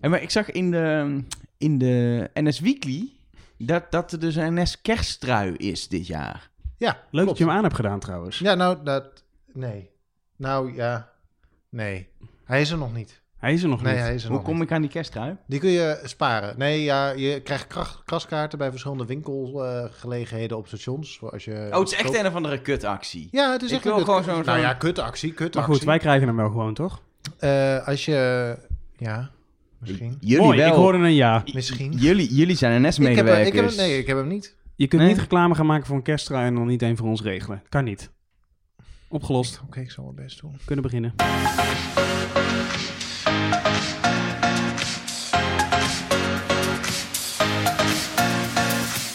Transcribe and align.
En 0.00 0.10
maar 0.10 0.22
ik 0.22 0.30
zag 0.30 0.50
in 0.50 0.70
de, 0.70 1.18
in 1.58 1.78
de 1.78 2.30
NS 2.34 2.60
Weekly 2.60 3.12
dat, 3.58 3.90
dat 3.90 4.12
er 4.12 4.20
dus 4.20 4.34
een 4.36 4.54
NS 4.62 4.80
kersttrui 4.80 5.54
is 5.56 5.88
dit 5.88 6.06
jaar. 6.06 6.50
Ja, 6.76 6.90
Leuk 6.92 7.02
klopt. 7.10 7.26
dat 7.28 7.38
je 7.38 7.44
hem 7.44 7.52
aan 7.52 7.62
hebt 7.62 7.74
gedaan 7.74 7.98
trouwens. 8.00 8.38
Ja, 8.38 8.54
nou, 8.54 8.78
dat... 8.84 9.24
Nee. 9.52 9.90
Nou, 10.36 10.74
ja. 10.74 11.10
Nee. 11.68 12.08
Hij 12.44 12.60
is 12.60 12.70
er 12.70 12.78
nog 12.78 12.94
niet. 12.94 13.20
Hij 13.38 13.52
is 13.52 13.62
er 13.62 13.68
nog 13.68 13.82
Nee, 13.82 13.92
niet. 13.94 14.02
hij 14.02 14.14
is 14.14 14.22
er 14.22 14.28
Hoe 14.28 14.36
nog 14.36 14.46
kom 14.46 14.54
niet. 14.54 14.62
ik 14.64 14.72
aan 14.72 14.80
die 14.80 14.90
kersttrui? 14.90 15.36
Die 15.46 15.60
kun 15.60 15.70
je 15.70 16.00
sparen. 16.04 16.58
Nee, 16.58 16.82
ja, 16.82 17.10
je 17.10 17.40
krijgt 17.40 17.66
kras- 17.66 18.02
kraskaarten 18.04 18.58
bij 18.58 18.70
verschillende 18.70 19.04
winkelgelegenheden 19.06 20.56
op 20.56 20.66
stations. 20.66 21.20
Als 21.22 21.44
je 21.44 21.68
Oh, 21.72 21.78
het 21.78 21.88
is 21.88 21.94
echt 21.94 22.04
koopt. 22.04 22.18
een 22.18 22.26
of 22.26 22.34
andere 22.34 22.60
kutactie. 22.60 23.28
Ja, 23.30 23.52
het 23.52 23.62
is 23.62 23.68
Ik 23.70 23.74
echt 23.74 23.84
wil 23.84 23.98
een 23.98 24.04
gewoon 24.04 24.24
zo'n- 24.24 24.44
Nou 24.44 24.58
ja, 24.58 24.74
kutactie, 24.74 25.32
kutactie. 25.32 25.60
Maar 25.60 25.70
goed, 25.70 25.84
wij 25.84 25.98
krijgen 25.98 26.26
hem 26.26 26.36
wel 26.36 26.50
gewoon, 26.50 26.74
toch? 26.74 27.00
Eh, 27.38 27.86
als 27.86 28.04
je... 28.04 28.56
Ja, 28.96 29.30
misschien. 29.80 30.16
Jullie 30.20 30.44
Mooi, 30.44 30.58
wel. 30.58 30.68
ik 30.68 30.74
hoorde 30.74 30.98
een 30.98 31.14
ja. 31.14 31.42
Misschien. 31.52 31.92
Jullie, 31.92 32.34
jullie 32.34 32.56
zijn 32.56 32.72
Ik 32.76 32.82
heb, 32.82 32.90
NS-medewerkers. 32.90 33.46
ik 33.48 33.54
heb, 33.54 33.66
hem- 33.68 33.76
nee, 33.76 33.98
ik 33.98 34.06
heb 34.06 34.16
hem 34.16 34.28
niet. 34.28 34.56
Je 34.76 34.86
kunt 34.86 35.02
Nee. 35.02 35.10
niet 35.10 35.20
reclame 35.20 35.54
gaan 35.54 35.66
maken 35.66 35.86
voor 35.86 35.96
een 35.96 36.02
kersttrui 36.02 36.46
en 36.46 36.54
dan 36.54 36.66
niet 36.66 36.82
een 36.82 36.96
voor 36.96 37.08
ons 37.08 37.22
regelen. 37.22 37.62
Kan 37.68 37.84
niet. 37.84 38.10
Opgelost. 39.08 39.60
Oké, 39.66 39.80
ik 39.80 39.90
zal 39.90 40.04
mijn 40.04 40.16
best 40.26 40.40
doen. 40.40 40.56
Kunnen 40.64 40.82
beginnen. 40.84 41.14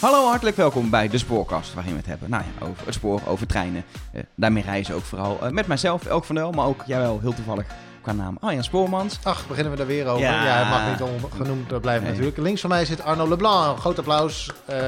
Hallo, 0.00 0.26
hartelijk 0.28 0.56
welkom 0.56 0.90
bij 0.90 1.08
de 1.08 1.18
Spoorkast, 1.18 1.74
waarin 1.74 1.92
we 1.92 1.98
het 1.98 2.06
hebben 2.06 2.30
nou 2.30 2.42
ja, 2.60 2.66
over 2.66 2.84
het 2.86 2.94
spoor, 2.94 3.20
over 3.26 3.46
treinen. 3.46 3.84
Eh, 4.12 4.22
daarmee 4.34 4.62
reizen 4.62 4.94
ook 4.94 5.02
vooral 5.02 5.38
eh, 5.42 5.50
met 5.50 5.66
mijzelf, 5.66 6.06
Elk 6.06 6.24
van 6.24 6.34
Del, 6.34 6.52
maar 6.52 6.66
ook 6.66 6.82
jij 6.86 6.98
wel 6.98 7.20
heel 7.20 7.34
toevallig 7.34 7.66
qua 8.04 8.12
naam 8.12 8.36
Arjan 8.40 8.64
Spoormans. 8.64 9.18
Ach, 9.22 9.46
beginnen 9.46 9.72
we 9.72 9.78
daar 9.78 9.86
weer 9.86 10.06
over? 10.06 10.20
Ja. 10.22 10.44
Ja, 10.44 10.58
het 10.58 10.68
mag 10.68 10.88
niet 10.90 11.22
ongenoemd 11.22 11.72
eh, 11.72 11.78
blijven 11.78 12.02
Nee. 12.02 12.10
natuurlijk. 12.12 12.38
Links 12.38 12.60
van 12.60 12.70
mij 12.70 12.84
zit 12.84 13.02
Arno 13.02 13.28
Leblanc. 13.28 13.78
Groot 13.78 13.98
applaus, 13.98 14.50
eh, 14.64 14.78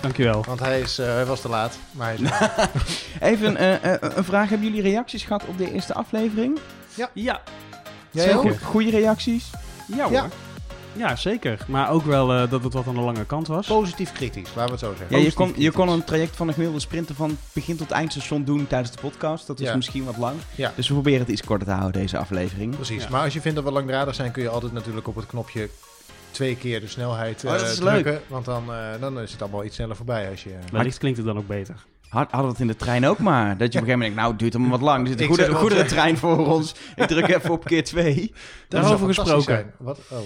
Dankjewel. 0.00 0.44
want 0.46 0.60
hij, 0.60 0.80
is, 0.80 0.98
eh, 0.98 1.06
hij 1.06 1.24
was 1.26 1.40
te 1.40 1.48
laat. 1.48 1.78
Maar 1.90 2.06
hij 2.06 2.16
is. 2.16 2.30
Even 3.32 3.56
eh, 3.56 3.92
een 4.16 4.24
vraag, 4.24 4.48
hebben 4.48 4.68
jullie 4.68 4.82
reacties 4.82 5.22
gehad 5.24 5.44
op 5.44 5.58
de 5.58 5.72
eerste 5.72 5.94
aflevering? 5.94 6.58
Ja, 6.94 7.10
Jij 7.14 7.38
Zeker. 8.24 8.36
ook? 8.36 8.42
Goe- 8.42 8.58
Goeie 8.62 8.90
reacties? 8.90 9.50
ja 9.86 10.02
hoor. 10.02 10.12
Ja. 10.12 10.26
Ja. 10.92 11.16
zeker. 11.16 11.64
Maar 11.68 11.90
ook 11.90 12.04
wel 12.04 12.32
eh, 12.32 12.50
dat 12.50 12.62
het 12.64 12.72
wat 12.72 12.86
aan 12.86 12.94
de 12.94 13.00
lange 13.00 13.24
kant 13.24 13.46
was. 13.46 13.66
Positief 13.66 14.12
kritisch, 14.12 14.48
laten 14.56 14.64
we 14.64 14.70
het 14.70 14.80
zo 14.80 14.94
zeggen. 14.98 15.16
Ja, 15.18 15.24
je 15.24 15.32
kon, 15.32 15.52
je 15.56 15.70
kon 15.70 15.88
een 15.88 16.04
traject 16.04 16.36
van 16.36 16.46
een 16.46 16.52
gemiddelde 16.52 16.82
sprinter 16.84 17.14
van 17.14 17.36
begin 17.52 17.76
tot 17.76 17.90
eindstation 17.90 18.44
doen 18.44 18.66
tijdens 18.66 18.90
de 18.90 19.00
podcast. 19.00 19.46
Dat 19.46 19.60
is 19.60 19.66
Ja. 19.68 19.76
misschien 19.76 20.04
wat 20.04 20.16
lang. 20.16 20.36
Ja. 20.54 20.72
Dus 20.76 20.88
we 20.88 20.94
proberen 20.94 21.20
het 21.20 21.28
iets 21.28 21.42
korter 21.44 21.66
te 21.66 21.72
houden, 21.74 22.00
deze 22.00 22.18
aflevering. 22.18 22.74
Precies, 22.74 23.02
Ja. 23.02 23.08
maar 23.10 23.22
als 23.22 23.32
je 23.32 23.40
vindt 23.40 23.56
dat 23.56 23.66
we 23.66 23.72
langdradig 23.72 24.14
zijn, 24.14 24.30
kun 24.32 24.42
je 24.42 24.48
altijd 24.48 24.72
natuurlijk 24.72 25.08
op 25.08 25.16
het 25.16 25.26
knopje 25.26 25.68
twee 26.30 26.56
keer 26.56 26.80
de 26.80 26.86
snelheid 26.88 27.44
Oh, 27.44 27.50
dat 27.50 27.62
eh, 27.62 27.68
is 27.70 27.74
drukken. 27.76 28.20
Want 28.26 28.44
dan, 28.44 28.72
eh, 28.72 28.76
dan 29.00 29.20
is 29.20 29.32
het 29.32 29.42
allemaal 29.42 29.64
iets 29.64 29.74
sneller 29.74 29.96
voorbij. 29.96 30.30
Als 30.30 30.42
je, 30.44 30.54
Wellicht 30.72 30.98
klinkt 30.98 31.18
het 31.18 31.26
dan 31.26 31.38
ook 31.38 31.46
beter. 31.46 31.74
Had- 32.08 32.30
Hadden 32.30 32.46
we 32.46 32.52
het 32.52 32.60
in 32.60 32.66
de 32.66 32.76
trein 32.76 33.06
ook 33.06 33.18
maar. 33.18 33.48
Dat 33.48 33.48
je 33.48 33.54
op 33.56 33.62
een 33.62 33.70
gegeven 33.72 33.88
moment 33.88 34.00
denkt, 34.00 34.16
nou, 34.16 34.30
het 34.30 34.38
duurt 34.38 34.54
allemaal 34.54 34.78
wat 34.78 34.80
lang. 34.88 35.00
Er 35.02 35.06
zit 35.08 35.16
een 35.18 35.22
Ik 35.24 35.28
goede, 35.30 35.74
zit 35.74 35.74
wel 35.80 35.84
trein 35.86 36.16
voor 36.18 36.46
ons. 36.46 36.74
Ik 36.96 37.06
druk 37.06 37.28
even 37.28 37.50
op 37.50 37.64
keer 37.64 37.84
twee. 37.84 38.14
Dat 38.68 38.82
Daarover 38.82 39.14
zou 39.14 39.26
fantastisch 39.26 39.34
gesproken. 39.34 39.72
zijn. 39.78 39.86
Wat? 39.86 39.98
Oh. 40.10 40.18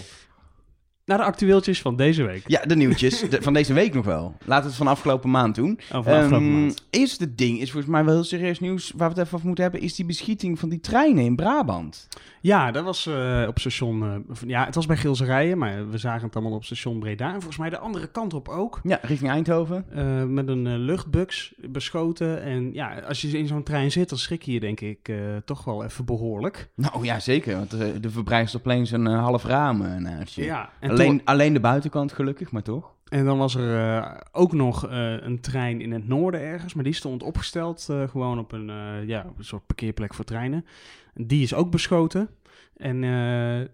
Naar 1.06 1.18
de 1.18 1.24
actueeltjes 1.24 1.80
van 1.80 1.96
deze 1.96 2.24
week. 2.24 2.42
Ja, 2.46 2.62
de 2.64 2.76
nieuwtjes. 2.76 3.20
De- 3.30 3.42
van 3.42 3.52
deze 3.52 3.72
week 3.72 3.94
nog 3.94 4.04
wel. 4.04 4.34
Laten 4.44 4.62
we 4.62 4.68
het 4.68 4.76
van 4.76 4.86
afgelopen 4.86 5.30
maand 5.30 5.54
doen. 5.54 5.78
Over 5.92 6.10
de 6.12 6.16
afgelopen 6.18 6.46
Ehm, 6.46 6.60
maand. 6.60 6.84
Eerste 6.90 7.34
ding 7.34 7.60
is 7.60 7.70
volgens 7.70 7.92
mij 7.92 8.04
wel 8.04 8.14
heel 8.14 8.24
serieus 8.24 8.60
nieuws. 8.60 8.92
Waar 8.96 9.08
we 9.08 9.14
het 9.14 9.22
even 9.24 9.34
over 9.34 9.46
moeten 9.46 9.64
hebben. 9.64 9.82
Is 9.82 9.94
die 9.94 10.04
beschieting 10.06 10.58
van 10.58 10.68
die 10.68 10.80
treinen 10.80 11.24
in 11.24 11.36
Brabant. 11.36 12.08
Ja, 12.40 12.70
dat 12.70 12.84
was 12.84 13.06
eh, 13.06 13.44
op 13.48 13.58
station... 13.58 14.02
eh, 14.02 14.14
van- 14.28 14.48
ja, 14.48 14.64
het 14.64 14.74
was 14.74 14.86
bij 14.86 14.96
Gilserijen, 14.96 15.58
maar 15.58 15.90
we 15.90 15.98
zagen 15.98 16.26
het 16.26 16.34
allemaal 16.36 16.54
op 16.54 16.64
station 16.64 16.98
Breda. 16.98 17.26
En 17.26 17.32
volgens 17.32 17.56
mij 17.56 17.70
de 17.70 17.78
andere 17.78 18.06
kant 18.06 18.34
op 18.34 18.48
ook. 18.48 18.80
Ja, 18.82 18.98
richting 19.02 19.30
Eindhoven. 19.30 19.84
Eh, 19.92 20.22
met 20.24 20.48
een 20.48 20.78
luchtbux 20.78 21.54
beschoten. 21.68 22.42
En 22.42 22.72
ja, 22.72 22.98
als 23.08 23.20
je 23.20 23.38
in 23.38 23.46
zo'n 23.46 23.62
trein 23.62 23.92
zit, 23.92 24.08
dan 24.08 24.18
schrik 24.18 24.42
je 24.42 24.52
je 24.52 24.60
denk 24.60 24.80
ik 24.80 25.12
toch 25.44 25.64
wel 25.64 25.84
even 25.84 26.04
behoorlijk. 26.04 26.68
Nou 26.74 27.04
ja, 27.04 27.20
zeker. 27.20 27.56
Want 27.56 27.72
eh, 27.72 27.86
de 28.00 28.10
verbrijst 28.10 28.56
opeens 28.56 28.90
een 28.90 29.06
half 29.06 29.44
raam 29.44 29.82
eh, 29.82 29.96
naast 29.96 30.34
je. 30.34 30.44
Ja, 30.44 30.70
en, 30.80 30.95
alleen, 30.98 31.16
toen- 31.18 31.24
alleen 31.24 31.52
de 31.52 31.60
buitenkant 31.60 32.12
gelukkig, 32.12 32.50
maar 32.50 32.62
toch? 32.62 32.94
en 33.06 33.24
dan 33.24 33.38
was 33.38 33.54
er 33.54 33.96
eh, 33.96 34.10
ook 34.32 34.52
nog 34.52 34.88
eh, 34.88 35.12
een 35.20 35.40
trein 35.40 35.80
in 35.80 35.92
het 35.92 36.08
noorden 36.08 36.40
ergens. 36.40 36.74
Maar 36.74 36.84
die 36.84 36.92
stond 36.92 37.22
opgesteld 37.22 37.86
eh, 37.90 38.08
gewoon 38.08 38.38
op 38.38 38.52
een, 38.52 38.70
eh, 38.70 39.06
ja, 39.06 39.26
op 39.28 39.38
een 39.38 39.44
soort 39.44 39.66
parkeerplek 39.66 40.14
voor 40.14 40.24
treinen. 40.24 40.64
Die 41.14 41.42
is 41.42 41.54
ook 41.54 41.70
beschoten. 41.70 42.28
En 42.76 43.04
eh, 43.04 43.66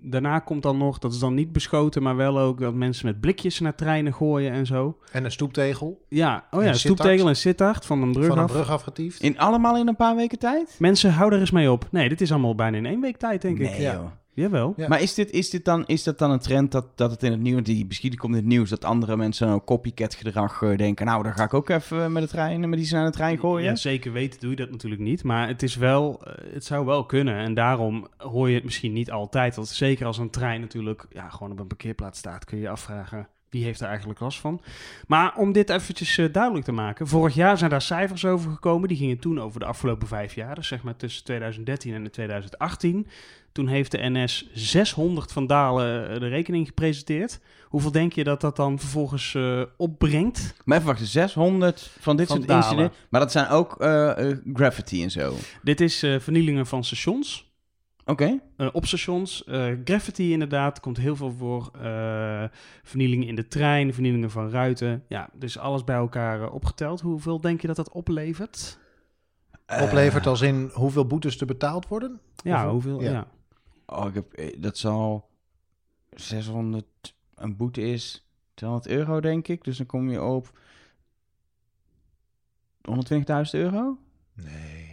daarna 0.00 0.38
komt 0.38 0.62
dan 0.62 0.78
nog, 0.78 0.98
dat 0.98 1.12
is 1.12 1.18
dan 1.18 1.34
niet 1.34 1.52
beschoten, 1.52 2.02
maar 2.02 2.16
wel 2.16 2.38
ook 2.38 2.60
dat 2.60 2.74
mensen 2.74 3.06
met 3.06 3.20
blikjes 3.20 3.60
naar 3.60 3.74
treinen 3.74 4.14
gooien 4.14 4.52
en 4.52 4.66
zo. 4.66 4.98
En 5.12 5.24
een 5.24 5.30
stoeptegel 5.30 6.04
Ja, 6.08 6.34
oh 6.36 6.62
ja, 6.62 6.72
Sittard. 6.72 6.78
stoeptegel 6.78 7.28
en 7.28 7.36
Sittard 7.36 7.86
van 7.86 8.02
een 8.02 8.12
brug 8.12 8.26
van 8.26 8.38
een 8.38 8.44
af. 8.44 8.52
brug 8.52 8.70
afgetiefd. 8.70 9.22
In, 9.22 9.38
allemaal 9.38 9.76
in 9.76 9.88
een 9.88 9.96
paar 9.96 10.16
weken 10.16 10.38
tijd? 10.38 10.76
Mensen, 10.78 11.12
hou 11.12 11.32
er 11.32 11.40
eens 11.40 11.50
mee 11.50 11.70
op. 11.70 11.88
Nee, 11.90 12.08
dit 12.08 12.20
is 12.20 12.32
allemaal 12.32 12.54
bijna 12.54 12.76
in 12.76 12.86
één 12.86 13.00
week 13.00 13.16
tijd, 13.16 13.42
denk 13.42 13.58
ik. 13.58 13.70
nee, 13.70 13.80
ja. 13.80 13.92
joh. 13.92 14.06
Jawel. 14.40 14.74
Ja. 14.76 14.88
Maar 14.88 15.00
is, 15.00 15.14
dit, 15.14 15.30
is, 15.30 15.50
dit 15.50 15.64
dan, 15.64 15.86
is 15.86 16.02
dat 16.02 16.18
dan 16.18 16.30
een 16.30 16.38
trend 16.38 16.72
dat, 16.72 16.86
dat 16.94 17.10
het 17.10 17.22
in 17.22 17.30
het 17.30 17.40
nieuws, 17.40 17.62
die 17.62 17.86
beschieting 17.86 18.20
komt 18.20 18.34
in 18.34 18.38
het 18.38 18.48
nieuws, 18.48 18.70
dat 18.70 18.84
andere 18.84 19.16
mensen 19.16 19.48
een 19.48 19.64
copycat 19.64 20.14
gedrag 20.14 20.62
eh, 20.62 20.76
denken, 20.76 21.06
nou, 21.06 21.22
dan 21.22 21.32
ga 21.32 21.44
ik 21.44 21.54
ook 21.54 21.68
even 21.68 22.12
met 22.12 22.22
de 22.22 22.28
trein, 22.28 22.68
met 22.68 22.78
die 22.78 22.96
aan 22.96 23.04
de 23.04 23.10
trein 23.10 23.38
gooien? 23.38 23.64
Ja, 23.64 23.76
zeker 23.76 24.12
weten 24.12 24.40
doe 24.40 24.50
je 24.50 24.56
dat 24.56 24.70
natuurlijk 24.70 25.02
niet. 25.02 25.22
Maar 25.22 25.48
het 25.48 25.62
is 25.62 25.76
wel, 25.76 26.20
eh, 26.24 26.52
het 26.52 26.64
zou 26.64 26.86
wel 26.86 27.06
kunnen. 27.06 27.34
En 27.34 27.54
daarom 27.54 28.08
hoor 28.16 28.48
je 28.48 28.54
het 28.54 28.64
misschien 28.64 28.92
niet 28.92 29.10
altijd. 29.10 29.56
Want 29.56 29.68
zeker 29.68 30.06
als 30.06 30.18
een 30.18 30.30
trein 30.30 30.60
natuurlijk 30.60 31.06
ja, 31.10 31.28
gewoon 31.28 31.52
op 31.52 31.58
een 31.58 31.66
parkeerplaats 31.66 32.18
staat, 32.18 32.44
kun 32.44 32.56
je 32.56 32.62
je 32.62 32.68
afvragen 32.68 33.28
wie 33.50 33.64
heeft 33.64 33.80
er 33.80 33.88
eigenlijk 33.88 34.20
last 34.20 34.40
van. 34.40 34.60
Maar 35.06 35.36
om 35.36 35.52
dit 35.52 35.70
eventjes 35.70 36.18
eh, 36.18 36.32
duidelijk 36.32 36.64
te 36.64 36.72
maken. 36.72 37.06
Vorig 37.06 37.34
jaar 37.34 37.58
zijn 37.58 37.70
daar 37.70 37.82
cijfers 37.82 38.24
over 38.24 38.50
gekomen. 38.50 38.88
Die 38.88 38.96
gingen 38.96 39.18
toen 39.18 39.40
over 39.40 39.60
de 39.60 39.66
afgelopen 39.66 40.08
vijf 40.08 40.34
jaar. 40.34 40.54
Dus 40.54 40.68
zeg 40.68 40.82
maar 40.82 40.96
tussen 40.96 41.24
2013 41.24 41.94
en 41.94 42.10
2018. 42.10 43.06
Toen 43.58 43.68
heeft 43.68 43.90
de 43.90 43.98
NS 44.10 44.50
600 44.52 45.32
vandalen 45.32 46.10
eh, 46.10 46.20
de 46.20 46.28
rekening 46.28 46.66
gepresenteerd. 46.66 47.40
Hoeveel 47.64 47.90
denk 47.92 48.12
je 48.12 48.24
dat 48.24 48.40
dat 48.40 48.56
dan 48.56 48.78
vervolgens 48.78 49.34
eh, 49.34 49.62
opbrengt? 49.76 50.54
Maar 50.64 50.76
even 50.76 50.88
wachten, 50.88 51.06
600 51.06 51.90
van 52.00 52.16
dit 52.16 52.28
soort 52.28 52.48
incidenten, 52.50 52.96
maar 53.10 53.20
dat 53.20 53.32
zijn 53.32 53.48
ook 53.48 53.80
eh, 53.80 54.30
eh, 54.30 54.38
graffiti 54.52 55.02
en 55.02 55.10
zo. 55.10 55.34
Dit 55.62 55.80
is 55.80 56.02
eh, 56.02 56.18
vernielingen 56.18 56.66
van 56.66 56.84
stations. 56.84 57.52
Oké. 58.04 58.38
Eh, 58.56 58.68
op 58.72 58.86
stations. 58.86 59.44
eh, 59.44 59.66
graffiti 59.84 60.32
inderdaad, 60.32 60.80
komt 60.80 60.96
heel 60.96 61.16
veel 61.16 61.32
voor. 61.32 61.70
Eh, 61.82 62.44
vernielingen 62.82 63.26
in 63.28 63.34
de 63.34 63.48
trein, 63.48 63.92
vernielingen 63.94 64.30
van 64.30 64.50
ruiten. 64.50 65.04
Ja, 65.08 65.28
dus 65.34 65.58
alles 65.58 65.84
bij 65.84 65.96
elkaar 65.96 66.50
opgeteld. 66.50 67.00
Hoeveel 67.00 67.40
denk 67.40 67.60
je 67.60 67.66
dat 67.66 67.76
dat 67.76 67.90
oplevert? 67.92 68.78
Oplevert 69.82 70.26
als 70.26 70.40
in 70.40 70.70
hoeveel 70.72 71.06
boetes 71.06 71.40
er 71.40 71.46
betaald 71.46 71.88
worden? 71.88 72.20
Ja, 72.44 72.70
Hoeveel? 72.70 72.92
hoeveel? 72.92 73.10
Ja. 73.10 73.16
Ja. 73.16 73.26
Oh, 73.90 74.06
ik 74.08 74.14
heb, 74.14 74.32
eh, 74.32 74.56
dat 74.62 74.78
zal 74.78 75.28
600, 76.10 76.86
een 77.34 77.56
boete 77.56 77.80
is 77.82 78.28
200 78.54 78.90
euro, 78.92 79.20
denk 79.20 79.48
ik. 79.48 79.64
Dus 79.64 79.76
dan 79.76 79.86
kom 79.86 80.10
je 80.10 80.22
op 80.22 80.58
120.000 82.82 83.54
euro? 83.54 83.98
Nee. 84.34 84.86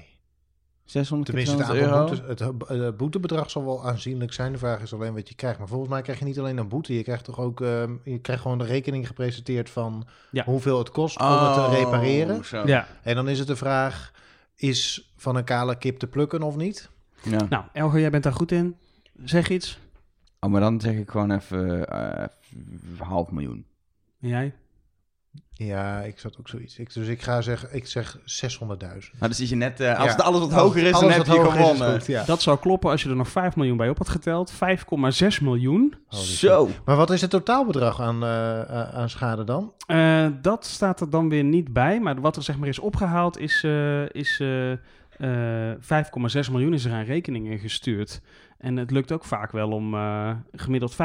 600 0.85 1.29
keer 1.31 1.45
Tenminste, 1.45 1.71
het 1.73 1.81
200 1.81 2.11
aantal 2.11 2.25
euro? 2.25 2.35
boetes, 2.57 2.67
het, 2.77 2.91
eh, 2.91 2.97
boetebedrag 2.97 3.49
zal 3.51 3.65
wel 3.65 3.85
aanzienlijk 3.87 4.33
zijn. 4.33 4.51
De 4.51 4.57
vraag 4.57 4.81
is 4.81 4.93
alleen 4.93 5.13
wat 5.13 5.29
je 5.29 5.35
krijgt. 5.35 5.59
Maar 5.59 5.67
volgens 5.67 5.89
mij 5.89 6.01
krijg 6.01 6.19
je 6.19 6.25
niet 6.25 6.39
alleen 6.39 6.57
een 6.57 6.67
boete. 6.67 6.93
Je 6.95 7.03
krijgt 7.03 7.23
toch 7.23 7.39
ook 7.39 7.61
ehm, 7.61 7.95
je 8.03 8.19
krijgt 8.19 8.41
gewoon 8.41 8.57
de 8.57 8.63
rekening 8.63 9.07
gepresenteerd 9.07 9.69
van 9.69 10.07
Ja. 10.31 10.43
hoeveel 10.43 10.77
het 10.77 10.89
kost 10.89 11.19
om 11.19 11.25
het 11.27 11.53
te 11.53 11.69
repareren. 11.69 12.35
Oh, 12.37 12.43
zo. 12.43 12.67
ja. 12.67 12.87
En 13.03 13.15
dan 13.15 13.29
is 13.29 13.39
het 13.39 13.47
de 13.47 13.55
vraag, 13.55 14.11
is 14.55 15.11
van 15.15 15.35
een 15.35 15.43
kale 15.43 15.77
kip 15.77 15.97
te 15.99 16.07
plukken 16.07 16.41
of 16.43 16.55
niet? 16.55 16.89
Ja. 17.23 17.45
Nou, 17.49 17.63
Elger, 17.73 17.99
jij 17.99 18.09
bent 18.09 18.23
daar 18.23 18.33
goed 18.33 18.51
in. 18.51 18.75
Zeg 19.23 19.49
iets. 19.49 19.79
Oh, 20.39 20.51
maar 20.51 20.61
dan 20.61 20.81
zeg 20.81 20.93
ik 20.95 21.09
gewoon 21.09 21.31
even 21.31 21.87
eh, 21.89 22.25
half 22.99 23.31
miljoen. 23.31 23.65
En 24.21 24.27
jij? 24.29 24.53
Ja, 25.51 25.99
ik 26.01 26.19
zat 26.19 26.35
ook 26.39 26.47
zoiets. 26.49 26.77
Ik, 26.77 26.93
dus 26.93 27.07
ik 27.07 27.21
ga 27.21 27.41
zeggen, 27.41 27.69
ik 27.75 27.87
zeg 27.87 28.17
600.000. 28.17 28.65
Maar 28.67 28.99
dan 29.19 29.33
zit 29.33 29.49
je 29.49 29.55
net, 29.55 29.79
eh, 29.79 29.95
als 29.99 30.05
Ja. 30.05 30.11
het 30.11 30.21
alles 30.21 30.39
wat 30.39 30.51
hoger 30.51 30.83
is, 30.83 30.91
dan 30.91 31.01
alles 31.03 31.15
heb 31.15 31.25
je 31.25 31.31
gewonnen. 31.51 31.91
goed, 31.91 32.05
ja. 32.07 32.23
Dat 32.23 32.41
zou 32.41 32.59
kloppen 32.59 32.89
als 32.91 33.03
je 33.03 33.09
er 33.09 33.15
nog 33.15 33.29
5 33.29 33.55
miljoen 33.55 33.77
bij 33.77 33.89
op 33.89 33.97
had 33.97 34.09
geteld. 34.09 34.51
5,6 34.51 35.39
miljoen. 35.41 35.95
Holy 36.07 36.23
Zo. 36.23 36.69
Maar 36.85 36.95
wat 36.95 37.09
is 37.11 37.21
het 37.21 37.29
totaalbedrag 37.29 38.01
aan, 38.01 38.23
eh, 38.23 38.93
aan 38.95 39.09
schade 39.09 39.43
dan? 39.43 39.73
Eh, 39.87 40.27
dat 40.41 40.65
staat 40.65 41.01
er 41.01 41.09
dan 41.09 41.29
weer 41.29 41.43
niet 41.43 41.73
bij. 41.73 41.99
Maar 41.99 42.21
wat 42.21 42.35
er 42.35 42.43
zeg 42.43 42.57
maar 42.57 42.67
is 42.67 42.79
opgehaald 42.79 43.37
is, 43.39 43.63
eh, 43.63 44.09
is 44.09 44.43
eh, 45.17 45.71
eh, 45.71 45.77
5,6 45.79 46.51
miljoen 46.51 46.73
is 46.73 46.85
er 46.85 46.91
aan 46.93 47.03
rekeningen 47.03 47.59
gestuurd. 47.59 48.21
En 48.57 48.77
het 48.77 48.91
lukt 48.91 49.11
ook 49.11 49.23
vaak 49.23 49.51
wel 49.51 49.71
om 49.71 49.93
eh, 49.93 50.31
gemiddeld 50.51 50.93
85% 50.93 50.95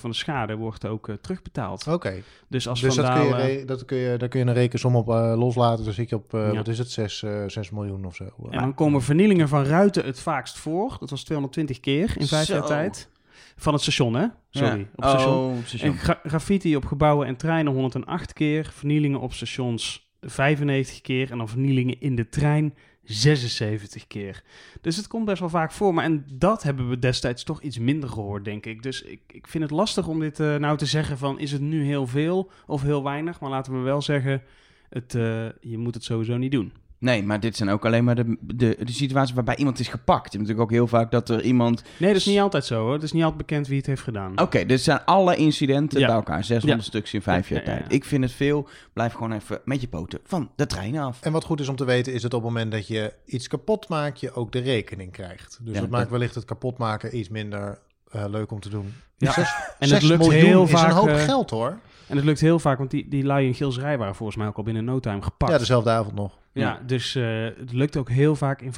van 0.00 0.10
de 0.10 0.16
schade 0.16 0.54
wordt 0.56 0.86
ook 0.86 1.08
eh, 1.08 1.14
terugbetaald. 1.14 1.86
Oké, 1.86 2.22
Dus 2.48 2.68
als 2.68 2.80
dus 2.80 2.94
dat 2.94 3.12
kun, 3.12 3.24
je, 3.48 3.64
dat 3.64 3.84
kun 3.84 3.96
je, 3.96 4.16
daar 4.18 4.28
kun 4.28 4.40
je 4.40 4.46
een 4.46 4.52
rekensom 4.52 4.96
op 4.96 5.08
eh, 5.08 5.34
loslaten. 5.36 5.84
Dan 5.84 5.92
zit 5.94 6.08
je 6.08 6.16
op, 6.16 6.34
eh, 6.34 6.46
Ja. 6.50 6.54
wat 6.56 6.68
is 6.68 6.78
het, 6.78 6.90
6, 6.90 7.22
eh 7.22 7.42
6 7.46 7.70
miljoen 7.70 8.04
of 8.04 8.14
zo. 8.16 8.24
En 8.50 8.58
dan 8.58 8.74
komen 8.74 9.02
vernielingen 9.02 9.48
van 9.48 9.64
ruiten 9.64 10.04
het 10.04 10.20
vaakst 10.20 10.58
voor. 10.58 10.96
Dat 11.00 11.10
was 11.10 11.24
220 11.24 11.80
keer 11.80 12.12
in 12.18 12.26
vijf 12.26 12.46
Zo. 12.46 12.54
jaar 12.54 12.66
tijd. 12.66 13.08
Van 13.56 13.72
het 13.72 13.82
station, 13.82 14.14
hè? 14.14 14.26
Sorry, 14.50 14.68
Ja. 14.78 14.84
op 14.96 15.02
het 15.02 15.10
station. 15.10 15.34
Oh, 15.50 15.56
station. 15.64 15.90
En 15.90 15.96
gra- 15.98 16.20
graffiti 16.24 16.76
op 16.76 16.84
gebouwen 16.84 17.26
en 17.26 17.36
treinen 17.36 17.72
108 17.72 18.32
keer. 18.32 18.70
Vernielingen 18.74 19.20
op 19.20 19.32
stations 19.32 20.08
95 20.20 21.00
keer. 21.00 21.30
En 21.30 21.38
dan 21.38 21.48
vernielingen 21.48 22.00
in 22.00 22.16
de 22.16 22.28
trein 22.28 22.74
76 23.02 24.06
keer. 24.06 24.42
Dus 24.80 24.96
het 24.96 25.06
komt 25.06 25.24
best 25.24 25.40
wel 25.40 25.48
vaak 25.48 25.72
voor. 25.72 25.94
Maar 25.94 26.04
en 26.04 26.24
dat 26.32 26.62
hebben 26.62 26.88
we 26.88 26.98
destijds 26.98 27.42
toch 27.42 27.62
iets 27.62 27.78
minder 27.78 28.08
gehoord, 28.08 28.44
denk 28.44 28.66
ik. 28.66 28.82
Dus 28.82 29.02
ik, 29.02 29.20
ik 29.26 29.46
vind 29.46 29.64
het 29.64 29.72
lastig 29.72 30.06
om 30.06 30.20
dit 30.20 30.40
eh, 30.40 30.56
nou 30.56 30.76
te 30.76 30.86
zeggen 30.86 31.18
van... 31.18 31.38
is 31.38 31.52
het 31.52 31.60
nu 31.60 31.84
heel 31.84 32.06
veel 32.06 32.50
of 32.66 32.82
heel 32.82 33.02
weinig? 33.02 33.40
Maar 33.40 33.50
laten 33.50 33.72
we 33.72 33.78
wel 33.78 34.02
zeggen... 34.02 34.42
Het, 34.88 35.14
eh, 35.14 35.48
je 35.60 35.78
moet 35.78 35.94
het 35.94 36.04
sowieso 36.04 36.36
niet 36.36 36.52
doen. 36.52 36.72
Nee, 37.00 37.22
maar 37.22 37.40
dit 37.40 37.56
zijn 37.56 37.68
ook 37.68 37.84
alleen 37.86 38.04
maar 38.04 38.14
de, 38.14 38.36
de, 38.40 38.76
de 38.84 38.92
situaties 38.92 39.34
waarbij 39.34 39.56
iemand 39.56 39.78
is 39.78 39.88
gepakt. 39.88 40.32
Je 40.32 40.38
hebt 40.38 40.48
natuurlijk 40.48 40.60
ook 40.60 40.70
heel 40.70 40.86
vaak 40.86 41.10
dat 41.10 41.28
er 41.28 41.42
iemand... 41.42 41.82
Nee, 41.98 42.08
dat 42.12 42.20
is 42.20 42.26
niet 42.26 42.38
altijd 42.40 42.64
zo 42.64 42.80
hoor. 42.82 42.92
Het 42.92 43.02
is 43.02 43.12
niet 43.12 43.22
altijd 43.22 43.46
bekend 43.46 43.66
wie 43.66 43.76
het 43.76 43.86
heeft 43.86 44.02
gedaan. 44.02 44.40
Oké, 44.40 44.66
dit 44.66 44.80
zijn 44.80 45.04
alle 45.04 45.36
incidenten 45.36 46.00
Ja. 46.00 46.06
bij 46.06 46.14
elkaar. 46.16 46.44
600 46.44 46.82
Ja. 46.82 46.88
stuks 46.88 47.14
in 47.14 47.22
vijf 47.22 47.48
Ja, 47.48 47.54
jaar 47.56 47.64
ja, 47.64 47.70
ja, 47.70 47.76
tijd. 47.78 47.90
ja. 47.90 47.96
Ik 47.96 48.04
vind 48.04 48.22
het 48.24 48.32
veel. 48.32 48.68
Blijf 48.92 49.12
gewoon 49.12 49.32
even 49.32 49.60
met 49.64 49.80
je 49.80 49.88
poten 49.88 50.20
van 50.24 50.50
de 50.56 50.66
trein 50.66 50.98
af. 50.98 51.20
En 51.22 51.32
wat 51.32 51.44
goed 51.44 51.60
is 51.60 51.68
om 51.68 51.76
te 51.76 51.84
weten 51.84 52.12
is 52.12 52.22
dat 52.22 52.34
op 52.34 52.42
het 52.42 52.52
moment 52.52 52.72
dat 52.72 52.86
je 52.86 53.12
iets 53.24 53.48
kapot 53.48 53.88
maakt, 53.88 54.20
je 54.20 54.32
ook 54.32 54.52
de 54.52 54.58
rekening 54.60 55.12
krijgt. 55.12 55.58
Dus 55.62 55.74
Ja, 55.74 55.80
dat 55.80 55.90
maakt 55.90 56.10
wellicht 56.10 56.34
het 56.34 56.44
kapot 56.44 56.78
maken 56.78 57.18
iets 57.18 57.28
minder 57.28 57.78
eh, 58.10 58.24
leuk 58.28 58.50
om 58.50 58.60
te 58.60 58.68
doen. 58.68 58.94
Ja. 59.16 59.32
Zes- 59.32 59.54
En 59.78 59.88
zes 59.88 59.98
het 59.98 60.10
lukt 60.10 60.32
heel 60.32 60.62
is 60.62 60.70
vaak... 60.70 60.90
een 60.90 60.96
hoop 60.96 61.08
eh, 61.08 61.22
geld 61.22 61.50
hoor. 61.50 61.78
En 62.06 62.16
het 62.16 62.24
lukt 62.24 62.40
heel 62.40 62.58
vaak, 62.58 62.78
want 62.78 62.90
die, 62.90 63.08
die 63.08 63.24
lui 63.24 63.46
in 63.46 63.54
Gilsrij 63.54 63.98
waren 63.98 64.14
volgens 64.14 64.38
mij 64.38 64.46
ook 64.46 64.56
al 64.56 64.62
binnen 64.62 64.84
no 64.84 65.00
time 65.00 65.22
gepakt. 65.22 65.52
Ja, 65.52 65.58
dezelfde 65.58 65.90
avond 65.90 66.14
nog. 66.14 66.38
Ja, 66.52 66.80
dus 66.86 67.14
eh, 67.14 67.42
het 67.42 67.72
lukt 67.72 67.96
ook 67.96 68.08
heel 68.08 68.36
vaak. 68.36 68.62
In 68.62 68.72
85% 68.72 68.74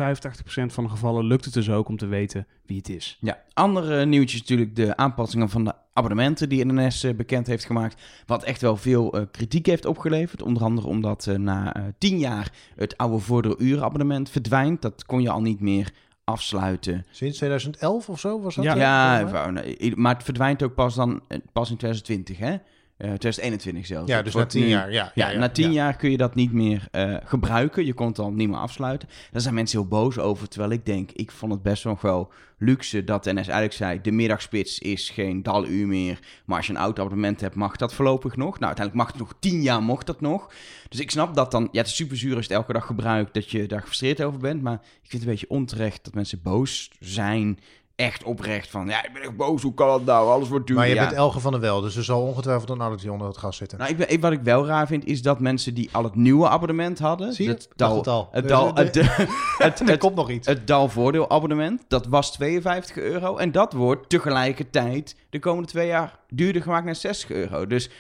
van 0.67 0.84
de 0.84 0.90
gevallen 0.90 1.25
lukt 1.25 1.44
het 1.44 1.55
dus 1.55 1.70
ook 1.70 1.88
om 1.88 1.96
te 1.96 2.06
weten 2.06 2.46
wie 2.67 2.76
het 2.76 2.88
is. 2.88 3.19
Ja, 3.20 3.38
andere 3.52 4.06
nieuwtjes 4.06 4.40
natuurlijk 4.40 4.76
de 4.76 4.96
aanpassingen 4.96 5.49
van 5.49 5.64
de 5.64 5.73
abonnementen 5.93 6.49
die 6.49 6.67
NS 6.73 7.06
bekend 7.17 7.46
heeft 7.46 7.64
gemaakt. 7.64 8.02
Wat 8.26 8.44
echt 8.44 8.61
wel 8.61 8.76
veel 8.76 9.12
eh, 9.12 9.23
kritiek 9.31 9.67
heeft 9.67 9.87
opgeleverd. 9.87 10.43
Onder 10.43 10.62
andere 10.62 10.87
omdat 10.87 11.26
eh, 11.26 11.37
na 11.37 11.75
tien 11.99 12.19
jaar 12.19 12.52
het 12.76 12.96
oude 12.96 13.19
voordeel-uur-abonnement 13.19 14.31
verdwijnt. 14.31 14.82
Dat 14.82 15.05
kon 15.05 15.23
je 15.23 15.31
al 15.31 15.40
niet 15.43 15.61
meer 15.61 15.90
afsluiten. 16.25 17.07
Sinds 17.11 17.37
2011 17.37 18.09
of 18.09 18.21
zo 18.21 18.41
was 18.41 18.55
dat? 18.55 18.65
Ja. 18.65 18.75
Ja, 18.75 19.51
maar 19.95 20.15
het 20.15 20.25
verdwijnt 20.25 20.63
ook 20.63 20.75
pas, 20.75 20.95
dan, 20.95 21.23
eh, 21.29 21.39
pas 21.53 21.71
in 21.71 21.77
2020, 21.77 22.39
hè? 22.39 22.57
Eh 23.03 23.09
2021 23.09 23.87
zelfs. 23.87 24.09
ja 24.09 24.23
dus 24.23 24.35
na 24.35 24.47
tien 24.47 24.63
nu- 24.63 24.69
jaar. 24.69 24.93
Ja, 24.93 25.13
Ja, 25.15 25.31
ja, 25.31 25.39
na 25.39 25.49
tien 25.49 25.67
ja. 25.67 25.73
jaar 25.73 25.97
kun 25.97 26.11
je 26.11 26.17
dat 26.17 26.35
niet 26.35 26.53
meer 26.53 26.89
eh, 26.91 27.17
gebruiken. 27.25 27.87
Je 27.87 27.93
kon 27.93 28.07
het 28.07 28.19
al 28.19 28.33
niet 28.33 28.49
meer 28.49 28.59
afsluiten. 28.59 29.09
Daar 29.33 29.41
zijn 29.41 29.55
mensen 29.55 29.79
heel 29.79 29.89
boos 29.89 30.19
over. 30.19 30.49
Terwijl 30.49 30.73
ik 30.73 30.87
denk, 30.87 31.11
ik 31.13 31.31
vond 31.31 31.53
het 31.53 31.63
best 31.63 31.85
nog 31.85 32.01
wel 32.01 32.33
luxe 32.59 33.05
dat 33.05 33.25
NS 33.25 33.33
eigenlijk 33.35 33.73
zei... 33.73 34.01
de 34.01 34.11
middagspits 34.11 34.79
is 34.79 35.11
geen 35.11 35.43
daluur 35.43 35.87
meer. 35.87 36.19
Maar 36.45 36.57
als 36.57 36.67
je 36.67 36.73
een 36.73 36.79
oud 36.79 36.99
abonnement 36.99 37.41
hebt, 37.41 37.55
mag 37.55 37.77
dat 37.77 37.95
voorlopig 37.95 38.37
nog. 38.37 38.59
Nou, 38.59 38.67
uiteindelijk 38.67 38.97
mag 38.97 39.07
het 39.07 39.19
nog 39.29 39.35
tien 39.41 39.63
jaar, 39.63 39.83
mocht 39.83 40.07
dat 40.07 40.21
nog. 40.21 40.53
Dus 40.89 41.01
ik 41.01 41.11
snap 41.11 41.35
dat 41.35 41.51
dan... 41.51 41.69
Ja, 41.73 41.79
het 41.79 41.87
is 41.87 41.97
super 41.97 42.17
zuur 42.17 42.37
als 42.37 42.47
je 42.47 42.51
het 42.53 42.61
elke 42.61 42.73
dag 42.73 42.87
gebruikt... 42.87 43.35
dat 43.35 43.51
je 43.51 43.67
daar 43.67 43.81
gefrustreerd 43.81 44.23
over 44.23 44.41
bent. 44.41 44.63
Maar 44.63 44.75
ik 44.75 44.81
vind 45.11 45.13
het 45.13 45.23
een 45.23 45.29
beetje 45.29 45.49
onterecht 45.51 46.05
dat 46.05 46.15
mensen 46.15 46.41
boos 46.43 46.91
zijn... 47.01 47.59
Echt 47.97 48.25
oprecht 48.25 48.71
van, 48.71 48.87
ja, 48.87 49.05
ik 49.05 49.12
ben 49.12 49.23
echt 49.23 49.37
boos, 49.37 49.62
hoe 49.62 49.75
kan 49.75 49.89
dat 49.89 50.05
nou? 50.05 50.29
Alles 50.29 50.49
wordt 50.49 50.67
duur. 50.67 50.77
Maar 50.77 50.89
je 50.89 50.94
ja. 50.94 51.00
bent 51.05 51.12
Elge 51.17 51.41
van 51.41 51.53
der 51.53 51.61
Wel, 51.61 51.81
dus 51.81 51.97
er 51.97 52.05
zal 52.05 52.23
ongetwijfeld 52.23 52.71
een 52.71 52.81
addertje 52.81 53.12
onder 53.12 53.27
het 53.27 53.37
gas 53.37 53.56
zitten. 53.56 53.79
Nou, 53.79 53.91
ik 53.91 53.97
ben, 53.97 54.21
wat 54.21 54.33
ik 54.33 54.41
wel 54.43 54.67
raar 54.67 54.87
vind, 54.87 55.06
is 55.06 55.23
dat 55.23 55.41
mensen 55.41 55.75
die 55.75 55.89
al 55.93 56.05
het 56.05 56.15
nieuwe 56.15 56.49
abonnement 56.49 56.99
hadden... 56.99 57.33
Zie 57.33 57.44
je? 57.44 57.50
Het 57.50 57.69
dal, 57.77 57.97
het 57.97 58.06
al. 58.06 58.29
Het 58.31 58.49
dal, 58.49 58.75
het- 58.75 58.94
het, 59.59 59.89
er 59.89 59.99
komt 59.99 60.15
nog 60.15 60.31
iets. 60.31 60.47
het 60.47 60.67
dalvoordeelabonnement, 60.67 61.85
dat 61.89 62.06
was 62.06 62.33
52 62.33 62.97
euro. 62.97 63.37
En 63.37 63.53
dat 63.53 63.73
wordt 63.73 64.09
tegelijkertijd 64.09 65.17
de 65.31 65.39
komende 65.39 65.69
twee 65.69 65.87
jaar 65.87 66.19
duurder 66.29 66.62
gemaakt 66.62 66.85
naar 66.85 66.97
60 66.97 67.31
euro. 67.31 67.67
Dus 67.67 67.91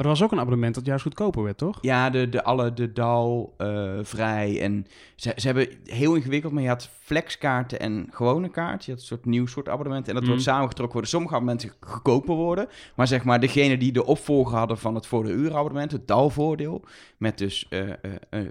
Maar 0.00 0.08
er 0.08 0.14
was 0.14 0.24
ook 0.24 0.32
een 0.32 0.40
abonnement 0.40 0.74
dat 0.74 0.86
juist 0.86 1.02
goedkoper 1.02 1.42
werd, 1.42 1.58
toch? 1.58 1.78
ja, 1.80 2.10
de, 2.10 2.28
de, 2.28 2.44
alle, 2.44 2.72
de 2.74 2.92
dal, 2.92 3.54
eh, 3.56 3.98
vrij 4.02 4.60
en... 4.60 4.86
Ze, 5.14 5.32
ze 5.36 5.46
hebben 5.46 5.68
heel 5.84 6.14
ingewikkeld, 6.14 6.52
maar 6.52 6.62
je 6.62 6.68
had 6.68 6.90
flexkaarten 7.00 7.80
en 7.80 8.06
gewone 8.10 8.48
kaart. 8.48 8.84
Je 8.84 8.90
had 8.90 9.00
een 9.00 9.06
soort 9.06 9.24
nieuw 9.24 9.46
soort 9.46 9.68
abonnement. 9.68 10.08
En 10.08 10.12
dat 10.12 10.22
Mhm. 10.22 10.30
wordt 10.30 10.46
samengetrokken 10.46 10.92
worden. 10.92 11.10
Sommige 11.10 11.34
abonnementen 11.34 11.72
goedkoper 11.80 12.34
worden. 12.34 12.68
Maar 12.94 13.06
zeg 13.06 13.24
maar, 13.24 13.40
degene 13.40 13.76
die 13.76 13.92
de 13.92 14.06
opvolger 14.06 14.56
hadden 14.56 14.78
van 14.78 14.94
het 14.94 15.06
voor 15.06 15.24
de 15.24 15.30
uur 15.30 15.56
abonnement, 15.56 15.92
het 15.92 16.08
dalvoordeel, 16.08 16.84
met 17.16 17.38
dus 17.38 17.66
eh, 17.68 17.88
eh, 17.90 17.94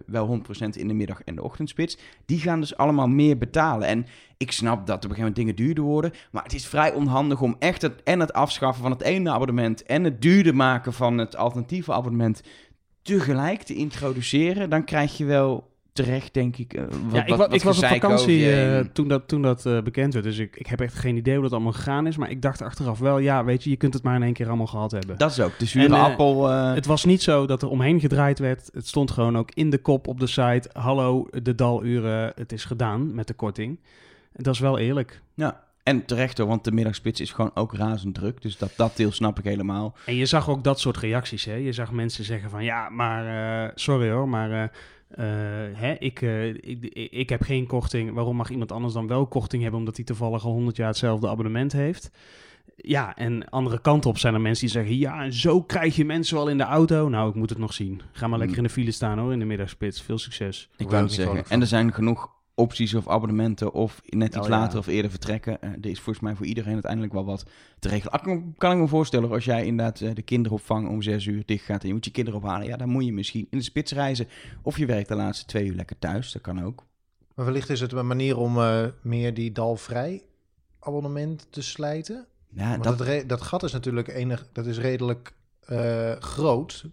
wel 0.05 0.25
100% 0.27 0.77
in 0.77 0.87
de 0.87 0.93
middag 0.93 1.21
en 1.23 1.35
de 1.35 1.43
ochtendspits, 1.43 1.97
die 2.25 2.39
gaan 2.39 2.59
dus 2.59 2.77
allemaal 2.77 3.07
meer 3.07 3.37
betalen. 3.37 3.87
En 3.87 4.05
ik 4.39 4.51
snap 4.51 4.77
dat 4.87 4.95
op 4.95 5.03
een 5.09 5.15
gegeven 5.15 5.17
moment 5.19 5.35
dingen 5.35 5.55
duurder 5.55 5.83
worden, 5.83 6.11
maar 6.31 6.43
het 6.43 6.53
is 6.53 6.67
vrij 6.67 6.93
onhandig 6.93 7.41
om 7.41 7.55
echt 7.59 7.81
het, 7.81 8.03
en 8.03 8.19
het 8.19 8.33
afschaffen 8.33 8.81
van 8.81 8.91
het 8.91 9.01
ene 9.01 9.29
abonnement 9.31 9.83
en 9.83 10.03
het 10.03 10.21
duurder 10.21 10.55
maken 10.55 10.93
van 10.93 11.17
het 11.17 11.35
alternatieve 11.35 11.93
abonnement 11.93 12.41
tegelijk 13.01 13.61
te 13.61 13.75
introduceren. 13.75 14.69
Dan 14.69 14.83
krijg 14.83 15.17
je 15.17 15.25
wel 15.25 15.67
terecht, 15.93 16.33
denk 16.33 16.57
ik, 16.57 16.73
eh, 16.73 16.81
wat, 16.81 16.91
ja, 17.13 17.21
ik, 17.21 17.27
wat- 17.29 17.37
wa- 17.37 17.45
wat 17.45 17.53
ik 17.53 17.61
was 17.63 17.77
op 17.77 17.85
vakantie 17.85 18.51
eh, 18.51 18.85
toen 18.93 19.07
dat, 19.07 19.27
toen 19.27 19.41
dat 19.41 19.65
eh, 19.65 19.81
bekend 19.81 20.13
werd. 20.13 20.25
Dus 20.25 20.37
ik, 20.37 20.55
ik 20.55 20.67
heb 20.67 20.81
echt 20.81 20.93
geen 20.95 21.15
idee 21.15 21.33
hoe 21.33 21.43
dat 21.43 21.51
allemaal 21.53 21.71
gegaan 21.71 22.07
is. 22.07 22.17
Maar 22.17 22.29
ik 22.29 22.41
dacht 22.41 22.61
achteraf 22.61 22.99
wel, 22.99 23.17
ja, 23.19 23.43
weet 23.45 23.63
je, 23.63 23.69
je 23.69 23.75
kunt 23.75 23.93
het 23.93 24.03
maar 24.03 24.15
in 24.15 24.23
één 24.23 24.33
keer 24.33 24.47
allemaal 24.47 24.67
gehad 24.67 24.91
hebben. 24.91 25.17
Dat 25.17 25.31
is 25.31 25.39
ook, 25.39 25.59
de 25.59 25.65
zure 25.65 25.85
En, 25.85 25.93
eh, 25.93 26.03
appel... 26.03 26.47
Het 26.49 26.85
was 26.85 27.05
niet 27.05 27.21
zo 27.21 27.45
dat 27.45 27.61
er 27.61 27.69
omheen 27.69 27.99
gedraaid 27.99 28.39
werd. 28.39 28.69
Het 28.73 28.87
stond 28.87 29.11
gewoon 29.11 29.37
ook 29.37 29.51
in 29.53 29.69
de 29.69 29.77
kop 29.77 30.07
op 30.07 30.19
de 30.19 30.27
site. 30.27 30.69
Hallo, 30.73 31.27
de 31.43 31.55
daluren, 31.55 32.31
het 32.35 32.51
is 32.51 32.65
gedaan 32.65 33.15
met 33.15 33.27
de 33.27 33.33
korting. 33.33 33.79
En 34.39 34.45
dat 34.45 34.53
is 34.53 34.59
wel 34.59 34.77
eerlijk. 34.77 35.21
Ja, 35.33 35.63
en 35.83 36.05
terecht 36.05 36.37
hoor, 36.37 36.47
want 36.47 36.63
de 36.63 36.71
middagspits 36.71 37.19
is 37.19 37.31
gewoon 37.31 37.51
ook 37.53 37.73
razend 37.73 38.15
druk. 38.15 38.41
Dus 38.41 38.57
dat, 38.57 38.71
dat 38.75 38.95
deel 38.95 39.11
snap 39.11 39.39
ik 39.39 39.43
helemaal. 39.43 39.95
En 40.05 40.15
je 40.15 40.25
zag 40.25 40.49
ook 40.49 40.63
dat 40.63 40.79
soort 40.79 40.97
reacties. 40.97 41.45
Hè? 41.45 41.53
Je 41.53 41.73
zag 41.73 41.91
mensen 41.91 42.23
zeggen 42.23 42.49
van 42.49 42.63
ja, 42.63 42.89
maar 42.89 43.25
eh, 43.65 43.71
sorry 43.75 44.09
hoor, 44.09 44.29
maar 44.29 44.51
eh, 44.51 44.63
eh, 45.09 45.25
hè, 45.77 45.93
ik, 45.99 46.21
eh, 46.21 46.47
ik, 46.47 46.85
ik, 47.11 47.29
heb 47.29 47.41
geen 47.41 47.65
korting. 47.65 48.13
Waarom 48.13 48.35
mag 48.35 48.49
iemand 48.49 48.71
anders 48.71 48.93
dan 48.93 49.07
wel 49.07 49.27
korting 49.27 49.61
hebben 49.61 49.79
omdat 49.79 49.95
hij 49.95 50.05
toevallig 50.05 50.45
al 50.45 50.51
100 50.51 50.75
jaar 50.77 50.87
hetzelfde 50.87 51.29
abonnement 51.29 51.71
heeft? 51.71 52.11
Ja, 52.75 53.15
en 53.15 53.49
andere 53.49 53.81
kant 53.81 54.05
op 54.05 54.17
zijn 54.17 54.33
er 54.33 54.41
mensen 54.41 54.65
die 54.65 54.75
zeggen 54.75 54.97
ja, 54.97 55.23
en 55.23 55.33
zo 55.33 55.63
krijg 55.63 55.95
je 55.95 56.05
mensen 56.05 56.35
wel 56.35 56.49
in 56.49 56.57
de 56.57 56.63
auto. 56.63 57.09
Nou, 57.09 57.29
ik 57.29 57.35
moet 57.35 57.49
het 57.49 57.59
nog 57.59 57.73
zien. 57.73 58.01
Ga 58.11 58.27
maar 58.27 58.39
lekker 58.39 58.57
in 58.57 58.63
de 58.63 58.69
file 58.69 58.91
staan 58.91 59.19
hoor, 59.19 59.33
in 59.33 59.39
de 59.39 59.45
middagspits. 59.45 60.01
Veel 60.01 60.17
succes. 60.17 60.69
Ik 60.77 60.89
wou 60.89 61.01
het 61.01 61.11
niet 61.11 61.19
zeggen. 61.19 61.43
En 61.49 61.61
er 61.61 61.67
zijn 61.67 61.93
genoeg 61.93 62.29
opties 62.59 62.93
of 62.93 63.07
abonnementen 63.07 63.73
of 63.73 64.01
net 64.05 64.27
iets 64.27 64.37
Oh, 64.37 64.43
ja. 64.43 64.49
later 64.59 64.79
of 64.79 64.87
eerder 64.87 65.11
vertrekken. 65.11 65.61
Eh, 65.61 65.69
er 65.69 65.85
is 65.85 65.99
volgens 65.99 66.19
mij 66.25 66.35
voor 66.35 66.45
iedereen 66.45 66.73
uiteindelijk 66.73 67.13
wel 67.13 67.25
wat 67.25 67.45
te 67.79 67.87
regelen. 67.87 68.13
Ah, 68.13 68.23
Kan, 68.23 68.53
kan 68.57 68.71
ik 68.71 68.77
me 68.77 68.87
voorstellen 68.87 69.31
als 69.31 69.45
jij 69.45 69.65
inderdaad 69.65 70.01
eh, 70.01 70.13
de 70.15 70.21
kinderopvang 70.21 70.89
om 70.89 71.01
zes 71.01 71.25
uur 71.25 71.43
dicht 71.45 71.65
gaat 71.65 71.81
en 71.81 71.87
je 71.87 71.93
moet 71.93 72.05
je 72.05 72.11
kinderen 72.11 72.39
ophalen. 72.39 72.67
Ja, 72.67 72.77
dan 72.77 72.89
moet 72.89 73.05
je 73.05 73.13
misschien 73.13 73.47
in 73.49 73.57
de 73.57 73.63
spits 73.63 73.91
reizen. 73.91 74.27
Of 74.61 74.77
je 74.77 74.85
werkt 74.85 75.07
de 75.07 75.15
laatste 75.15 75.45
twee 75.45 75.65
uur 75.65 75.75
lekker 75.75 75.99
thuis. 75.99 76.31
Dat 76.31 76.41
kan 76.41 76.63
ook. 76.63 76.83
Maar 77.35 77.45
wellicht 77.45 77.69
is 77.69 77.79
het 77.79 77.91
een 77.91 78.07
manier 78.07 78.37
om 78.37 78.57
eh, 78.57 78.85
meer 79.01 79.33
die 79.33 79.51
dalvrij 79.51 80.21
abonnement 80.79 81.47
te 81.49 81.61
slijten. 81.61 82.25
Ja, 82.53 82.77
dat, 82.77 82.97
dat, 82.97 83.29
dat 83.29 83.41
gat 83.41 83.63
is 83.63 83.71
natuurlijk 83.71 84.07
enig, 84.07 84.47
dat 84.51 84.65
is 84.65 84.77
redelijk 84.77 85.33
groot 86.19 86.85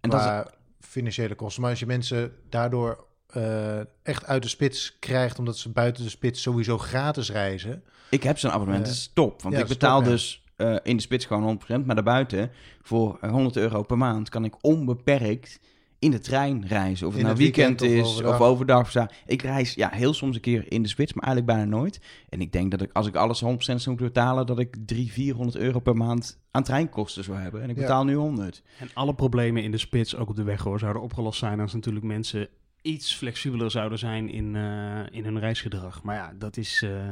en 0.00 0.10
dat 0.10 0.20
is- 0.20 0.26
qua 0.26 0.50
financiële 0.80 1.34
kosten. 1.34 1.60
Maar 1.62 1.70
als 1.70 1.80
je 1.80 1.86
mensen 1.86 2.32
daardoor 2.48 3.06
eh, 3.32 3.78
echt 4.02 4.26
uit 4.26 4.42
de 4.42 4.48
spits 4.48 4.96
krijgt, 4.98 5.38
omdat 5.38 5.56
ze 5.58 5.68
buiten 5.68 6.02
de 6.04 6.10
spits 6.10 6.42
sowieso 6.42 6.78
gratis 6.78 7.30
reizen. 7.30 7.82
ik 8.10 8.22
heb 8.22 8.38
zo'n 8.38 8.50
abonnement. 8.50 8.82
Eh, 8.84 8.88
dat 8.88 8.98
is 8.98 9.10
top. 9.14 9.42
Want 9.42 9.54
ja, 9.54 9.60
ik 9.60 9.66
betaal 9.66 9.96
top, 9.98 10.04
ja. 10.06 10.12
dus 10.12 10.42
eh, 10.56 10.76
in 10.82 10.96
de 10.96 11.02
spits 11.02 11.24
gewoon 11.24 11.60
100%. 11.82 11.84
Maar 11.84 11.94
daarbuiten 11.94 12.50
voor 12.82 13.18
eh, 13.20 13.30
100 13.30 13.56
euro 13.56 13.82
per 13.82 13.98
maand 13.98 14.28
kan 14.28 14.44
ik 14.44 14.54
onbeperkt 14.60 15.60
in 15.98 16.10
de 16.10 16.18
trein 16.18 16.66
reizen. 16.66 17.06
Of 17.06 17.12
het 17.12 17.22
In 17.22 17.28
nou 17.28 17.38
het 17.38 17.54
weekend 17.54 17.80
is 17.82 18.22
of 18.22 18.40
overdag. 18.40 18.96
Of. 18.96 19.06
Ik 19.26 19.42
reis 19.42 19.74
ja, 19.74 19.90
heel 19.92 20.14
soms 20.14 20.34
een 20.34 20.40
keer 20.40 20.72
in 20.72 20.82
de 20.82 20.88
spits, 20.88 21.12
maar 21.12 21.24
eigenlijk 21.24 21.56
bijna 21.56 21.76
nooit. 21.76 22.00
En 22.28 22.40
ik 22.40 22.52
denk 22.52 22.70
dat 22.70 22.80
ik, 22.82 22.90
als 22.92 23.06
ik 23.06 23.14
alles 23.16 23.44
100% 23.44 23.44
zou 23.44 23.80
moeten 23.84 24.06
betalen, 24.06 24.46
dat 24.46 24.58
ik 24.58 24.76
300, 24.86 25.14
400 25.14 25.56
euro 25.64 25.78
per 25.80 25.96
maand 25.96 26.38
aan 26.50 26.62
treinkosten 26.62 27.24
zou 27.24 27.38
hebben. 27.38 27.62
En 27.62 27.70
ik 27.70 27.76
Ja. 27.76 27.82
betaal 27.82 28.04
nu 28.04 28.14
100. 28.14 28.62
En 28.78 28.90
alle 28.94 29.14
problemen 29.14 29.62
in 29.62 29.70
de 29.70 29.78
spits, 29.78 30.16
ook 30.16 30.28
op 30.28 30.36
de 30.36 30.42
weg 30.42 30.62
hoor, 30.62 30.78
zouden 30.78 31.02
opgelost 31.02 31.38
zijn 31.38 31.60
als 31.60 31.72
natuurlijk 31.72 32.04
mensen 32.04 32.48
iets 32.82 33.14
flexibeler 33.14 33.70
zouden 33.70 33.98
zijn 33.98 34.28
in, 34.30 34.56
eh, 34.56 35.00
in 35.10 35.24
hun 35.24 35.38
reisgedrag. 35.38 36.02
Maar 36.02 36.16
ja, 36.16 36.32
dat 36.38 36.56
is, 36.56 36.82
eh, 36.82 37.08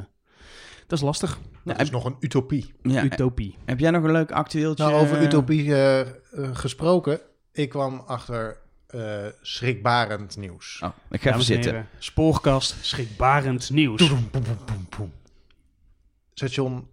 dat 0.87 0.97
is 0.99 1.01
lastig. 1.05 1.39
Dat 1.63 1.75
Ja, 1.77 1.81
is 1.83 1.89
nog 1.89 2.05
een 2.05 2.15
utopie. 2.19 2.73
Ja, 2.81 3.03
Utopie. 3.03 3.57
heb 3.65 3.79
jij 3.79 3.91
nog 3.91 4.03
een 4.03 4.11
leuk 4.11 4.31
actueeltje? 4.31 4.83
Nou, 4.85 5.01
over 5.01 5.21
utopie 5.21 5.75
eh, 5.75 6.07
gesproken. 6.53 7.19
Ik 7.51 7.69
kwam 7.69 7.99
achter 7.99 8.57
eh, 8.87 9.25
schrikbarend 9.41 10.37
nieuws. 10.37 10.79
Oh, 10.83 10.89
ik 11.09 11.21
ga 11.21 11.29
even 11.29 11.43
zitten. 11.43 11.71
heren, 11.71 11.87
spoorkast, 11.97 12.75
schrikbarend 12.85 13.69
nieuws. 13.69 14.11
Station 16.33 16.87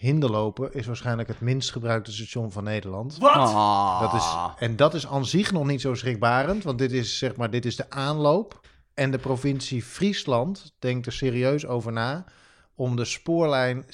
Hinderlopen 0.00 0.74
is 0.74 0.86
waarschijnlijk 0.86 1.28
het 1.28 1.40
minst 1.40 1.70
gebruikte 1.70 2.12
station 2.12 2.52
van 2.52 2.64
Nederland. 2.64 3.18
Ah. 3.20 4.00
Dat 4.00 4.14
is, 4.14 4.34
en 4.68 4.76
dat 4.76 4.94
is 4.94 5.06
aan 5.06 5.26
zich 5.26 5.52
nog 5.52 5.66
niet 5.66 5.80
zo 5.80 5.94
schrikbarend, 5.94 6.64
want 6.64 6.78
dit 6.78 6.92
is, 6.92 7.18
zeg 7.18 7.36
maar, 7.36 7.50
dit 7.50 7.64
is 7.64 7.76
de 7.76 7.90
aanloop. 7.90 8.60
En 8.94 9.10
de 9.10 9.18
provincie 9.18 9.82
Friesland 9.82 10.74
denkt 10.78 11.06
er 11.06 11.12
serieus 11.12 11.66
over 11.66 11.92
na 11.92 12.24
om 12.74 12.96
de 12.96 13.04
spoorlijn 13.04 13.84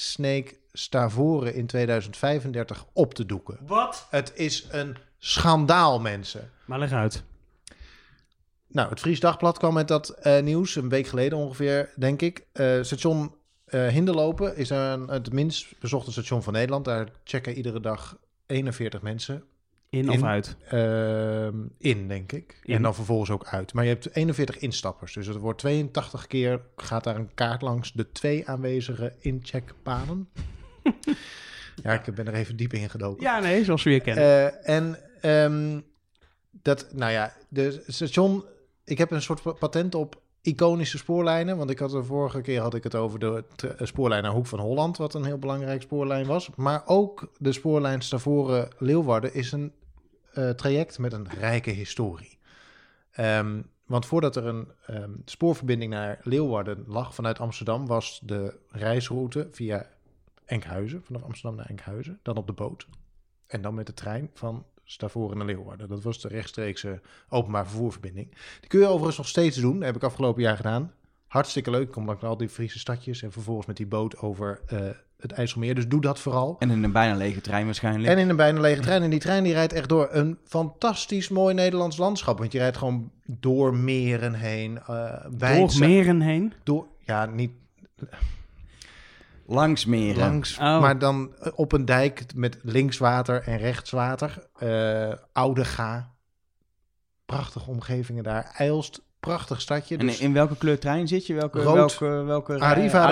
Stavoren 0.72 1.54
in 1.54 1.66
2035 1.66 2.86
op 2.92 3.14
te 3.14 3.26
doeken. 3.26 3.58
Wat? 3.66 4.06
Het 4.10 4.32
is 4.34 4.66
een 4.70 4.96
schandaal, 5.18 6.00
mensen. 6.00 6.50
Maar 6.64 6.78
leg 6.78 6.92
uit. 6.92 7.22
Nou, 8.68 8.88
het 8.88 9.00
Fries 9.00 9.20
Dagblad 9.20 9.58
kwam 9.58 9.74
met 9.74 9.88
dat 9.88 10.08
eh, 10.08 10.42
nieuws 10.42 10.76
een 10.76 10.88
week 10.88 11.06
geleden 11.06 11.38
ongeveer, 11.38 11.90
denk 11.96 12.22
ik. 12.22 12.46
Eh, 12.52 12.82
station 12.82 13.34
eh 13.66 13.86
Hinderlopen 13.88 14.56
is 14.56 14.70
een, 14.70 15.08
het 15.08 15.32
minst 15.32 15.78
bezochte 15.80 16.12
station 16.12 16.42
van 16.42 16.52
Nederland. 16.52 16.84
Daar 16.84 17.08
checken 17.24 17.54
iedere 17.54 17.80
dag 17.80 18.18
41 18.46 19.02
mensen 19.02 19.44
In 19.90 20.08
of 20.08 20.14
In. 20.14 20.26
uit? 20.26 20.56
ehm, 20.68 21.54
in, 21.78 22.08
denk 22.08 22.32
ik. 22.32 22.60
In. 22.62 22.74
En 22.74 22.82
dan 22.82 22.94
vervolgens 22.94 23.30
ook 23.30 23.46
uit. 23.46 23.72
Maar 23.72 23.84
je 23.84 23.90
hebt 23.90 24.14
41 24.16 24.58
instappers. 24.58 25.12
Dus 25.12 25.26
het 25.26 25.36
wordt 25.36 25.58
82 25.58 26.26
keer, 26.26 26.60
gaat 26.76 27.04
daar 27.04 27.16
een 27.16 27.34
kaart 27.34 27.62
langs 27.62 27.92
de 27.92 28.12
twee 28.12 28.48
aanwezige 28.48 29.12
incheckpaden. 29.18 30.28
ja, 31.82 31.92
ik 32.04 32.14
ben 32.14 32.26
er 32.26 32.34
even 32.34 32.56
diep 32.56 32.72
in 32.72 32.90
gedoken. 32.90 33.22
Ja, 33.22 33.38
nee, 33.38 33.64
zoals 33.64 33.82
we 33.82 33.90
weer 33.90 34.00
kennen. 34.00 34.24
Eh, 34.24 34.74
en 34.76 34.98
ehm, 35.20 35.80
dat, 36.62 36.92
nou 36.92 37.12
ja, 37.12 37.32
de 37.48 37.82
station. 37.86 38.44
Ik 38.84 38.98
heb 38.98 39.10
een 39.10 39.22
soort 39.22 39.42
pa- 39.42 39.52
patent 39.52 39.94
op 39.94 40.20
iconische 40.46 40.98
spoorlijnen. 40.98 41.56
Want 41.56 41.70
ik 41.70 41.78
had 41.78 41.90
de 41.90 42.04
vorige 42.04 42.40
keer 42.40 42.60
had 42.60 42.74
ik 42.74 42.84
het 42.84 42.94
over 42.94 43.18
de 43.18 43.44
t- 43.56 43.66
spoorlijn 43.78 44.22
naar 44.22 44.32
Hoek 44.32 44.46
van 44.46 44.60
Holland, 44.60 44.96
wat 44.96 45.14
een 45.14 45.24
heel 45.24 45.38
belangrijk 45.38 45.82
spoorlijn 45.82 46.26
was. 46.26 46.50
Maar 46.56 46.82
ook 46.86 47.30
de 47.38 47.52
spoorlijn 47.52 48.02
Stavoren 48.02 48.68
Leeuwarden 48.78 49.34
is 49.34 49.52
een 49.52 49.72
eh, 50.32 50.50
traject 50.50 50.98
met 50.98 51.12
een 51.12 51.28
rijke 51.28 51.70
historie. 51.70 52.38
Ehm, 53.10 53.62
want 53.86 54.06
voordat 54.06 54.36
er 54.36 54.46
een 54.46 54.68
ehm, 54.86 55.10
spoorverbinding 55.24 55.92
naar 55.92 56.20
Leeuwarden 56.22 56.84
lag 56.86 57.14
vanuit 57.14 57.40
Amsterdam, 57.40 57.86
was 57.86 58.20
de 58.24 58.58
reisroute 58.68 59.48
via 59.52 59.86
Enkhuizen, 60.44 61.02
vanaf 61.04 61.22
Amsterdam 61.22 61.56
naar 61.56 61.66
Enkhuizen, 61.66 62.18
dan 62.22 62.36
op 62.36 62.46
de 62.46 62.52
boot. 62.52 62.86
En 63.46 63.62
dan 63.62 63.74
met 63.74 63.86
de 63.86 63.94
trein 63.94 64.30
van 64.34 64.64
Stavoren 64.88 65.36
naar 65.36 65.46
Leeuwarden. 65.46 65.88
Dat 65.88 66.02
was 66.02 66.20
de 66.20 66.28
rechtstreekse 66.28 67.00
openbaar 67.28 67.66
vervoerverbinding. 67.66 68.30
Die 68.60 68.68
kun 68.68 68.80
je 68.80 68.86
overigens 68.86 69.16
nog 69.16 69.28
steeds 69.28 69.56
doen. 69.56 69.74
Dat 69.74 69.84
heb 69.84 69.96
ik 69.96 70.02
afgelopen 70.02 70.42
jaar 70.42 70.56
gedaan. 70.56 70.92
Hartstikke 71.26 71.70
leuk. 71.70 71.90
Kom 71.90 72.06
dan 72.06 72.16
naar 72.20 72.30
al 72.30 72.36
die 72.36 72.48
Friese 72.48 72.78
stadjes 72.78 73.22
en 73.22 73.32
vervolgens 73.32 73.66
met 73.66 73.76
die 73.76 73.86
boot 73.86 74.18
over 74.18 74.60
eh, 74.66 74.78
het 75.18 75.32
IJsselmeer. 75.32 75.74
Dus 75.74 75.88
doe 75.88 76.00
dat 76.00 76.18
vooral. 76.18 76.56
En 76.58 76.70
in 76.70 76.84
een 76.84 76.92
bijna 76.92 77.16
lege 77.16 77.40
trein 77.40 77.64
waarschijnlijk. 77.64 78.12
En 78.12 78.18
in 78.18 78.28
een 78.28 78.36
bijna 78.36 78.60
lege 78.60 78.80
trein. 78.80 79.02
En 79.02 79.10
die 79.10 79.18
trein 79.18 79.44
die 79.44 79.52
rijdt 79.52 79.72
echt 79.72 79.88
door 79.88 80.08
een 80.10 80.38
fantastisch 80.44 81.28
mooi 81.28 81.54
Nederlands 81.54 81.96
landschap. 81.96 82.38
Want 82.38 82.52
je 82.52 82.58
rijdt 82.58 82.76
gewoon 82.76 83.10
door 83.26 83.74
meren 83.74 84.34
heen. 84.34 84.78
eh 84.78 85.24
Door 85.30 85.72
meren 85.78 86.20
heen. 86.20 86.52
Door, 86.62 86.86
ja, 86.98 87.26
niet 87.26 87.50
Langs 89.48 89.84
meren. 89.84 90.18
langs, 90.18 90.58
Oh. 90.58 90.80
maar 90.80 90.98
dan 90.98 91.34
eh, 91.40 91.52
op 91.54 91.72
een 91.72 91.84
dijk 91.84 92.24
met 92.34 92.58
links 92.62 92.98
water 92.98 93.42
en 93.42 93.58
rechts 93.58 93.90
water. 93.90 94.46
Eh 94.58 95.12
Oudega. 95.32 96.14
Prachtige 97.26 97.70
omgevingen 97.70 98.22
daar. 98.24 98.54
Eilst, 98.56 99.02
prachtig 99.20 99.60
stadje. 99.60 99.96
En 99.96 100.06
Dus 100.06 100.20
in 100.20 100.32
welke 100.32 100.56
kleur 100.56 100.78
trein 100.78 101.08
zit 101.08 101.26
je? 101.26 101.34
Welke, 101.34 101.62
Rood. 101.62 101.98
welke, 101.98 102.22
welke 102.24 102.58
Arriva. 102.58 103.04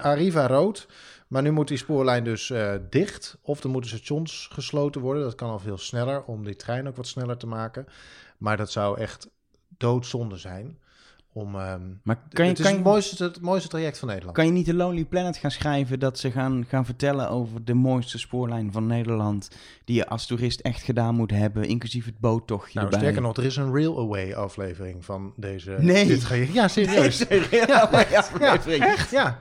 Arriva. 0.00 0.46
rood. 0.46 0.88
Maar 1.28 1.42
nu 1.42 1.50
moet 1.50 1.68
die 1.68 1.76
spoorlijn 1.76 2.24
dus 2.24 2.50
eh, 2.50 2.72
dicht. 2.90 3.38
Of 3.42 3.62
er 3.62 3.70
moeten 3.70 3.90
stations 3.90 4.48
gesloten 4.52 5.00
worden. 5.00 5.22
Dat 5.22 5.34
kan 5.34 5.50
al 5.50 5.58
veel 5.58 5.78
sneller 5.78 6.22
om 6.24 6.44
die 6.44 6.56
trein 6.56 6.88
ook 6.88 6.96
wat 6.96 7.06
sneller 7.06 7.36
te 7.36 7.46
maken. 7.46 7.86
Maar 8.38 8.56
dat 8.56 8.70
zou 8.70 8.98
echt 9.00 9.28
doodzonde 9.68 10.36
zijn. 10.36 10.78
Om, 11.34 11.54
ehm, 11.54 11.80
maar 12.02 12.16
kan 12.32 12.44
je, 12.44 12.50
het 12.50 12.58
is 12.58 12.64
kan, 12.64 12.74
het 12.74 12.84
je, 12.84 12.90
mooiste, 12.90 13.24
het 13.24 13.40
mooiste 13.40 13.68
traject 13.68 13.98
van 13.98 14.08
Nederland. 14.08 14.36
kan 14.36 14.46
je 14.46 14.52
niet 14.52 14.66
de 14.66 14.74
Lonely 14.74 15.04
Planet 15.04 15.36
gaan 15.36 15.50
schrijven 15.50 15.98
dat 15.98 16.18
ze 16.18 16.30
gaan, 16.30 16.64
gaan 16.68 16.84
vertellen 16.84 17.28
over 17.28 17.64
de 17.64 17.74
mooiste 17.74 18.18
spoorlijn 18.18 18.72
van 18.72 18.86
Nederland, 18.86 19.50
die 19.84 19.96
je 19.96 20.06
als 20.06 20.26
toerist 20.26 20.60
echt 20.60 20.82
gedaan 20.82 21.14
moet 21.14 21.30
hebben, 21.30 21.64
inclusief 21.64 22.04
het 22.04 22.18
boottochtje 22.18 22.72
nou, 22.72 22.84
erbij? 22.84 23.00
sterker 23.00 23.22
nog, 23.22 23.36
er 23.36 23.44
is 23.44 23.56
een 23.56 23.74
Real 23.74 23.98
Away 23.98 24.34
aflevering 24.34 25.04
van 25.04 25.32
deze. 25.36 25.76
Nee. 25.78 26.06
Dit 26.06 26.20
traject. 26.20 26.52
Ja, 26.52 26.68
serieus. 26.68 27.18
ja, 27.50 27.80
aflevering. 27.80 28.84
Echt, 28.84 29.10
ja. 29.10 29.40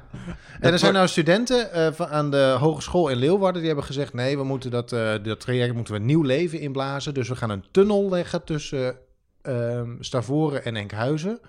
En 0.60 0.72
er 0.72 0.80
zijn 0.80 0.94
nou 0.94 1.08
studenten 1.08 1.74
eh, 1.74 1.92
van, 1.92 2.08
aan 2.08 2.32
de 2.32 2.56
hogeschool 2.60 3.10
in 3.10 3.18
Leeuwarden 3.18 3.60
die 3.60 3.68
hebben 3.68 3.86
gezegd: 3.86 4.14
nee, 4.14 4.38
we 4.38 4.44
moeten 4.44 4.72
dat, 4.72 4.92
eh, 4.92 5.14
dat 5.24 5.40
traject 5.40 5.74
moeten 5.74 5.94
we 5.94 6.00
nieuw 6.00 6.22
leven 6.22 6.60
inblazen. 6.60 7.14
Dus 7.14 7.30
we 7.30 7.36
gaan 7.36 7.50
een 7.50 7.66
tunnel 7.72 8.10
leggen 8.10 8.44
tussen 8.44 8.96
ehm 9.42 9.90
Stavoren 10.00 10.66
en 10.66 10.76
Enkhuizen. 10.76 11.40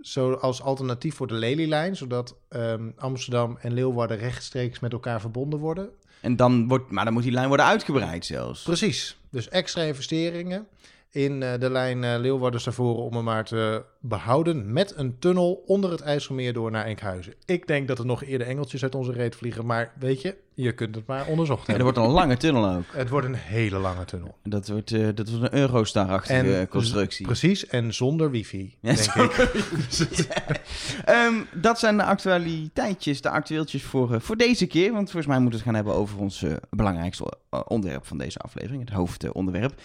Zo 0.00 0.32
als 0.32 0.62
alternatief 0.62 1.14
voor 1.14 1.26
de 1.26 1.34
Lelylijn, 1.34 1.96
zodat 1.96 2.36
ehm, 2.48 2.90
Amsterdam 2.96 3.58
en 3.60 3.72
Leeuwarden 3.72 4.18
rechtstreeks 4.18 4.80
met 4.80 4.92
elkaar 4.92 5.20
verbonden 5.20 5.58
worden. 5.58 5.90
En 6.20 6.36
dan 6.36 6.68
wordt, 6.68 6.90
maar 6.90 7.04
dan 7.04 7.12
moet 7.12 7.22
die 7.22 7.32
lijn 7.32 7.48
worden 7.48 7.66
uitgebreid 7.66 8.26
zelfs. 8.26 8.62
Precies. 8.62 9.18
Dus 9.30 9.48
extra 9.48 9.82
investeringen 9.82 10.66
in 11.10 11.42
eh, 11.42 11.58
de 11.60 11.70
lijn 11.70 12.04
eh, 12.04 12.18
Leeuwarden-Stavoren 12.18 13.02
om 13.02 13.14
hem 13.14 13.24
maar 13.24 13.44
te 13.44 13.84
behouden 14.00 14.72
met 14.72 14.92
een 14.96 15.18
tunnel 15.18 15.62
onder 15.66 15.90
het 15.90 16.00
IJsselmeer 16.00 16.52
door 16.52 16.70
naar 16.70 16.84
Enkhuizen. 16.84 17.34
Ik 17.44 17.66
denk 17.66 17.88
dat 17.88 17.98
er 17.98 18.06
nog 18.06 18.24
eerder 18.24 18.46
engeltjes 18.46 18.82
uit 18.82 18.94
onze 18.94 19.12
reet 19.12 19.36
vliegen, 19.36 19.66
maar 19.66 19.92
weet 19.98 20.22
je, 20.22 20.36
je 20.54 20.72
kunt 20.72 20.94
het 20.94 21.06
maar 21.06 21.26
onderzocht 21.26 21.68
En 21.68 21.74
er 21.74 21.80
hebben. 21.80 21.94
wordt 21.94 22.08
een 22.08 22.14
lange 22.20 22.36
tunnel 22.36 22.68
ook. 22.76 22.84
Het 22.92 23.08
wordt 23.08 23.26
een 23.26 23.34
hele 23.34 23.78
lange 23.78 24.04
tunnel. 24.04 24.36
Dat 24.42 24.68
wordt, 24.68 24.92
eh, 24.92 25.08
dat 25.14 25.30
wordt 25.30 25.52
een 25.52 25.58
Eurostar-achtige 25.58 26.56
En- 26.56 26.68
constructie. 26.68 27.26
Precies, 27.26 27.66
en 27.66 27.94
zonder 27.94 28.30
wifi, 28.30 28.76
Ja, 28.80 28.94
denk 28.94 29.32
ik. 29.32 29.50
Ehm, 31.04 31.34
dat 31.52 31.78
zijn 31.78 31.96
de 31.96 32.02
actualiteitjes, 32.04 33.20
de 33.20 33.30
actueeltjes 33.30 33.82
voor, 33.82 34.20
voor 34.20 34.36
deze 34.36 34.66
keer. 34.66 34.92
Want 34.92 35.04
volgens 35.10 35.26
mij 35.26 35.38
moeten 35.40 35.58
we 35.60 35.64
het 35.64 35.74
gaan 35.74 35.84
hebben 35.84 36.02
over 36.02 36.18
ons 36.18 36.44
belangrijkste 36.70 37.32
onderwerp 37.66 38.06
van 38.06 38.18
deze 38.18 38.38
aflevering. 38.38 38.80
Het 38.80 38.90
hoofdonderwerp. 38.94 39.80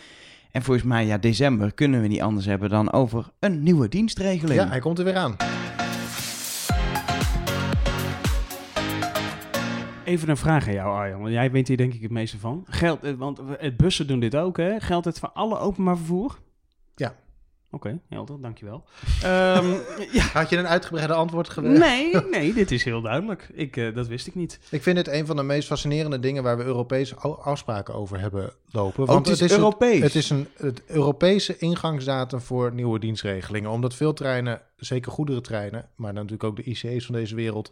En 0.54 0.62
volgens 0.62 0.86
mij, 0.86 1.06
ja, 1.06 1.18
december 1.18 1.74
kunnen 1.74 2.02
we 2.02 2.08
niet 2.08 2.22
anders 2.22 2.46
hebben 2.46 2.70
dan 2.70 2.92
over 2.92 3.30
een 3.40 3.64
nieuwe 3.64 3.88
dienstregeling. 3.88 4.60
Ja, 4.60 4.68
hij 4.68 4.80
komt 4.80 5.00
er 5.00 5.06
weer 5.06 5.16
aan. 5.16 5.36
Even 10.04 10.30
een 10.30 10.38
vraag 10.38 10.68
aan 10.68 10.74
jou, 10.74 10.96
Arjan. 10.98 11.20
Want 11.22 11.32
jij 11.34 11.52
weet 11.52 11.68
hier 11.68 11.78
denk 11.78 11.94
ik 11.94 12.02
het 12.02 12.12
meeste 12.12 12.40
van. 12.40 12.66
Geldt, 12.70 13.02
het- 13.02 13.18
want 13.18 13.40
het 13.60 13.78
bussen 13.78 14.08
doen 14.08 14.20
dit 14.20 14.36
ook, 14.36 14.58
hè? 14.58 14.80
Geldt 14.80 15.06
het 15.06 15.20
voor 15.20 15.30
alle 15.34 15.58
openbaar 15.60 15.98
vervoer? 15.98 16.40
Ja. 16.96 17.16
Oké, 17.74 18.00
helder, 18.10 18.42
dankjewel. 18.42 18.84
Ehm 19.24 19.66
ja. 20.12 20.24
Had 20.34 20.50
je 20.50 20.58
een 20.58 20.68
uitgebreide 20.68 21.14
antwoord 21.14 21.50
geweest? 21.50 21.80
Nee, 21.80 22.16
nee, 22.32 22.54
dit 22.54 22.72
is 22.72 22.84
heel 22.84 23.02
duidelijk. 23.02 23.50
Ik, 23.54 23.78
eh, 23.78 23.96
dat 23.96 24.08
wist 24.08 24.28
ik 24.28 24.36
niet. 24.36 24.60
Ik 24.70 24.84
vind 24.84 24.98
het 24.98 25.08
een 25.08 25.26
van 25.26 25.36
de 25.36 25.44
meest 25.44 25.68
fascinerende 25.68 26.20
dingen 26.20 26.44
waar 26.44 26.58
we 26.58 26.64
Europese 26.64 27.16
afspraken 27.16 27.94
over 27.94 28.20
hebben 28.20 28.54
lopen. 28.72 29.08
Oh, 29.08 29.16
het 29.16 29.42
is 29.42 29.52
Europees. 29.52 30.02
Het, 30.02 30.16
is 30.16 30.30
een 30.30 30.48
het 30.58 30.84
Europese 30.86 31.58
ingangsdatum 31.58 32.42
voor 32.42 32.74
nieuwe 32.74 33.00
dienstregelingen. 33.00 33.70
Omdat 33.70 33.96
veel 33.96 34.14
treinen, 34.14 34.62
zeker 34.78 35.12
goederentreinen, 35.12 35.90
maar 35.96 36.14
natuurlijk 36.14 36.44
ook 36.44 36.56
de 36.56 36.64
ICE's 36.64 37.06
van 37.06 37.16
deze 37.16 37.36
wereld, 37.36 37.72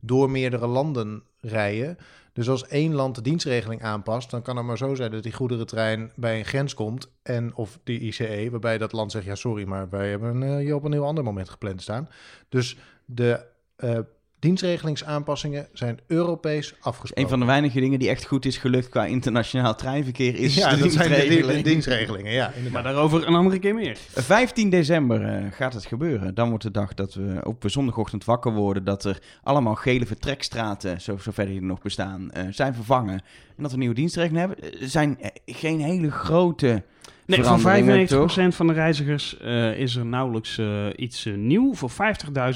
door 0.00 0.30
meerdere 0.30 0.66
landen 0.66 1.22
rijden. 1.40 1.98
Dus 2.32 2.48
als 2.48 2.66
één 2.66 2.94
land 2.94 3.14
de 3.14 3.22
dienstregeling 3.22 3.82
aanpast, 3.82 4.30
dan 4.30 4.42
kan 4.42 4.56
het 4.56 4.66
maar 4.66 4.76
zo 4.76 4.94
zijn 4.94 5.10
dat 5.10 5.22
die 5.22 5.32
goederentrein 5.32 6.12
bij 6.16 6.38
een 6.38 6.44
grens 6.44 6.74
komt. 6.74 7.12
En 7.22 7.54
of 7.54 7.78
die 7.84 8.00
ICE, 8.00 8.48
waarbij 8.50 8.78
dat 8.78 8.92
land 8.92 9.12
zegt: 9.12 9.24
ja, 9.24 9.34
sorry, 9.34 9.64
maar 9.64 9.88
wij 9.88 10.10
hebben 10.10 10.42
eh, 10.42 10.66
je 10.66 10.74
op 10.74 10.84
een 10.84 10.92
heel 10.92 11.06
ander 11.06 11.24
moment 11.24 11.48
gepland 11.48 11.82
staan. 11.82 12.08
Dus 12.48 12.76
de 13.04 13.44
eh, 13.76 13.98
dienstregelingsaanpassingen 14.42 15.68
zijn 15.72 15.98
Europees 16.06 16.74
afgesproken. 16.80 17.22
Een 17.22 17.28
van 17.28 17.40
de 17.40 17.46
weinige 17.46 17.80
dingen 17.80 17.98
die 17.98 18.08
echt 18.08 18.24
goed 18.24 18.44
is 18.44 18.56
gelukt 18.56 18.88
qua 18.88 19.04
internationaal 19.06 19.74
treinverkeer 19.74 20.34
is 20.34 20.54
ja, 20.54 20.70
de 20.74 20.82
dat 20.82 20.92
zijn 20.92 21.08
de, 21.08 21.14
die- 21.14 21.28
dienstregeling. 21.28 21.62
de 21.64 21.70
dienstregelingen. 21.70 22.32
Ja, 22.32 22.46
inderdaad. 22.52 22.72
Maar 22.72 22.92
daarover 22.92 23.26
een 23.28 23.34
andere 23.34 23.58
keer 23.58 23.74
meer. 23.74 23.96
15 24.10 24.70
december 24.70 25.22
eh, 25.24 25.44
gaat 25.52 25.72
het 25.74 25.86
gebeuren. 25.86 26.34
Dan 26.34 26.48
wordt 26.48 26.64
de 26.64 26.70
dag 26.70 26.94
dat 26.94 27.14
we 27.14 27.40
op 27.42 27.62
zondagochtend 27.66 28.24
wakker 28.24 28.52
worden. 28.52 28.84
Dat 28.84 29.04
er 29.04 29.18
allemaal 29.42 29.74
gele 29.74 30.06
vertrekstraten, 30.06 31.00
zo, 31.00 31.16
zover 31.18 31.46
die 31.46 31.56
er 31.56 31.62
nog 31.66 31.82
bestaan, 31.82 32.30
eh, 32.30 32.44
zijn 32.50 32.74
vervangen. 32.74 33.22
En 33.56 33.62
dat 33.62 33.70
we 33.72 33.76
nieuwe 33.78 33.94
dienstregelingen 33.94 34.48
hebben. 34.48 34.80
Er 34.80 34.88
zijn 34.88 35.20
eh, 35.20 35.30
geen 35.46 35.80
hele 35.80 36.10
grote 36.10 36.82
Nee, 37.26 37.42
voor 37.44 37.58
veranderingen, 37.60 38.06
95% 38.08 38.10
toch? 38.10 38.54
van 38.54 38.66
de 38.66 38.72
reizigers 38.72 39.38
eh, 39.38 39.78
is 39.78 39.96
er 39.96 40.06
nauwelijks 40.06 40.58
eh, 40.58 40.86
iets 40.96 41.26
eh, 41.26 41.34
nieuw. 41.34 41.74
Voor 41.74 41.90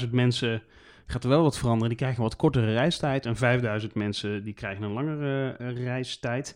50.000 0.03 0.09
mensen 0.11 0.61
gaat 1.07 1.23
er 1.23 1.29
wel 1.29 1.43
wat 1.43 1.57
veranderen. 1.57 1.89
Die 1.89 1.97
krijgen 1.97 2.23
wat 2.23 2.35
kortere 2.35 2.73
reistijd. 2.73 3.25
En 3.25 3.81
5.000 3.81 3.87
mensen 3.93 4.43
die 4.43 4.53
krijgen 4.53 4.83
een 4.83 4.91
langere 4.91 5.55
eh, 5.57 5.83
reistijd. 5.83 6.55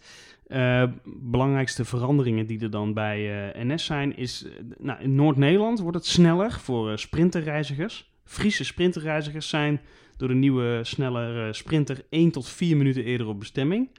Eh, 0.51 0.83
belangrijkste 1.05 1.85
veranderingen 1.85 2.45
die 2.45 2.59
er 2.59 2.69
dan 2.69 2.93
bij 2.93 3.51
eh, 3.53 3.63
NS 3.65 3.85
zijn 3.85 4.17
is... 4.17 4.45
nou, 4.77 5.01
in 5.01 5.15
Noord-Nederland 5.15 5.79
wordt 5.79 5.97
het 5.97 6.05
sneller 6.05 6.51
voor 6.51 6.99
sprinterreizigers. 6.99 8.11
Friese 8.23 8.63
sprinterreizigers 8.63 9.49
zijn 9.49 9.81
door 10.17 10.27
de 10.27 10.33
nieuwe 10.33 10.79
snelle 10.83 11.45
eh, 11.45 11.53
sprinter 11.53 12.05
1 12.09 12.31
tot 12.31 12.47
4 12.47 12.77
minuten 12.77 13.03
eerder 13.03 13.27
op 13.27 13.39
bestemming. 13.39 13.89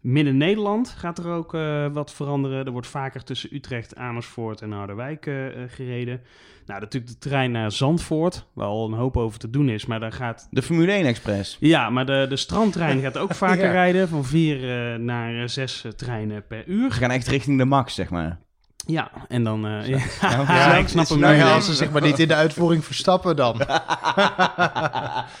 Midden-Nederland 0.00 0.88
gaat 0.88 1.18
er 1.18 1.28
ook 1.28 1.52
wat 1.92 2.12
veranderen. 2.12 2.66
Er 2.66 2.72
wordt 2.72 2.86
vaker 2.86 3.24
tussen 3.24 3.54
Utrecht, 3.54 3.96
Amersfoort 3.96 4.62
en 4.62 4.72
Harderwijk 4.72 5.30
gereden. 5.68 6.20
Nou, 6.66 6.80
natuurlijk 6.80 7.12
de 7.12 7.28
trein 7.28 7.50
naar 7.50 7.72
Zandvoort, 7.72 8.46
waar 8.52 8.66
al 8.66 8.86
een 8.86 8.92
hoop 8.98 9.16
over 9.16 9.38
te 9.38 9.50
doen 9.50 9.68
is. 9.68 9.86
Maar 9.86 10.00
daar 10.00 10.12
gaat... 10.12 10.46
De 10.50 10.62
Formule 10.62 10.92
1 10.92 11.04
Express. 11.06 11.56
Ja, 11.60 11.90
maar 11.90 12.06
de, 12.06 12.26
de 12.28 12.36
strandtrein 12.36 13.00
gaat 13.00 13.16
ook 13.18 13.34
vaker 13.44 13.64
Ja. 13.64 13.70
rijden. 13.70 14.08
Van 14.08 14.24
vier 14.24 14.56
eh, 14.92 14.98
naar 14.98 15.40
eh, 15.42 15.48
zes 15.48 15.84
eh, 15.84 15.92
treinen 15.92 16.46
per 16.46 16.66
uur. 16.66 16.92
Ze 16.92 16.98
gaan 16.98 17.10
echt 17.10 17.28
richting 17.28 17.58
de 17.58 17.64
max, 17.64 17.94
zeg 17.94 18.10
maar. 18.10 18.38
Ja, 18.86 19.10
en 19.28 19.44
dan... 19.44 19.66
eh, 19.66 19.86
ja, 19.88 19.98
Ja, 20.20 20.42
ja, 20.48 20.74
ik 20.76 20.88
snap 20.88 21.08
hem 21.08 21.18
nou 21.18 21.42
als 21.42 21.64
ze 21.66 21.74
zich 21.74 21.90
maar 21.90 22.02
niet 22.02 22.18
in 22.18 22.28
de 22.28 22.34
uitvoering 22.34 22.84
verstappen 22.84 23.36
dan. 23.36 23.60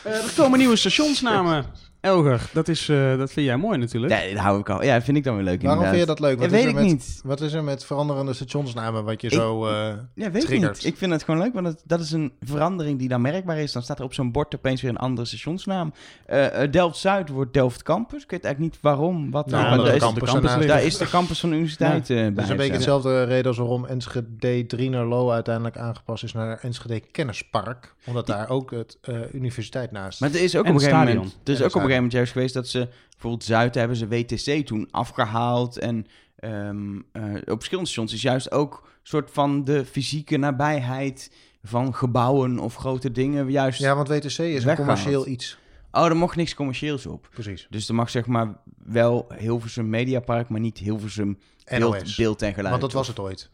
Er 0.04 0.32
komen 0.36 0.58
nieuwe 0.58 0.76
stationsnamen. 0.76 1.64
Elger, 2.06 2.50
dat, 2.52 2.68
is, 2.68 2.88
eh, 2.88 3.18
dat 3.18 3.32
vind 3.32 3.46
jij 3.46 3.56
mooi 3.56 3.78
natuurlijk. 3.78 4.12
Ja, 4.12 4.34
dat 4.34 4.42
hou 4.42 4.60
ik 4.60 4.70
al. 4.70 4.82
Ja, 4.84 4.94
dat 4.94 5.04
vind 5.04 5.16
ik 5.16 5.24
dan 5.24 5.34
weer 5.34 5.44
leuk 5.44 5.62
Waarom 5.62 5.84
vind 5.84 5.96
je 5.98 6.06
dat 6.06 6.20
leuk? 6.20 6.34
Ja, 6.34 6.40
Wat, 6.40 6.50
weet 6.50 6.60
is 6.64 6.66
ik 6.70 6.76
er 6.76 6.82
met, 6.82 6.92
niet. 6.92 7.20
wat 7.24 7.40
is 7.40 7.52
er 7.52 7.64
met 7.64 7.84
veranderende 7.84 8.32
stationsnamen 8.32 9.04
wat 9.04 9.20
je 9.20 9.26
Ik- 9.26 9.32
zo... 9.34 9.66
eh, 9.66 9.72
Ja, 10.14 10.30
weet 10.30 10.50
ik 10.50 10.60
niet. 10.60 10.84
Ik 10.84 10.96
vind 10.96 11.12
het 11.12 11.22
gewoon 11.22 11.40
leuk, 11.40 11.52
want 11.54 11.66
het- 11.66 11.82
dat 11.84 12.00
is 12.00 12.12
een 12.12 12.32
verandering 12.40 12.98
die 12.98 13.08
dan 13.08 13.20
merkbaar 13.20 13.58
is. 13.58 13.72
Dan 13.72 13.82
staat 13.82 13.98
er 13.98 14.04
op 14.04 14.14
zo'n 14.14 14.32
bord 14.32 14.54
opeens 14.54 14.82
weer 14.82 14.90
een 14.90 14.96
andere 14.96 15.26
stationsnaam. 15.26 15.92
Eh, 16.26 16.62
eh, 16.62 16.70
Delft-Zuid 16.72 17.28
wordt 17.28 17.52
Delft 17.52 17.82
Campus. 17.82 18.22
Ik 18.22 18.30
weet 18.30 18.44
eigenlijk 18.44 18.74
niet 18.74 18.82
waarom. 18.82 19.30
Wat 19.30 19.46
Nou, 19.50 19.76
daar, 19.76 19.84
de 19.84 19.92
is, 19.92 19.98
campus 20.00 20.30
daar 20.66 20.82
is 20.82 20.96
de 20.98 21.08
campus 21.08 21.40
van 21.40 21.48
de 21.48 21.54
universiteit 21.54 22.10
eh, 22.10 22.16
bij. 22.16 22.30
Dat 22.32 22.44
is 22.44 22.50
een 22.50 22.56
beetje 22.56 22.72
dezelfde 22.72 23.24
reden 23.24 23.46
als 23.46 23.56
waarom 23.58 23.84
Enschede 23.86 24.66
Drienerlo 24.66 25.30
uiteindelijk 25.30 25.76
aangepast 25.78 26.24
is 26.24 26.32
naar 26.32 26.58
Enschede 26.62 27.00
Kennispark. 27.00 27.94
Omdat 28.06 28.26
daar 28.26 28.48
ook 28.48 28.70
het 28.70 28.98
eh, 29.02 29.14
universiteit 29.32 29.90
naast 29.92 30.20
Maar 30.20 30.30
er 30.30 30.42
is 30.42 30.56
ook 30.56 30.64
En 30.64 30.70
op 30.70 30.74
een 30.76 30.82
gegeven 30.82 31.14
moment, 31.14 31.38
er 31.44 31.52
is 31.52 31.58
En 31.58 31.64
ook 31.64 31.70
op 31.70 31.74
een 31.74 31.80
gegeven 31.80 31.95
juist 32.04 32.32
geweest 32.32 32.54
dat 32.54 32.68
ze 32.68 32.88
bijvoorbeeld 33.10 33.44
Zuid 33.44 33.74
hebben 33.74 33.96
ze 33.96 34.08
WTC 34.08 34.66
toen 34.66 34.88
afgehaald 34.90 35.78
en 35.78 36.06
ehm, 36.36 36.96
eh, 37.12 37.22
op 37.34 37.56
verschillende 37.56 37.90
stations 37.90 38.12
is 38.12 38.22
juist 38.22 38.50
ook 38.50 38.80
een 38.82 38.90
soort 39.02 39.30
van 39.30 39.64
de 39.64 39.84
fysieke 39.84 40.36
nabijheid 40.36 41.32
van 41.62 41.94
gebouwen 41.94 42.58
of 42.58 42.76
grote 42.76 43.12
dingen 43.12 43.50
juist. 43.50 43.80
Ja, 43.80 43.94
want 43.94 44.08
WTC 44.08 44.38
is 44.38 44.64
een 44.64 44.76
commercieel 44.76 45.26
iets. 45.26 45.58
Oh, 45.92 46.04
er 46.04 46.16
mocht 46.16 46.36
niks 46.36 46.54
commercieels 46.54 47.06
op. 47.06 47.28
Precies. 47.30 47.66
Dus 47.70 47.88
er 47.88 47.94
mag 47.94 48.10
zeg 48.10 48.26
maar 48.26 48.56
wel 48.84 49.26
Hilversum 49.38 49.88
Mediapark, 49.88 50.48
maar 50.48 50.60
niet 50.60 50.78
Hilversum 50.78 51.38
beeld, 51.64 52.02
NOS. 52.02 52.14
beeld 52.14 52.42
en 52.42 52.54
geluid. 52.54 52.68
Want 52.70 52.80
dat 52.80 52.92
was 52.92 53.08
het 53.08 53.18
ooit. 53.18 53.50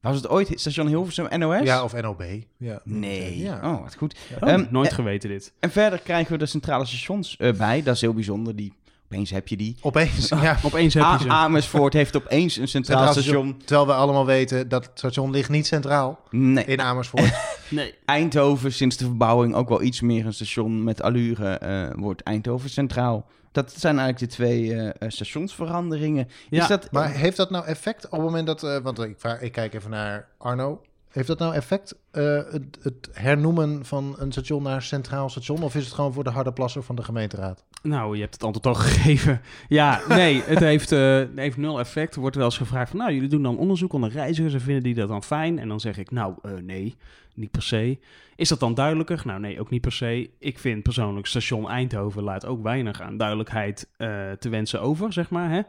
Was 0.00 0.16
het 0.16 0.28
ooit 0.28 0.52
station 0.54 0.86
Hilversum 0.86 1.38
NOS? 1.38 1.62
Ja, 1.62 1.82
of 1.84 2.00
NOB. 2.00 2.22
Ja. 2.56 2.80
Nee. 2.84 3.38
Ja. 3.38 3.60
Oh, 3.72 3.82
wat 3.82 3.94
goed. 3.96 4.14
Oh, 4.40 4.48
Ehm, 4.48 4.66
nooit 4.70 4.88
eh, 4.88 4.94
geweten 4.94 5.28
dit. 5.28 5.52
En 5.60 5.70
verder 5.70 5.98
krijgen 5.98 6.32
we 6.32 6.38
de 6.38 6.46
centrale 6.46 6.86
stations 6.86 7.36
eh, 7.36 7.52
bij. 7.52 7.82
Dat 7.82 7.94
is 7.94 8.00
heel 8.00 8.12
bijzonder. 8.14 8.56
Die, 8.56 8.72
opeens 9.04 9.30
heb 9.30 9.48
je 9.48 9.56
die. 9.56 9.76
Opeens, 9.80 10.28
ja. 10.28 10.58
Opeens 10.62 10.94
heb 10.94 11.04
je 11.12 11.18
ze. 11.22 11.28
Amersfoort 11.28 11.92
heeft 11.92 12.16
opeens 12.16 12.56
een 12.56 12.68
centraal 12.68 13.12
Centraal 13.12 13.22
station. 13.22 13.56
Terwijl 13.64 13.86
we 13.86 13.92
allemaal 13.92 14.26
weten 14.26 14.68
dat 14.68 14.84
het 14.84 14.98
station 14.98 15.30
ligt 15.30 15.48
niet 15.50 15.66
centraal 15.66 16.20
Nee. 16.30 16.64
in 16.64 16.80
Amersfoort. 16.80 17.32
Nee. 17.70 17.94
Eindhoven, 18.04 18.72
sinds 18.72 18.96
de 18.96 19.04
verbouwing 19.04 19.54
ook 19.54 19.68
wel 19.68 19.82
iets 19.82 20.00
meer 20.00 20.26
een 20.26 20.32
station 20.34 20.84
met 20.84 21.02
allure, 21.02 21.52
eh, 21.52 21.90
wordt 21.96 22.22
Eindhoven 22.22 22.70
centraal. 22.70 23.26
Dat 23.58 23.72
zijn 23.76 23.98
eigenlijk 23.98 24.30
de 24.30 24.36
twee 24.36 24.74
eh, 24.74 24.88
eh, 24.88 24.92
stationsveranderingen. 25.10 26.28
Ja, 26.48 26.62
is 26.62 26.68
dat, 26.68 26.90
maar 26.90 27.10
heeft 27.10 27.36
dat 27.36 27.50
nou 27.50 27.66
effect 27.66 28.04
op 28.04 28.10
het 28.10 28.20
moment 28.20 28.46
dat... 28.46 28.62
eh, 28.62 28.76
want 28.76 28.98
ik, 28.98 29.14
vraag, 29.18 29.40
ik 29.40 29.52
kijk 29.52 29.74
even 29.74 29.90
naar 29.90 30.28
Arno. 30.38 30.82
Heeft 31.08 31.26
dat 31.26 31.38
nou 31.38 31.54
effect, 31.54 31.94
het, 32.22 32.78
het 32.82 33.08
hernoemen 33.12 33.84
van 33.84 34.14
een 34.18 34.32
station 34.32 34.62
naar 34.62 34.82
centraal 34.82 35.28
station? 35.28 35.62
Of 35.62 35.74
is 35.74 35.84
het 35.84 35.94
gewoon 35.94 36.12
voor 36.12 36.24
de 36.24 36.30
harde 36.30 36.52
plasser 36.52 36.82
van 36.82 36.96
de 36.96 37.02
gemeenteraad? 37.02 37.64
Nou, 37.82 38.14
je 38.14 38.20
hebt 38.20 38.34
het 38.34 38.44
antwoord 38.44 38.66
al 38.66 38.82
gegeven. 38.84 39.40
Ja, 39.68 40.00
nee, 40.08 40.42
het 40.42 40.58
heeft, 40.58 40.92
eh, 40.92 41.22
heeft 41.34 41.56
nul 41.56 41.78
effect. 41.78 42.14
Er 42.14 42.20
wordt 42.20 42.36
wel 42.36 42.44
eens 42.44 42.56
gevraagd 42.56 42.90
van, 42.90 42.98
nou, 42.98 43.12
jullie 43.12 43.28
doen 43.28 43.42
dan 43.42 43.58
onderzoek 43.58 43.92
onder 43.92 44.10
reizigers 44.10 44.54
en 44.54 44.60
vinden 44.60 44.82
die 44.82 44.94
dat 44.94 45.08
dan 45.08 45.22
fijn? 45.22 45.58
En 45.58 45.68
dan 45.68 45.80
zeg 45.80 45.98
ik, 45.98 46.10
nou, 46.10 46.34
eh, 46.42 46.52
nee, 46.62 46.96
niet 47.34 47.50
per 47.50 47.62
se. 47.62 47.98
Is 48.36 48.48
dat 48.48 48.60
dan 48.60 48.74
duidelijker? 48.74 49.22
Nou, 49.24 49.40
nee, 49.40 49.60
ook 49.60 49.70
niet 49.70 49.80
per 49.80 49.92
se. 49.92 50.30
Ik 50.38 50.58
vind 50.58 50.82
persoonlijk 50.82 51.26
station 51.26 51.68
Eindhoven 51.68 52.22
laat 52.22 52.46
ook 52.46 52.62
weinig 52.62 53.00
aan 53.00 53.16
duidelijkheid 53.16 53.88
eh, 53.96 54.30
te 54.38 54.48
wensen 54.48 54.80
over, 54.80 55.12
zeg 55.12 55.30
maar. 55.30 55.50
Hè? 55.50 55.60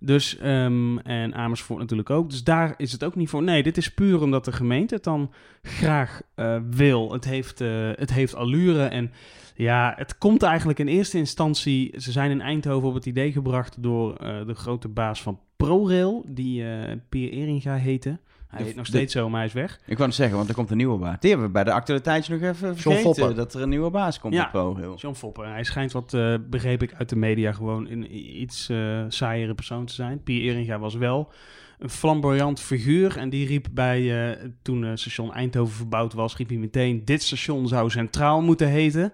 Dus, 0.00 0.38
ehm, 0.38 0.98
en 0.98 1.34
Amersfoort 1.34 1.80
natuurlijk 1.80 2.10
ook. 2.10 2.30
Dus 2.30 2.44
daar 2.44 2.74
is 2.76 2.92
het 2.92 3.04
ook 3.04 3.14
niet 3.14 3.28
voor. 3.28 3.42
Nee, 3.42 3.62
dit 3.62 3.76
is 3.76 3.94
puur 3.94 4.22
omdat 4.22 4.44
de 4.44 4.52
gemeente 4.52 4.94
het 4.94 5.04
dan 5.04 5.32
graag 5.62 5.89
eh, 6.34 6.56
wil. 6.70 7.12
Het 7.12 7.24
heeft, 7.24 7.60
eh, 7.60 7.68
het 7.94 8.12
heeft 8.12 8.34
allure 8.34 8.84
en 8.84 9.12
ja, 9.54 9.92
het 9.96 10.18
komt 10.18 10.42
eigenlijk 10.42 10.78
in 10.78 10.88
eerste 10.88 11.18
instantie. 11.18 12.00
Ze 12.00 12.12
zijn 12.12 12.30
in 12.30 12.40
Eindhoven 12.40 12.88
op 12.88 12.94
het 12.94 13.06
idee 13.06 13.32
gebracht 13.32 13.82
door 13.82 14.14
eh, 14.16 14.46
de 14.46 14.54
grote 14.54 14.88
baas 14.88 15.22
van 15.22 15.40
ProRail, 15.56 16.24
die 16.28 16.64
eh 16.64 16.96
Pier 17.08 17.30
Eringa 17.30 17.74
heette. 17.74 18.18
Hij 18.48 18.62
heet 18.64 18.76
nog 18.76 18.84
de- 18.84 18.90
steeds 18.90 19.12
zo, 19.12 19.28
maar 19.28 19.38
hij 19.38 19.48
is 19.48 19.52
weg. 19.54 19.80
Ik 19.86 19.96
wou 19.96 20.08
het 20.08 20.14
zeggen, 20.18 20.36
want 20.36 20.48
er 20.48 20.54
komt 20.54 20.70
een 20.70 20.76
nieuwe 20.76 20.98
baas. 20.98 21.16
Die 21.20 21.30
hebben 21.30 21.46
we 21.48 21.52
bij 21.52 21.64
de 21.64 21.72
actualiteitsje 21.72 22.32
nog 22.32 22.42
even 22.42 22.76
vergeten. 22.76 23.34
Dat 23.36 23.54
er 23.54 23.62
een 23.62 23.68
nieuwe 23.68 23.90
baas 23.90 24.18
komt 24.20 24.34
Ja. 24.34 24.44
op 24.44 24.50
ProRail. 24.50 24.94
John 24.96 25.14
Foppen. 25.14 25.50
Hij 25.52 25.64
schijnt 25.64 25.92
wat, 25.92 26.14
eh, 26.14 26.34
begreep 26.50 26.82
ik 26.82 26.94
uit 26.94 27.08
de 27.08 27.16
media, 27.16 27.52
gewoon 27.52 27.88
een 27.90 28.16
iets 28.42 28.68
eh 28.68 29.04
saaiere 29.08 29.54
persoon 29.54 29.86
te 29.86 29.94
zijn. 29.94 30.22
Pier 30.22 30.50
Eringa 30.52 30.78
was 30.78 30.94
wel 30.94 31.32
een 31.80 31.90
flamboyant 31.90 32.60
figuur. 32.60 33.16
En 33.16 33.30
die 33.30 33.46
riep 33.46 33.66
bij, 33.70 34.30
eh, 34.30 34.48
toen 34.62 34.84
eh, 34.84 34.90
station 34.94 35.32
Eindhoven 35.32 35.76
verbouwd 35.76 36.12
was, 36.12 36.36
riep 36.36 36.48
hij 36.48 36.58
meteen, 36.58 37.04
dit 37.04 37.22
station 37.22 37.68
zou 37.68 37.90
centraal 37.90 38.42
moeten 38.42 38.68
heten. 38.68 39.12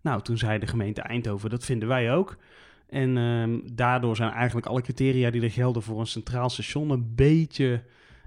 Nou, 0.00 0.22
toen 0.22 0.38
zei 0.38 0.58
de 0.58 0.66
gemeente 0.66 1.00
Eindhoven, 1.00 1.50
dat 1.50 1.64
vinden 1.64 1.88
wij 1.88 2.12
ook. 2.14 2.36
En 2.88 3.16
ehm, 3.16 3.58
daardoor 3.72 4.16
zijn 4.16 4.30
eigenlijk 4.30 4.66
alle 4.66 4.82
criteria 4.82 5.30
die 5.30 5.42
er 5.42 5.50
gelden 5.50 5.82
voor 5.82 6.00
een 6.00 6.06
centraal 6.06 6.50
station 6.50 6.90
een 6.90 7.12
beetje, 7.14 7.82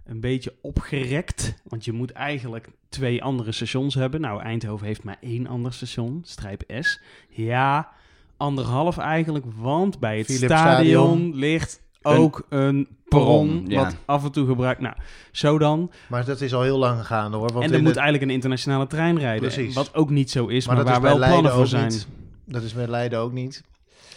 een 0.05 0.19
beetje 0.19 0.53
opgerekt. 0.61 1.61
Want 1.63 1.85
je 1.85 1.91
moet 1.91 2.11
eigenlijk 2.11 2.69
twee 2.89 3.23
andere 3.23 3.51
stations 3.51 3.95
hebben. 3.95 4.21
Nou, 4.21 4.41
Eindhoven 4.41 4.87
heeft 4.87 5.03
maar 5.03 5.17
één 5.21 5.47
ander 5.47 5.73
station, 5.73 6.21
strijp 6.23 6.63
S. 6.79 7.01
Ja, 7.29 7.91
anderhalf 8.37 8.97
eigenlijk, 8.97 9.45
want 9.55 9.99
bij 9.99 10.17
het 10.17 10.31
stadion, 10.31 10.57
Stadion. 10.57 11.35
ligt 11.35 11.83
ook 12.05 12.45
een 12.49 12.87
perron, 13.07 13.47
perron, 13.47 13.63
ja. 13.67 13.83
wat 13.83 13.95
af 14.05 14.23
en 14.23 14.31
toe 14.31 14.47
gebruikt. 14.47 14.81
Nou, 14.81 14.95
zo 15.31 15.57
dan. 15.57 15.91
Maar 16.09 16.25
dat 16.25 16.41
is 16.41 16.53
al 16.53 16.61
heel 16.61 16.77
lang 16.77 17.05
gaande 17.05 17.37
hoor. 17.37 17.51
Want 17.53 17.65
en 17.65 17.71
er 17.73 17.77
moet 17.79 17.87
het- 17.87 17.97
eigenlijk 17.97 18.27
een 18.27 18.33
internationale 18.35 18.87
trein 18.87 19.19
rijden. 19.19 19.41
Precies. 19.49 19.75
Wat 19.75 19.93
ook 19.95 20.09
niet 20.09 20.31
zo 20.31 20.47
is, 20.47 20.67
maar, 20.67 20.75
maar 20.75 20.85
waar 20.85 20.93
is 20.95 20.99
bij 21.01 21.09
wel 21.09 21.17
plannen 21.17 21.41
Leiden 21.41 21.51
voor 21.51 21.61
ook 21.61 21.89
zijn. 21.89 21.91
niet. 21.91 22.07
Dat 22.45 22.63
is 22.63 22.73
bij 22.73 22.87
Leiden 22.87 23.19
ook 23.19 23.31
niet. 23.31 23.63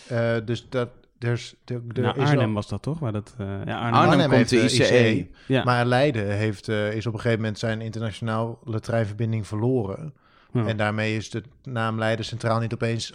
Eh, 0.09 0.35
dus 0.44 0.66
dat, 0.68 0.88
er, 1.18 1.31
er 1.66 1.81
Nou, 2.03 2.14
is 2.20 2.29
Arnhem 2.29 2.37
wel- 2.44 2.53
was 2.53 2.68
dat 2.68 2.83
toch? 2.83 2.98
Waar 2.98 3.12
dat, 3.12 3.35
eh, 3.38 3.46
ja, 3.46 3.55
Arnhem. 3.55 3.74
Arnhem, 3.79 3.94
Arnhem 4.11 4.18
komt 4.31 4.51
heeft 4.51 4.51
de 4.51 4.57
de 4.57 4.85
ICE. 5.16 5.27
Ja. 5.46 5.64
Maar 5.64 5.85
Leiden 5.87 6.37
heeft, 6.37 6.68
eh, 6.68 6.92
is 6.92 7.07
op 7.07 7.12
een 7.14 7.20
gegeven 7.20 7.40
moment 7.40 7.59
zijn 7.59 7.81
internationale 7.81 8.81
treinverbinding 8.81 9.46
verloren. 9.46 10.14
Ja. 10.53 10.66
En 10.66 10.77
daarmee 10.77 11.16
is 11.16 11.31
de 11.31 11.42
naam 11.64 11.98
Leiden 11.98 12.24
Centraal 12.24 12.61
niet 12.61 12.74
opeens 12.74 13.12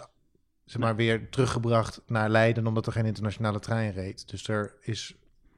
zeg 0.64 0.80
maar, 0.80 0.96
weer 0.96 1.28
teruggebracht 1.30 2.00
naar 2.06 2.28
Leiden, 2.30 2.66
omdat 2.66 2.86
er 2.86 2.92
geen 2.92 3.06
internationale 3.06 3.58
trein 3.58 3.92
reed. 3.92 4.28
Dus 4.30 4.48
er 4.48 4.74
is, 4.80 5.14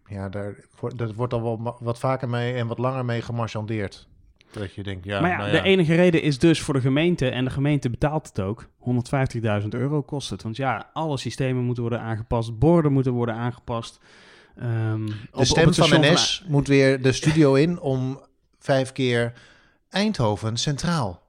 ja, 0.06 0.28
daar, 0.28 0.56
wordt- 0.80 0.98
dat 0.98 1.14
wordt 1.14 1.32
al 1.32 1.42
wel 1.42 1.76
wat 1.80 1.98
vaker 1.98 2.28
mee 2.28 2.54
en 2.54 2.66
wat 2.66 2.78
langer 2.78 3.04
mee 3.04 3.22
gemarchandeerd. 3.22 4.08
Dat 4.50 4.74
je 4.74 4.82
denkt, 4.82 5.04
ja, 5.04 5.20
maar 5.20 5.30
ja, 5.30 5.36
nou 5.36 5.50
de 5.50 5.62
enige 5.62 5.94
reden 5.94 6.22
is 6.22 6.38
dus 6.38 6.60
voor 6.60 6.74
de 6.74 6.80
gemeente, 6.80 7.28
en 7.28 7.44
de 7.44 7.50
gemeente 7.50 7.90
betaalt 7.90 8.26
het 8.26 8.40
ook, 8.40 8.66
150.000 9.62 9.68
euro 9.68 10.02
kost 10.02 10.30
het. 10.30 10.42
Want 10.42 10.56
ja, 10.56 10.90
alle 10.92 11.18
systemen 11.18 11.62
moeten 11.64 11.82
worden 11.82 12.00
aangepast, 12.00 12.58
borden 12.58 12.92
moeten 12.92 13.12
worden 13.12 13.34
aangepast. 13.34 13.98
Ehm, 14.56 15.04
op 15.30 15.38
De 15.38 15.44
stem 15.44 15.74
van 15.74 16.00
NS 16.00 16.44
moet 16.48 16.68
weer 16.68 17.02
de 17.02 17.12
studio 17.12 17.54
in 17.54 17.80
om 17.80 18.20
vijf 18.58 18.92
keer 18.92 19.32
Eindhoven 19.90 20.56
Centraal. 20.56 21.22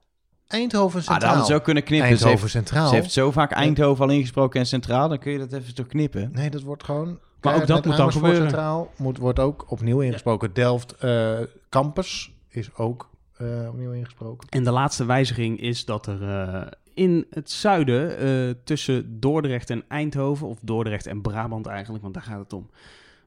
Eindhoven 0.48 0.98
Ah, 0.98 1.04
Centraal. 1.04 1.18
dat 1.20 1.28
hadden 1.28 1.46
ze 1.46 1.54
ook 1.54 1.64
kunnen 1.64 1.82
knippen. 1.82 2.08
Ze 2.08 2.14
Eindhoven 2.14 2.40
heeft, 2.40 2.52
Centraal. 2.52 2.88
ze 2.88 2.94
heeft 2.94 3.12
zo 3.12 3.30
vaak 3.30 3.50
Eindhoven 3.50 4.04
al 4.04 4.10
ingesproken 4.10 4.60
en 4.60 4.66
centraal. 4.66 5.08
Dan 5.08 5.18
kun 5.18 5.32
je 5.32 5.38
dat 5.38 5.52
even 5.52 5.74
toch 5.74 5.86
knippen. 5.86 6.30
Nee, 6.32 6.50
dat 6.50 6.62
wordt 6.62 6.84
gewoon... 6.84 7.18
Maar 7.40 7.54
ook 7.54 7.66
dat 7.66 7.84
moet 7.84 7.96
dan 7.96 8.12
gebeuren. 8.12 8.40
Centraal 8.42 8.90
moet, 8.96 9.18
wordt 9.18 9.38
ook 9.38 9.64
opnieuw 9.70 10.00
ingesproken. 10.00 10.52
Delft 10.52 10.92
eh, 10.92 11.38
Campus 11.68 12.30
is 12.48 12.74
ook 12.76 13.10
eh, 13.36 13.46
opnieuw 13.68 13.92
ingesproken. 13.92 14.48
En 14.48 14.64
de 14.64 14.70
laatste 14.70 15.04
wijziging 15.04 15.60
is 15.60 15.84
dat 15.84 16.06
er 16.06 16.22
eh, 16.22 16.66
in 16.94 17.26
het 17.30 17.50
zuiden, 17.50 18.18
eh, 18.18 18.54
tussen 18.64 19.20
Dordrecht 19.20 19.70
en 19.70 19.84
Eindhoven, 19.88 20.46
of 20.46 20.58
Dordrecht 20.62 21.06
en 21.06 21.20
Brabant 21.20 21.66
eigenlijk, 21.66 22.02
want 22.02 22.14
daar 22.14 22.22
gaat 22.22 22.38
het 22.38 22.52
om, 22.52 22.70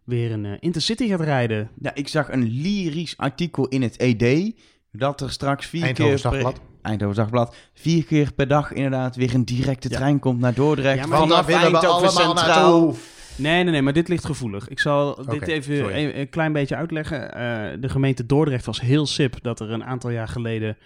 weer 0.03 0.31
een 0.31 0.59
intercity 0.59 1.07
gaat 1.07 1.21
rijden. 1.21 1.69
Ja, 1.81 1.95
ik 1.95 2.07
zag 2.07 2.31
een 2.31 2.43
lyrisch 2.61 3.17
artikel 3.17 3.67
in 3.67 3.81
het 3.81 3.97
ED. 3.97 4.53
Dat 4.91 5.21
er 5.21 5.31
straks 5.31 5.65
vier 5.65 5.83
Eindhoven 5.83 6.13
keer 6.13 6.29
per, 6.29 6.31
Dagblad. 6.31 6.61
Eindhoven 6.81 7.15
Dagblad. 7.15 7.55
Vier 7.73 8.05
keer 8.05 8.33
per 8.33 8.47
dag 8.47 8.71
inderdaad 8.73 9.15
weer 9.15 9.33
een 9.33 9.45
directe 9.45 9.89
Ja. 9.89 9.95
trein 9.97 10.19
komt 10.19 10.39
naar 10.39 10.53
Dordrecht. 10.53 10.99
Ja, 10.99 11.05
maar 11.05 11.19
vanaf 11.19 11.47
Eindhoven 11.47 12.11
Centraal. 12.11 12.95
Nee, 13.35 13.63
nee, 13.63 13.71
nee, 13.71 13.81
maar 13.81 13.93
dit 13.93 14.07
ligt 14.07 14.25
gevoelig. 14.25 14.67
Ik 14.67 14.79
zal 14.79 15.25
dit 15.29 15.47
even 15.47 16.19
een 16.19 16.29
klein 16.29 16.53
beetje 16.53 16.75
uitleggen. 16.75 17.33
Eh, 17.33 17.81
de 17.81 17.89
gemeente 17.89 18.25
Dordrecht 18.25 18.65
was 18.65 18.81
heel 18.81 19.05
sip 19.05 19.35
dat 19.41 19.59
er 19.59 19.71
een 19.71 19.83
aantal 19.83 20.09
jaar 20.09 20.27
geleden 20.27 20.77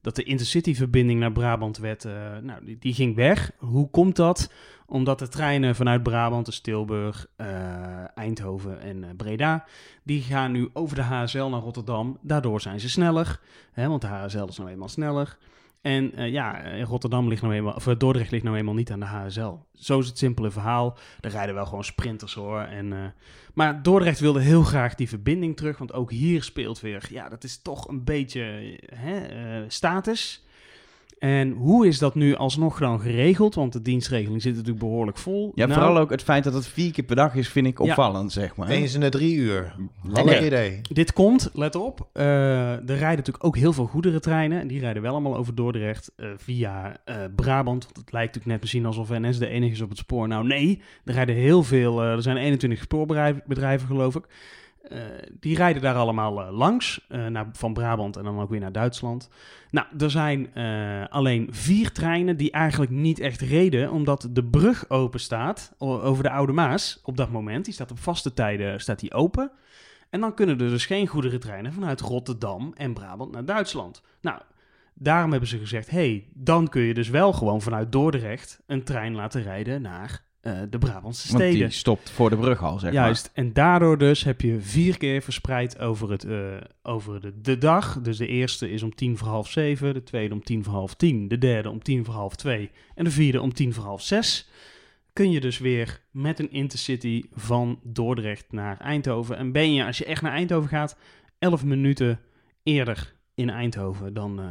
dat 0.00 0.16
de 0.16 0.22
intercity-verbinding 0.22 1.20
naar 1.20 1.32
Brabant 1.32 1.78
werd. 1.78 2.04
eh, 2.04 2.12
nou, 2.42 2.64
die, 2.64 2.76
die 2.80 2.94
ging 2.94 3.14
weg. 3.16 3.50
Hoe 3.58 3.90
komt 3.90 4.16
dat? 4.16 4.52
Omdat 4.92 5.18
de 5.18 5.28
treinen 5.28 5.74
vanuit 5.74 6.02
Brabant, 6.02 6.46
dus 6.46 6.60
Tilburg, 6.60 7.26
eh, 7.36 7.46
Eindhoven 8.14 8.80
en 8.80 9.04
eh, 9.04 9.10
Breda, 9.16 9.64
die 10.02 10.22
gaan 10.22 10.52
nu 10.52 10.70
over 10.72 10.96
de 10.96 11.02
HSL 11.02 11.44
naar 11.44 11.60
Rotterdam. 11.60 12.18
Daardoor 12.20 12.60
zijn 12.60 12.80
ze 12.80 12.88
sneller, 12.88 13.40
hè, 13.72 13.88
want 13.88 14.00
de 14.00 14.06
HSL 14.06 14.44
is 14.44 14.58
nou 14.58 14.70
eenmaal 14.70 14.88
sneller. 14.88 15.38
En 15.80 16.14
eh, 16.14 16.30
ja, 16.30 16.62
Rotterdam 16.84 17.28
ligt 17.28 17.42
nou 17.42 17.54
eenmaal, 17.54 17.74
of 17.74 17.84
Dordrecht 17.84 18.30
ligt 18.30 18.44
nou 18.44 18.56
eenmaal 18.56 18.74
niet 18.74 18.90
aan 18.90 19.00
de 19.00 19.06
HSL. 19.06 19.52
Zo 19.74 19.98
is 19.98 20.06
het 20.06 20.18
simpele 20.18 20.50
verhaal. 20.50 20.98
Er 21.20 21.30
rijden 21.30 21.54
wel 21.54 21.66
gewoon 21.66 21.84
sprinters 21.84 22.34
hoor. 22.34 22.60
En, 22.60 23.14
maar 23.54 23.82
Dordrecht 23.82 24.20
wilde 24.20 24.40
heel 24.40 24.62
graag 24.62 24.94
die 24.94 25.08
verbinding 25.08 25.56
terug, 25.56 25.78
want 25.78 25.92
ook 25.92 26.10
hier 26.10 26.42
speelt 26.42 26.80
weer, 26.80 27.06
ja, 27.10 27.28
dat 27.28 27.44
is 27.44 27.62
toch 27.62 27.88
een 27.88 28.04
beetje 28.04 28.78
hè, 28.94 29.70
status. 29.70 30.44
En 31.22 31.50
hoe 31.50 31.86
is 31.86 31.98
dat 31.98 32.14
nu 32.14 32.34
alsnog 32.34 32.78
dan 32.78 33.00
geregeld? 33.00 33.54
Want 33.54 33.72
de 33.72 33.82
dienstregeling 33.82 34.42
zit 34.42 34.52
natuurlijk 34.52 34.84
behoorlijk 34.84 35.18
vol. 35.18 35.52
Ja, 35.54 35.66
Nou, 35.66 35.80
vooral 35.80 35.98
ook 35.98 36.10
het 36.10 36.22
feit 36.22 36.44
dat 36.44 36.54
het 36.54 36.66
vier 36.66 36.92
keer 36.92 37.04
per 37.04 37.16
dag 37.16 37.34
is, 37.34 37.48
vind 37.48 37.66
ik 37.66 37.78
Ja. 37.78 37.84
opvallend, 37.84 38.32
zeg 38.32 38.56
maar. 38.56 38.68
Eens 38.68 38.94
in 38.94 39.00
de 39.00 39.08
drie 39.08 39.34
uur. 39.34 39.74
Lekker. 40.02 40.22
Alle 40.22 40.46
idee. 40.46 40.80
Dit 40.82 41.12
komt, 41.12 41.50
let 41.52 41.74
op, 41.74 42.08
eh, 42.12 42.24
er 42.72 42.84
rijden 42.84 43.16
natuurlijk 43.16 43.44
ook 43.44 43.56
heel 43.56 43.72
veel 43.72 43.86
goederentreinen. 43.86 44.60
En 44.60 44.66
die 44.68 44.80
rijden 44.80 45.02
wel 45.02 45.12
allemaal 45.12 45.36
over 45.36 45.54
Dordrecht 45.54 46.12
eh, 46.16 46.28
via 46.36 46.96
eh, 47.04 47.16
Brabant. 47.36 47.84
Want 47.84 47.96
het 47.96 48.12
lijkt 48.12 48.34
natuurlijk 48.34 48.46
net 48.46 48.60
misschien 48.60 48.86
alsof 48.86 49.08
NS 49.08 49.38
de 49.38 49.48
enige 49.48 49.72
is 49.72 49.80
op 49.80 49.88
het 49.88 49.98
spoor. 49.98 50.28
Nou 50.28 50.46
nee, 50.46 50.82
er 51.04 51.14
rijden 51.14 51.34
heel 51.34 51.62
veel, 51.62 52.02
er 52.02 52.22
zijn 52.22 52.36
21 52.36 52.80
spoorbedrijven 52.82 53.42
bedrijven, 53.46 53.86
geloof 53.86 54.14
ik. 54.14 54.26
Eh, 54.82 55.00
die 55.40 55.56
rijden 55.56 55.82
daar 55.82 55.94
allemaal 55.94 56.42
eh, 56.42 56.52
langs, 56.56 57.06
eh, 57.08 57.26
naar, 57.26 57.48
van 57.52 57.72
Brabant 57.72 58.16
en 58.16 58.24
dan 58.24 58.40
ook 58.40 58.50
weer 58.50 58.60
naar 58.60 58.72
Duitsland. 58.72 59.28
Nou, 59.70 59.86
er 59.98 60.10
zijn 60.10 60.52
alleen 61.08 61.48
vier 61.50 61.92
treinen 61.92 62.36
die 62.36 62.50
eigenlijk 62.50 62.90
niet 62.90 63.18
echt 63.18 63.40
reden, 63.40 63.90
omdat 63.90 64.28
de 64.30 64.44
brug 64.44 64.90
open 64.90 65.20
staat 65.20 65.74
over 65.78 66.22
de 66.22 66.30
Oude 66.30 66.52
Maas 66.52 67.00
op 67.04 67.16
dat 67.16 67.30
moment. 67.30 67.64
Die 67.64 67.74
staat 67.74 67.90
op 67.90 67.98
vaste 67.98 68.34
tijden 68.34 68.80
staat 68.80 69.00
die 69.00 69.14
open. 69.14 69.50
En 70.10 70.20
dan 70.20 70.34
kunnen 70.34 70.60
er 70.60 70.68
dus 70.68 70.86
geen 70.86 71.06
goederentreinen 71.06 71.72
vanuit 71.72 72.00
Rotterdam 72.00 72.72
en 72.76 72.94
Brabant 72.94 73.32
naar 73.32 73.44
Duitsland. 73.44 74.02
Nou, 74.20 74.40
daarom 74.94 75.30
hebben 75.30 75.48
ze 75.48 75.58
gezegd, 75.58 75.90
hey, 75.90 76.28
dan 76.34 76.68
kun 76.68 76.82
je 76.82 76.94
dus 76.94 77.08
wel 77.08 77.32
gewoon 77.32 77.62
vanuit 77.62 77.92
Dordrecht 77.92 78.62
een 78.66 78.84
trein 78.84 79.14
laten 79.14 79.42
rijden 79.42 79.82
naar 79.82 80.24
eh, 80.42 80.60
de 80.70 80.78
Brabantse 80.78 81.28
Want 81.28 81.42
steden. 81.42 81.68
die 81.68 81.76
stopt 81.76 82.10
voor 82.10 82.30
de 82.30 82.36
brug 82.36 82.62
al, 82.62 82.78
zeg 82.78 82.92
Juist, 82.92 83.30
en 83.34 83.52
daardoor 83.52 83.98
dus 83.98 84.24
heb 84.24 84.40
je 84.40 84.60
vier 84.60 84.98
keer 84.98 85.22
verspreid 85.22 85.78
over, 85.78 86.10
het, 86.10 86.24
eh, 86.24 86.56
over 86.82 87.20
de, 87.20 87.40
de 87.40 87.58
dag. 87.58 88.00
Dus 88.00 88.16
de 88.16 88.26
eerste 88.26 88.70
is 88.70 88.82
om 88.82 88.94
tien 88.94 89.16
voor 89.16 89.28
half 89.28 89.48
zeven, 89.48 89.94
de 89.94 90.02
tweede 90.02 90.34
om 90.34 90.42
tien 90.42 90.64
voor 90.64 90.72
half 90.72 90.94
tien, 90.94 91.28
de 91.28 91.38
derde 91.38 91.70
om 91.70 91.82
tien 91.82 92.04
voor 92.04 92.14
half 92.14 92.36
twee 92.36 92.70
en 92.94 93.04
de 93.04 93.10
vierde 93.10 93.40
om 93.40 93.52
tien 93.54 93.72
voor 93.72 93.84
half 93.84 94.02
zes. 94.02 94.48
Kun 95.12 95.30
je 95.30 95.40
dus 95.40 95.58
weer 95.58 96.00
met 96.10 96.38
een 96.38 96.50
intercity 96.50 97.22
van 97.32 97.80
Dordrecht 97.82 98.52
naar 98.52 98.78
Eindhoven. 98.78 99.36
En 99.36 99.52
ben 99.52 99.74
je, 99.74 99.84
als 99.84 99.98
je 99.98 100.04
echt 100.04 100.22
naar 100.22 100.32
Eindhoven 100.32 100.68
gaat, 100.68 100.96
11 101.38 101.64
minuten 101.64 102.20
eerder 102.62 103.14
in 103.34 103.50
Eindhoven 103.50 104.14
dan, 104.14 104.40
eh, 104.40 104.46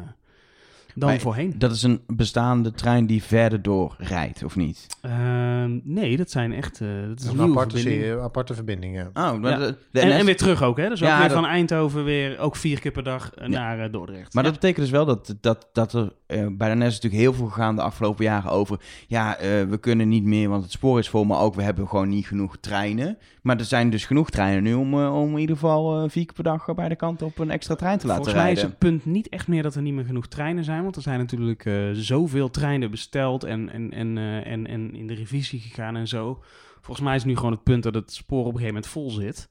dan 0.95 1.10
Maar 1.10 1.19
voorheen. 1.19 1.54
Dat 1.58 1.71
is 1.71 1.84
een 1.84 2.01
bestaande 2.08 2.71
trein 2.71 3.06
die 3.06 3.23
verder 3.23 3.62
door 3.62 3.95
rijdt, 3.97 4.43
of 4.43 4.56
niet? 4.56 4.88
Ehm, 5.01 5.80
nee, 5.84 6.17
dat 6.17 6.32
zijn 6.32 6.54
echt. 6.54 6.82
eh, 6.82 6.88
dat 7.08 7.19
is 7.19 7.25
een 7.25 7.39
aparte, 7.41 7.69
verbinding. 7.77 8.04
serie, 8.06 8.21
aparte 8.21 8.54
verbindingen. 8.54 9.08
Oh, 9.13 9.34
maar 9.34 9.51
Ja. 9.51 9.58
de, 9.58 9.75
de 9.91 9.99
En, 9.99 10.08
NS 10.08 10.13
en 10.19 10.25
weer 10.25 10.38
terug 10.38 10.63
ook, 10.63 10.77
hè? 10.77 10.89
Dus 10.89 11.01
ook 11.01 11.08
Ja, 11.08 11.19
weer 11.19 11.27
dat- 11.27 11.38
van 11.38 11.45
Eindhoven 11.45 12.04
weer 12.04 12.39
ook 12.39 12.56
vier 12.56 12.80
keer 12.80 12.91
per 12.91 13.04
dag 13.04 13.34
eh, 13.34 13.47
naar 13.47 13.80
eh, 13.80 13.91
Dordrecht. 13.91 14.34
Maar 14.34 14.43
Ja. 14.43 14.49
dat 14.49 14.60
betekent 14.60 14.82
dus 14.86 14.95
wel 14.95 15.06
dat, 15.06 15.36
dat, 15.41 15.67
dat 15.73 15.93
er 15.93 16.13
bij 16.51 16.69
de 16.69 16.75
NS 16.75 16.93
natuurlijk 16.93 17.21
heel 17.21 17.34
veel 17.34 17.45
gegaan 17.47 17.75
de 17.75 17.82
afgelopen 17.82 18.23
jaren 18.25 18.51
over... 18.51 18.80
ja, 19.08 19.38
eh, 19.38 19.49
we 19.63 19.77
kunnen 19.80 20.10
niet 20.10 20.23
meer, 20.23 20.49
want 20.49 20.63
het 20.63 20.71
spoor 20.71 20.99
is 20.99 21.10
vol, 21.10 21.23
maar 21.23 21.39
ook 21.39 21.56
we 21.56 21.62
hebben 21.63 21.88
gewoon 21.88 22.10
niet 22.10 22.27
genoeg 22.27 22.58
treinen. 22.58 23.17
Maar 23.41 23.58
er 23.58 23.65
zijn 23.65 23.89
dus 23.89 24.06
genoeg 24.06 24.30
treinen 24.30 24.63
nu 24.63 24.73
om, 24.73 24.93
eh, 24.93 25.15
om 25.21 25.32
in 25.34 25.39
ieder 25.39 25.56
geval 25.56 26.04
eh, 26.04 26.10
vier 26.10 26.25
keer 26.25 26.34
per 26.34 26.43
dag 26.43 26.67
eh, 26.67 26.75
beide 26.75 26.95
kanten 26.95 27.27
op 27.27 27.39
een 27.39 27.51
extra 27.51 27.75
trein 27.75 27.97
te 27.97 28.08
laten 28.08 28.23
Volgens 28.23 28.43
mij 28.43 28.51
is 28.51 28.60
rijden. 28.60 28.80
het 28.80 28.89
punt 28.89 29.06
niet 29.06 29.30
echt 29.30 29.47
meer 29.47 29.63
dat 29.63 29.75
er 29.75 29.82
niet 29.82 29.93
meer 29.93 30.06
genoeg 30.06 30.27
treinen 30.27 30.63
zijn. 30.63 30.84
Want 30.84 30.95
er 30.95 31.01
zijn 31.01 31.19
natuurlijk 31.19 31.65
eh, 31.65 31.89
zoveel 31.91 32.49
treinen 32.49 32.91
besteld 32.91 33.43
en, 33.43 33.69
en, 33.69 33.91
en, 33.91 34.17
en, 34.45 34.67
en 34.67 34.95
in 34.95 35.08
de 35.08 35.13
revisie 35.13 35.60
gegaan 35.60 35.95
en 35.95 36.08
zo. 36.08 36.43
Volgens 36.82 37.06
mij 37.08 37.15
is 37.15 37.23
nu 37.23 37.36
gewoon 37.36 37.51
het 37.51 37.63
punt 37.63 37.84
dat 37.84 37.93
het 37.93 38.13
spoor 38.13 38.39
op 38.39 38.54
een 38.54 38.60
gegeven 38.60 38.73
moment 38.73 38.91
vol 38.91 39.10
zit. 39.10 39.49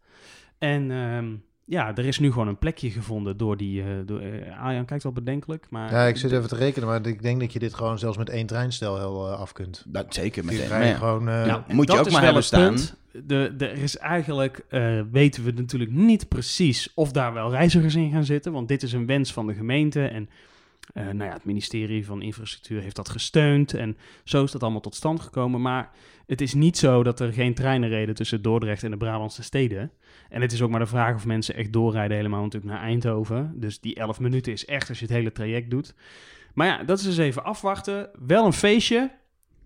En 0.59 0.91
ehm, 0.91 1.35
ja, 1.71 1.97
er 1.97 2.05
is 2.07 2.19
nu 2.19 2.33
gewoon 2.33 2.49
een 2.49 2.59
plekje 2.59 2.91
gevonden 2.91 3.37
door 3.37 3.57
die... 3.57 3.83
eh 3.83 3.89
door, 4.07 4.21
eh, 4.21 4.61
Arjan 4.63 4.85
kijkt 4.85 5.03
wel 5.03 5.13
bedenkelijk, 5.13 5.67
maar... 5.69 5.93
Ja, 5.93 6.07
ik 6.07 6.17
zit 6.17 6.33
even 6.33 6.49
te 6.49 6.57
rekenen, 6.57 6.89
maar 6.89 7.07
ik 7.07 7.23
denk 7.23 7.41
dat 7.41 7.53
je 7.53 7.59
dit 7.59 7.75
gewoon 7.75 7.99
zelfs 7.99 8.17
met 8.17 8.29
één 8.29 8.47
treinstel 8.47 8.99
heel 8.99 9.29
eh, 9.29 9.41
af 9.41 9.53
kunt. 9.53 9.85
Dat 9.87 10.15
zeker 10.15 10.45
rijden 10.45 10.69
Maar 10.69 10.87
ja, 10.87 10.95
gewoon... 10.95 11.25
Nou, 11.25 11.63
moet 11.69 11.91
je 11.91 11.97
dat 11.97 12.07
ook 12.07 12.13
maar 12.13 12.23
hebben 12.23 12.49
punt. 12.51 12.97
De, 13.13 13.55
de, 13.57 13.67
er 13.67 13.83
is 13.83 13.97
eigenlijk, 13.97 14.65
eh, 14.69 15.01
weten 15.11 15.45
we 15.45 15.51
natuurlijk 15.51 15.91
niet 15.91 16.29
precies 16.29 16.93
of 16.95 17.13
daar 17.13 17.33
wel 17.33 17.51
reizigers 17.51 17.95
in 17.95 18.11
gaan 18.11 18.25
zitten. 18.25 18.53
Want 18.53 18.69
dit 18.69 18.83
is 18.83 18.93
een 18.93 19.07
wens 19.07 19.33
van 19.33 19.47
de 19.47 19.55
gemeente. 19.55 20.07
En 20.07 20.29
eh, 20.93 21.05
nou 21.05 21.25
ja, 21.25 21.33
het 21.33 21.45
ministerie 21.45 22.07
van 22.07 22.23
Infrastructuur 22.23 22.83
heeft 22.83 22.97
dat 22.97 23.09
gesteund. 23.09 23.75
En 23.75 23.97
zo 24.25 24.45
is 24.45 24.51
dat 24.51 24.63
allemaal 24.63 24.81
tot 24.81 24.95
stand 24.95 25.21
gekomen. 25.21 25.61
Maar 25.61 25.91
het 26.27 26.41
is 26.41 26.55
niet 26.55 26.79
zo 26.79 27.03
dat 27.03 27.21
er 27.21 27.33
geen 27.33 27.55
treinen 27.55 27.89
reden 27.89 28.15
tussen 28.15 28.43
Dordrecht 28.43 28.83
en 28.83 28.91
de 28.91 28.97
Brabantse 28.97 29.43
steden. 29.43 29.93
En 30.29 30.41
het 30.41 30.53
is 30.53 30.63
ook 30.63 30.71
maar 30.71 30.81
de 30.81 30.87
vraag 30.87 31.15
of 31.15 31.27
mensen 31.27 31.55
echt 31.55 31.73
doorrijden 31.73 32.17
helemaal 32.17 32.43
natuurlijk 32.43 32.73
naar 32.73 32.83
Eindhoven. 32.83 33.53
Dus 33.55 33.81
die 33.81 33.95
11 33.95 34.21
minuten 34.21 34.53
is 34.53 34.65
echt 34.65 34.89
als 34.89 34.99
je 34.99 35.05
het 35.05 35.15
hele 35.15 35.33
traject 35.33 35.71
doet. 35.71 35.95
Maar 36.55 36.67
ja, 36.67 36.85
dat 36.85 36.99
is 36.99 37.05
dus 37.05 37.19
even 37.19 37.45
afwachten. 37.45 38.11
Wel 38.27 38.47
een 38.47 38.53
feestje. 38.53 39.11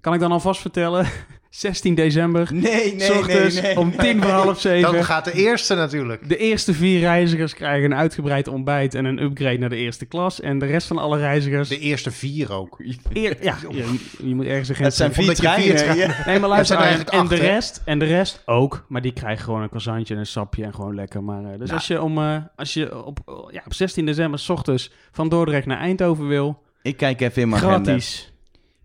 Kan 0.01 0.15
ik 0.15 0.21
dan 0.21 0.33
alvast 0.33 0.61
vertellen. 0.61 1.07
16 1.55 1.95
december. 1.95 2.49
Nee, 2.53 2.95
nee, 2.95 3.01
S 3.01 3.11
ochtends 3.11 3.55
nee, 3.55 3.63
nee. 3.63 3.79
om 3.79 3.97
tien 3.97 4.23
voor 4.23 4.31
half 4.31 4.61
zeven. 4.61 4.93
Dan 4.93 5.05
gaat 5.05 5.25
de 5.25 5.33
eerste 5.33 5.75
natuurlijk. 5.75 6.29
De 6.29 6.37
eerste 6.37 6.75
vier 6.75 7.01
reizigers 7.01 7.55
krijgen 7.55 7.85
een 7.91 7.97
uitgebreid 7.97 8.49
ontbijt 8.49 8.95
en 8.95 9.05
een 9.05 9.23
upgrade 9.23 9.59
naar 9.59 9.69
de 9.69 9.77
eerste 9.77 10.05
klas. 10.07 10.41
En 10.41 10.59
de 10.59 10.67
rest 10.67 10.87
van 10.87 10.99
alle 10.99 11.19
reizigers... 11.19 11.69
De 11.69 11.79
eerste 11.79 12.11
vier 12.11 12.53
ook. 12.53 12.83
Eer- 13.13 13.37
ja, 13.45 13.57
je, 13.71 13.99
je 14.23 14.35
moet 14.35 14.47
ergens 14.47 14.69
een 14.69 14.85
Het 14.85 14.95
zijn 14.95 15.13
vier 15.13 15.35
treinen. 15.35 15.97
ja. 15.97 16.23
Nee, 16.27 16.39
maar 16.39 16.49
luister, 16.49 16.77
er 16.77 16.83
eigenlijk 16.83 17.13
en, 17.13 17.19
acht, 17.21 17.29
de 17.29 17.37
rest, 17.37 17.83
en 17.85 17.99
de 17.99 18.05
rest 18.05 18.43
ook. 18.47 18.85
Maar 18.89 19.03
die 19.03 19.13
krijgen 19.13 19.45
gewoon 19.45 19.63
een 19.63 19.69
croissantje 19.69 20.15
en 20.15 20.21
een 20.21 20.27
sapje 20.27 20.65
en 20.65 20.75
gewoon 20.75 20.95
lekker. 20.95 21.23
Maar, 21.25 21.45
eh, 21.45 21.51
dus 21.51 21.59
Nou. 21.59 21.73
als 21.73 21.87
je, 21.87 22.03
om, 22.03 22.19
eh, 22.19 22.37
als 22.57 22.75
je 22.75 23.05
op, 23.05 23.19
ja, 23.51 23.63
op 23.67 23.75
16 23.75 24.07
december 24.07 24.39
s 24.39 24.49
ochtends 24.49 24.93
van 25.13 25.29
Dordrecht 25.29 25.67
naar 25.67 25.79
Eindhoven 25.79 26.29
wil, 26.29 26.63
Ik 26.83 26.97
kijk 26.97 27.21
even 27.21 27.43
in 27.43 27.49
mijn 27.49 27.63
agenda. 27.65 27.85
gratis. 27.85 28.33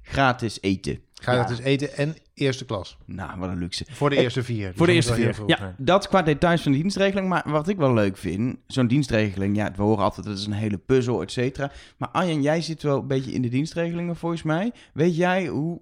Gratis 0.02 0.58
eten. 0.62 1.00
Ja. 1.14 1.44
dus 1.44 1.60
eten 1.60 1.98
en 1.98 2.16
eerste 2.40 2.66
klas. 2.66 2.98
Nou, 3.06 3.40
wat 3.40 3.50
een 3.50 3.58
luxe. 3.58 3.86
Voor 3.92 4.10
de 4.10 4.16
Eh, 4.16 4.22
eerste 4.22 4.44
vier. 4.44 4.68
Dus 4.68 4.76
voor 4.78 4.86
de 4.88 4.94
dat 4.94 5.06
eerste 5.18 5.34
vier, 5.34 5.44
ja. 5.48 5.76
Dat 5.78 6.08
qua 6.08 6.22
details 6.22 6.62
van 6.62 6.72
de 6.72 6.78
dienstregeling. 6.78 7.28
Maar 7.30 7.44
wat 7.46 7.68
ik 7.68 7.78
wel 7.78 7.94
leuk 7.94 8.18
vind, 8.18 8.58
zo'n 8.68 8.88
dienstregeling, 8.88 9.56
ja, 9.56 9.72
we 9.76 9.82
horen 9.82 10.04
altijd 10.04 10.26
dat 10.26 10.38
is 10.38 10.46
een 10.46 10.52
hele 10.52 10.78
puzzel, 10.78 11.22
et 11.22 11.32
cetera. 11.32 11.72
Maar 11.98 12.10
Arjen, 12.10 12.42
jij 12.42 12.62
zit 12.62 12.82
wel 12.84 13.00
een 13.00 13.08
beetje 13.08 13.32
in 13.32 13.42
de 13.42 13.50
dienstregelingen 13.50 14.16
volgens 14.16 14.44
mij. 14.44 14.72
Weet 14.94 15.16
jij, 15.16 15.48
hoe, 15.48 15.80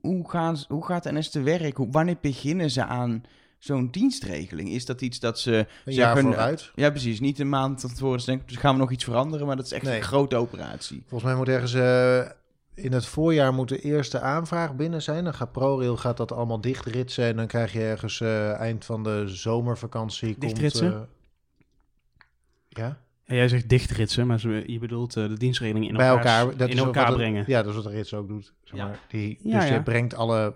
hoe, 0.00 0.30
gaan, 0.30 0.56
ze- 0.56 0.64
hoe 0.68 0.86
gaat 0.86 1.04
NS 1.12 1.30
te 1.30 1.40
werk? 1.42 1.76
Hoe, 1.76 1.88
wanneer 1.90 2.16
beginnen 2.20 2.70
ze 2.70 2.84
aan 2.84 3.22
zo'n 3.58 3.88
dienstregeling? 3.90 4.68
Is 4.70 4.86
dat 4.86 5.00
iets 5.00 5.20
dat 5.20 5.38
ze 5.40 5.52
Een 5.84 5.92
jaar 5.94 6.14
zeggen, 6.14 6.22
vooruit. 6.32 6.70
Ja, 6.74 6.90
precies. 6.90 7.20
Niet 7.20 7.38
een 7.38 7.48
maand 7.48 7.80
van 7.80 7.90
tevoren. 7.90 8.16
Dus 8.16 8.24
denken, 8.26 8.46
dus 8.46 8.56
gaan 8.56 8.74
we 8.74 8.80
nog 8.80 8.90
iets 8.90 9.04
veranderen? 9.04 9.46
Maar 9.46 9.56
dat 9.56 9.64
is 9.64 9.72
echt 9.72 9.82
Nee. 9.84 9.96
een 9.96 10.02
grote 10.02 10.36
operatie. 10.36 11.02
Volgens 11.06 11.30
mij 11.30 11.38
moet 11.38 11.48
ergens 11.48 11.74
eh, 11.74 12.20
in 12.74 12.92
het 12.92 13.06
voorjaar 13.06 13.54
moet 13.54 13.68
de 13.68 13.80
eerste 13.80 14.20
aanvraag 14.20 14.74
binnen 14.74 15.02
zijn. 15.02 15.24
Dan 15.24 15.34
gaat 15.34 15.52
ProRail 15.52 15.96
gaat 15.96 16.16
dat 16.16 16.32
allemaal 16.32 16.60
dichtritsen. 16.60 17.24
En 17.24 17.36
dan 17.36 17.46
krijg 17.46 17.72
je 17.72 17.80
ergens 17.80 18.20
eh, 18.20 18.52
eind 18.52 18.84
van 18.84 19.02
de 19.02 19.28
zomervakantie... 19.28 20.36
Dichtritsen? 20.38 20.90
Komt, 20.90 21.04
eh, 21.04 21.08
ja? 22.68 22.98
Ja, 23.24 23.34
jij 23.34 23.48
zegt 23.48 23.68
dichtritsen, 23.68 24.26
maar 24.26 24.48
je 24.66 24.78
bedoelt 24.78 25.16
eh, 25.16 25.28
de 25.28 25.38
dienstregeling 25.38 25.88
in 25.88 25.96
Bij 25.96 26.08
elkaar, 26.08 26.56
dat 26.56 26.68
in 26.68 26.78
elkaar 26.78 27.06
wat 27.06 27.16
brengen. 27.16 27.44
ja, 27.46 27.62
dat 27.62 27.70
is 27.70 27.74
wat 27.74 27.84
de 27.84 27.90
rits 27.90 28.14
ook 28.14 28.28
doet. 28.28 28.52
Zeg 28.64 28.78
Ja. 28.78 28.86
maar. 28.86 29.00
Die, 29.08 29.38
Ja, 29.42 29.60
dus 29.60 29.68
je 29.68 29.82
brengt 29.82 30.14
alle 30.14 30.52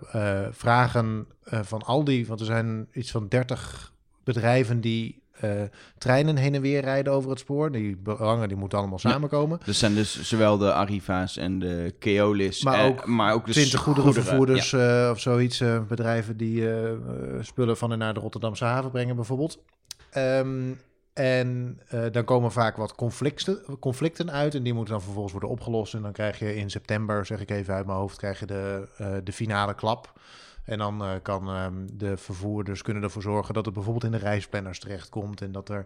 vragen 0.51 1.27
van 1.43 1.83
al 1.83 2.03
die... 2.03 2.27
Want 2.27 2.39
er 2.39 2.45
zijn 2.45 2.87
iets 2.93 3.11
van 3.11 3.27
30 3.27 3.93
bedrijven 4.23 4.81
die 4.81 5.21
eh, 5.39 5.51
treinen 5.97 6.35
heen 6.37 6.55
en 6.55 6.61
weer 6.61 6.81
rijden 6.81 7.13
over 7.13 7.29
het 7.29 7.39
spoor. 7.39 7.71
Die 7.71 7.97
belangen 7.97 8.47
die 8.47 8.57
moeten 8.57 8.77
allemaal 8.77 8.99
Ja. 9.01 9.09
samenkomen. 9.11 9.59
Dus 9.63 9.79
zijn 9.79 9.95
dus 9.95 10.21
zowel 10.21 10.57
de 10.57 10.73
Arriva's 10.73 11.37
en 11.37 11.59
de 11.59 11.95
Keolis, 11.99 12.63
Maar 12.63 12.79
eh, 12.79 12.85
ook 12.85 13.05
maar 13.05 13.33
ook 13.33 13.45
de 13.45 13.51
20 13.51 13.79
goederen, 13.79 14.05
goederenvervoerders 14.05 14.73
eh, 14.73 15.09
of 15.11 15.19
zoiets. 15.19 15.63
bedrijven 15.87 16.37
die 16.37 16.69
spullen 17.41 17.77
van 17.77 17.91
en 17.91 17.97
naar 17.97 18.13
de 18.13 18.19
Rotterdamse 18.19 18.65
haven 18.65 18.91
brengen 18.91 19.15
bijvoorbeeld. 19.15 19.59
Ehm, 20.09 20.71
en 21.13 21.79
dan 22.11 22.23
komen 22.23 22.51
vaak 22.51 22.77
wat 22.77 22.95
conflicten, 22.95 23.59
conflicten 23.79 24.31
uit 24.31 24.55
en 24.55 24.63
die 24.63 24.73
moeten 24.73 24.93
dan 24.93 25.01
vervolgens 25.03 25.31
worden 25.33 25.49
opgelost. 25.51 25.93
En 25.93 26.01
dan 26.01 26.11
krijg 26.11 26.39
je 26.39 26.55
in 26.55 26.69
september, 26.69 27.25
zeg 27.25 27.39
ik 27.39 27.51
even 27.51 27.73
uit 27.73 27.85
mijn 27.85 27.97
hoofd, 27.97 28.17
krijg 28.17 28.39
je 28.39 28.45
de, 28.45 28.87
de 29.23 29.31
finale 29.33 29.73
klap. 29.75 30.13
En 30.67 30.77
dan 30.77 31.03
eh, 31.03 31.11
kan 31.21 31.49
ehm, 31.49 31.73
de 31.93 32.17
vervoerders 32.17 32.81
kunnen 32.81 33.03
ervoor 33.03 33.21
zorgen 33.21 33.53
dat 33.53 33.65
het 33.65 33.73
bijvoorbeeld 33.73 34.03
in 34.03 34.11
de 34.11 34.17
reisplanners 34.17 34.79
terechtkomt. 34.79 35.41
En 35.41 35.51
dat 35.51 35.69
er 35.69 35.85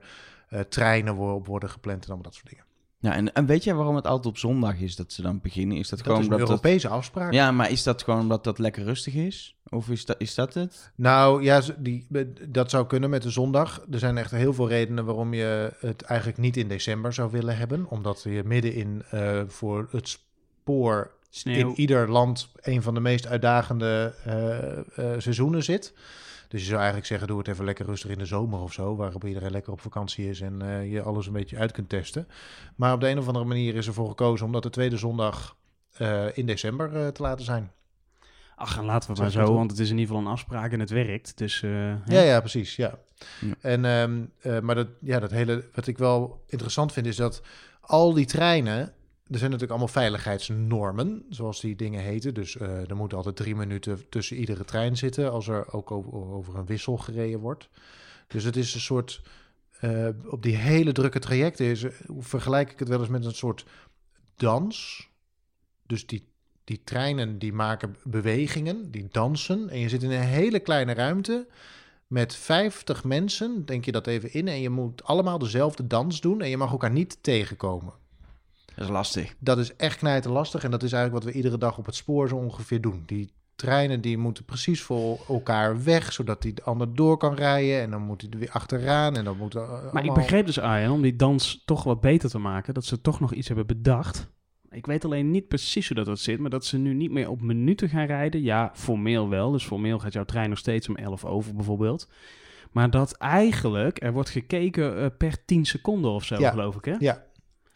eh, 0.50 0.60
treinen 0.60 1.17
op 1.17 1.48
worden 1.48 1.70
gepland 1.70 2.02
en 2.02 2.08
allemaal 2.08 2.24
dat 2.24 2.34
soort 2.34 2.50
dingen. 2.50 2.65
Ja, 3.00 3.13
en, 3.13 3.34
en 3.34 3.46
weet 3.46 3.63
jij 3.63 3.74
waarom 3.74 3.96
het 3.96 4.08
altijd 4.08 4.26
op 4.26 4.38
zondag 4.38 4.80
is 4.80 4.96
dat 4.96 5.13
ze 5.13 5.22
dan 5.22 5.39
beginnen? 5.41 5.78
Is 5.78 5.89
dat, 5.89 6.00
Dat 6.00 6.08
gewoon 6.08 6.22
is 6.22 6.28
een 6.28 6.38
dat... 6.38 6.50
Europese 6.50 6.88
afspraak. 6.88 7.34
Ja, 7.34 7.52
maar 7.52 7.72
is 7.72 7.84
dat 7.84 8.04
gewoon 8.04 8.20
omdat 8.20 8.44
dat 8.44 8.60
lekker 8.60 8.84
rustig 8.84 9.13
is? 9.13 9.56
Of 9.70 9.89
is 9.89 10.06
dat, 10.06 10.15
is 10.20 10.36
dat 10.36 10.54
het? 10.54 10.91
Nou 10.96 11.44
ja, 11.44 11.62
die, 11.78 12.08
dat 12.50 12.70
zou 12.70 12.88
kunnen 12.88 13.10
met 13.10 13.22
de 13.22 13.30
zondag. 13.30 13.86
Er 13.91 14.00
zijn 14.00 14.17
echt 14.17 14.32
heel 14.32 14.54
veel 14.54 14.67
redenen 14.67 15.06
waarom 15.06 15.34
je 15.34 15.74
het 15.80 16.02
eigenlijk 16.02 16.39
niet 16.39 16.58
in 16.58 16.67
december 16.67 17.13
zou 17.13 17.32
willen 17.32 17.58
hebben. 17.58 17.86
Omdat 17.89 18.24
je 18.24 18.44
midden 18.46 18.74
in 18.74 19.04
eh, 19.10 19.41
voor 19.48 19.88
het 19.91 20.10
spoor 20.10 21.12
Sneeuw. 21.34 21.70
in 21.70 21.80
ieder 21.80 22.10
land 22.10 22.50
een 22.62 22.82
van 22.82 22.94
de 22.94 23.00
meest 23.00 23.28
uitdagende 23.28 24.13
eh, 24.26 24.78
eh, 24.78 25.20
seizoenen 25.20 25.63
zit. 25.63 25.94
Dus 26.48 26.60
je 26.60 26.65
zou 26.65 26.78
eigenlijk 26.78 27.08
zeggen, 27.08 27.28
doe 27.28 27.38
het 27.38 27.48
even 27.48 27.65
lekker 27.65 27.86
rustig 27.86 28.12
in 28.12 28.17
de 28.17 28.26
zomer 28.26 28.60
of 28.60 28.74
zo, 28.74 28.96
waarop 28.96 29.26
iedereen 29.26 29.52
lekker 29.52 29.72
op 29.72 29.82
vakantie 29.82 30.30
is 30.30 30.41
en 30.41 30.62
eh, 30.62 30.91
je 30.91 31.02
alles 31.02 31.28
een 31.28 31.34
beetje 31.34 31.58
uit 31.58 31.72
kunt 31.72 31.89
testen. 31.89 32.28
Maar 32.76 32.94
op 32.94 33.00
de 33.00 33.10
een 33.10 33.20
of 33.20 33.28
andere 33.28 33.46
manier 33.46 33.76
is 33.76 33.88
ervoor 33.88 34.10
gekozen 34.10 34.46
om 34.46 34.52
dat 34.52 34.63
de 34.63 34.70
tweede 34.70 34.98
zondag 34.98 35.60
in 36.34 36.46
december 36.46 37.13
te 37.13 37.22
laten 37.22 37.46
zijn. 37.46 37.72
Ach, 38.56 38.78
en 38.78 38.86
laten 38.86 39.10
we 39.10 39.15
Zeg 39.15 39.34
maar 39.34 39.46
zo, 39.46 39.54
want 39.54 39.72
het 39.72 39.80
is 39.80 39.89
in 39.89 39.98
ieder 39.98 40.15
geval 40.15 40.28
een 40.28 40.38
afspraak 40.38 40.72
en 40.72 40.80
het 40.80 40.89
werkt. 40.89 41.38
Dus? 41.38 41.60
Ja, 41.60 42.22
ja, 42.22 42.39
precies. 42.39 42.76
Ja. 42.76 43.00
Ja. 43.39 43.54
En, 43.62 43.86
ehm, 43.86 44.24
eh, 44.41 44.60
maar 44.60 44.76
dat, 44.76 44.88
ja, 45.02 45.20
dat 45.20 45.32
hele, 45.32 45.65
wat 45.74 45.88
ik 45.88 45.98
wel 45.98 46.44
interessant 46.48 46.94
vind, 46.94 47.06
is 47.06 47.15
dat 47.15 47.41
al 47.82 48.13
die 48.13 48.26
treinen. 48.26 48.94
Er 49.32 49.38
zijn 49.38 49.52
natuurlijk 49.52 49.80
allemaal 49.80 50.02
veiligheidsnormen, 50.02 51.26
zoals 51.30 51.62
die 51.62 51.76
dingen 51.76 52.02
heten. 52.02 52.34
Dus 52.34 52.58
eh, 52.58 52.89
er 52.89 52.96
moet 52.96 53.13
altijd 53.13 53.36
drie 53.36 53.56
minuten 53.56 54.10
tussen 54.10 54.38
iedere 54.38 54.65
trein 54.65 54.98
zitten, 54.98 55.32
als 55.32 55.48
er 55.48 55.74
ook 55.74 55.91
over, 55.91 56.56
een 56.56 56.65
wissel 56.65 56.98
gereden 56.98 57.39
wordt. 57.39 57.70
Dus 58.28 58.44
het 58.44 58.56
is 58.56 58.74
een 58.74 58.80
soort. 58.80 59.22
eh, 59.80 60.08
op 60.26 60.44
die 60.44 60.56
hele 60.56 60.91
drukke 60.91 61.20
trajecten 61.20 61.94
vergelijk 62.20 62.72
ik 62.72 62.80
het 62.80 62.88
wel 62.88 63.00
eens 63.00 63.10
met 63.10 63.26
een 63.26 63.34
soort 63.34 63.65
dans. 64.36 65.08
Dus 65.88 66.08
die, 66.08 66.28
die 66.63 66.82
treinen 66.84 67.39
die 67.39 67.54
maken 67.54 67.96
bewegingen, 68.04 68.91
die 68.91 69.08
dansen. 69.12 69.70
En 69.70 69.80
je 69.80 69.89
zit 69.89 70.04
in 70.04 70.12
een 70.12 70.20
hele 70.22 70.60
kleine 70.60 70.94
ruimte 70.94 71.48
met 72.08 72.36
50 72.36 73.04
mensen, 73.04 73.65
denk 73.65 73.86
je 73.86 73.91
dat 73.91 74.08
even 74.08 74.34
in. 74.34 74.48
En 74.48 74.62
je 74.62 74.70
moet 74.70 75.04
allemaal 75.04 75.39
dezelfde 75.39 75.88
dans 75.88 76.22
doen 76.22 76.41
en 76.41 76.50
je 76.50 76.58
mag 76.58 76.72
elkaar 76.72 76.91
niet 76.91 77.17
tegenkomen. 77.22 78.01
Dat 78.76 78.86
is 78.86 78.92
lastig. 78.92 79.36
Dat 79.40 79.58
is 79.58 79.76
echt 79.76 79.98
knijten 79.98 80.32
lastig 80.32 80.64
en 80.64 80.72
dat 80.72 80.84
is 80.84 80.92
eigenlijk 80.94 81.24
wat 81.24 81.34
we 81.34 81.38
iedere 81.38 81.58
dag 81.58 81.78
op 81.78 81.86
het 81.86 81.96
spoor 81.96 82.28
zo 82.28 82.36
ongeveer 82.36 82.82
doen. 82.82 83.04
Die 83.06 83.32
treinen 83.56 84.02
die 84.02 84.18
moeten 84.18 84.46
precies 84.46 84.82
voor 84.82 85.20
elkaar 85.28 85.84
weg, 85.84 86.14
zodat 86.14 86.42
die 86.42 86.54
de 86.54 86.64
ander 86.64 86.96
door 86.96 87.18
kan 87.18 87.34
rijden. 87.36 87.82
En 87.82 87.92
dan 87.92 88.02
moet 88.02 88.22
hij 88.22 88.30
er 88.32 88.40
weer 88.40 88.52
achteraan 88.52 89.16
en 89.18 89.24
dan 89.24 89.38
moet 89.38 89.54
er, 89.54 89.62
eh, 89.62 89.94
Maar 89.94 90.06
ik 90.06 90.14
begreep 90.14 90.46
dus, 90.46 90.60
Arjen, 90.60 90.92
om 90.92 91.02
die 91.02 91.16
dans 91.16 91.62
toch 91.66 91.84
wat 91.84 92.02
beter 92.02 92.30
te 92.30 92.38
maken, 92.40 92.74
dat 92.74 92.86
ze 92.86 93.02
toch 93.02 93.20
nog 93.20 93.34
iets 93.34 93.48
hebben 93.48 93.68
bedacht. 93.68 94.30
Ik 94.70 94.86
weet 94.86 95.06
alleen 95.06 95.32
niet 95.32 95.48
precies 95.48 95.88
hoe 95.88 95.96
dat, 95.96 96.06
dat 96.06 96.20
zit, 96.20 96.40
maar 96.40 96.50
dat 96.50 96.66
ze 96.66 96.78
nu 96.78 96.94
niet 96.94 97.12
meer 97.12 97.30
op 97.30 97.42
minuten 97.42 97.90
gaan 97.90 98.06
rijden. 98.06 98.42
Ja, 98.42 98.72
formeel 98.74 99.30
wel. 99.30 99.52
Dus 99.52 99.66
formeel 99.66 100.00
gaat 100.00 100.14
jouw 100.14 100.26
trein 100.26 100.50
nog 100.50 100.58
steeds 100.58 100.90
om 100.90 100.96
11 100.96 101.26
over 101.26 101.56
bijvoorbeeld. 101.56 102.10
Maar 102.72 102.90
dat 102.90 103.12
eigenlijk, 103.12 104.04
er 104.04 104.14
wordt 104.14 104.30
gekeken 104.30 104.98
eh, 104.98 105.06
per 105.18 105.46
10 105.46 105.66
seconden 105.66 106.12
of 106.12 106.24
zo, 106.24 106.40
Ja. 106.40 106.50
geloof 106.50 106.76
ik, 106.76 106.86
hè? 106.86 106.96
Ja, 107.00 107.24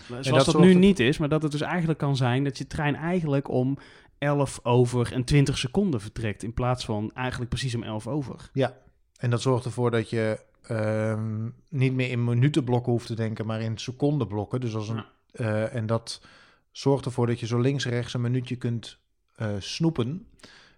Zoals 0.08 0.26
dat 0.28 0.36
dat, 0.36 0.46
zorgt 0.46 0.68
nu 0.68 0.74
niet 0.74 1.00
is, 1.00 1.18
maar 1.18 1.30
dat 1.30 1.42
het 1.42 1.52
dus 1.52 1.62
eigenlijk 1.62 2.00
kan 2.00 2.16
zijn 2.16 2.44
dat 2.44 2.58
je 2.58 2.68
trein 2.68 2.96
eigenlijk 2.96 3.50
om 3.50 3.78
11 4.18 4.60
over 4.64 5.14
en 5.14 5.24
20 5.24 5.58
seconden 5.58 6.02
vertrekt. 6.02 6.44
In 6.44 6.54
plaats 6.54 6.86
van 6.86 7.12
eigenlijk 7.14 7.50
precies 7.50 7.76
om 7.76 7.84
11 7.84 8.08
over. 8.08 8.50
en 9.16 9.30
dat 9.30 9.42
zorgt 9.42 9.66
ervoor 9.66 9.92
dat 9.92 10.10
je 10.10 10.40
ehm, 10.62 11.50
niet 11.70 11.94
meer 11.94 12.10
in 12.10 12.24
minutenblokken 12.24 12.92
hoeft 12.92 13.08
te 13.08 13.16
denken, 13.16 13.46
maar 13.46 13.62
in 13.62 13.78
secondenblokken. 13.78 14.60
Dus 14.62 14.76
als 14.76 14.90
een, 14.90 14.96
Ja. 14.96 15.06
eh, 15.32 15.76
en 15.76 15.86
dat 15.86 16.22
zorgt 16.72 17.06
ervoor 17.06 17.28
dat 17.28 17.40
je 17.40 17.46
zo 17.46 17.60
links-rechts 17.60 18.14
een 18.14 18.22
minuutje 18.22 18.56
kunt 18.56 18.98
eh, 19.36 19.50
snoepen. 19.60 20.28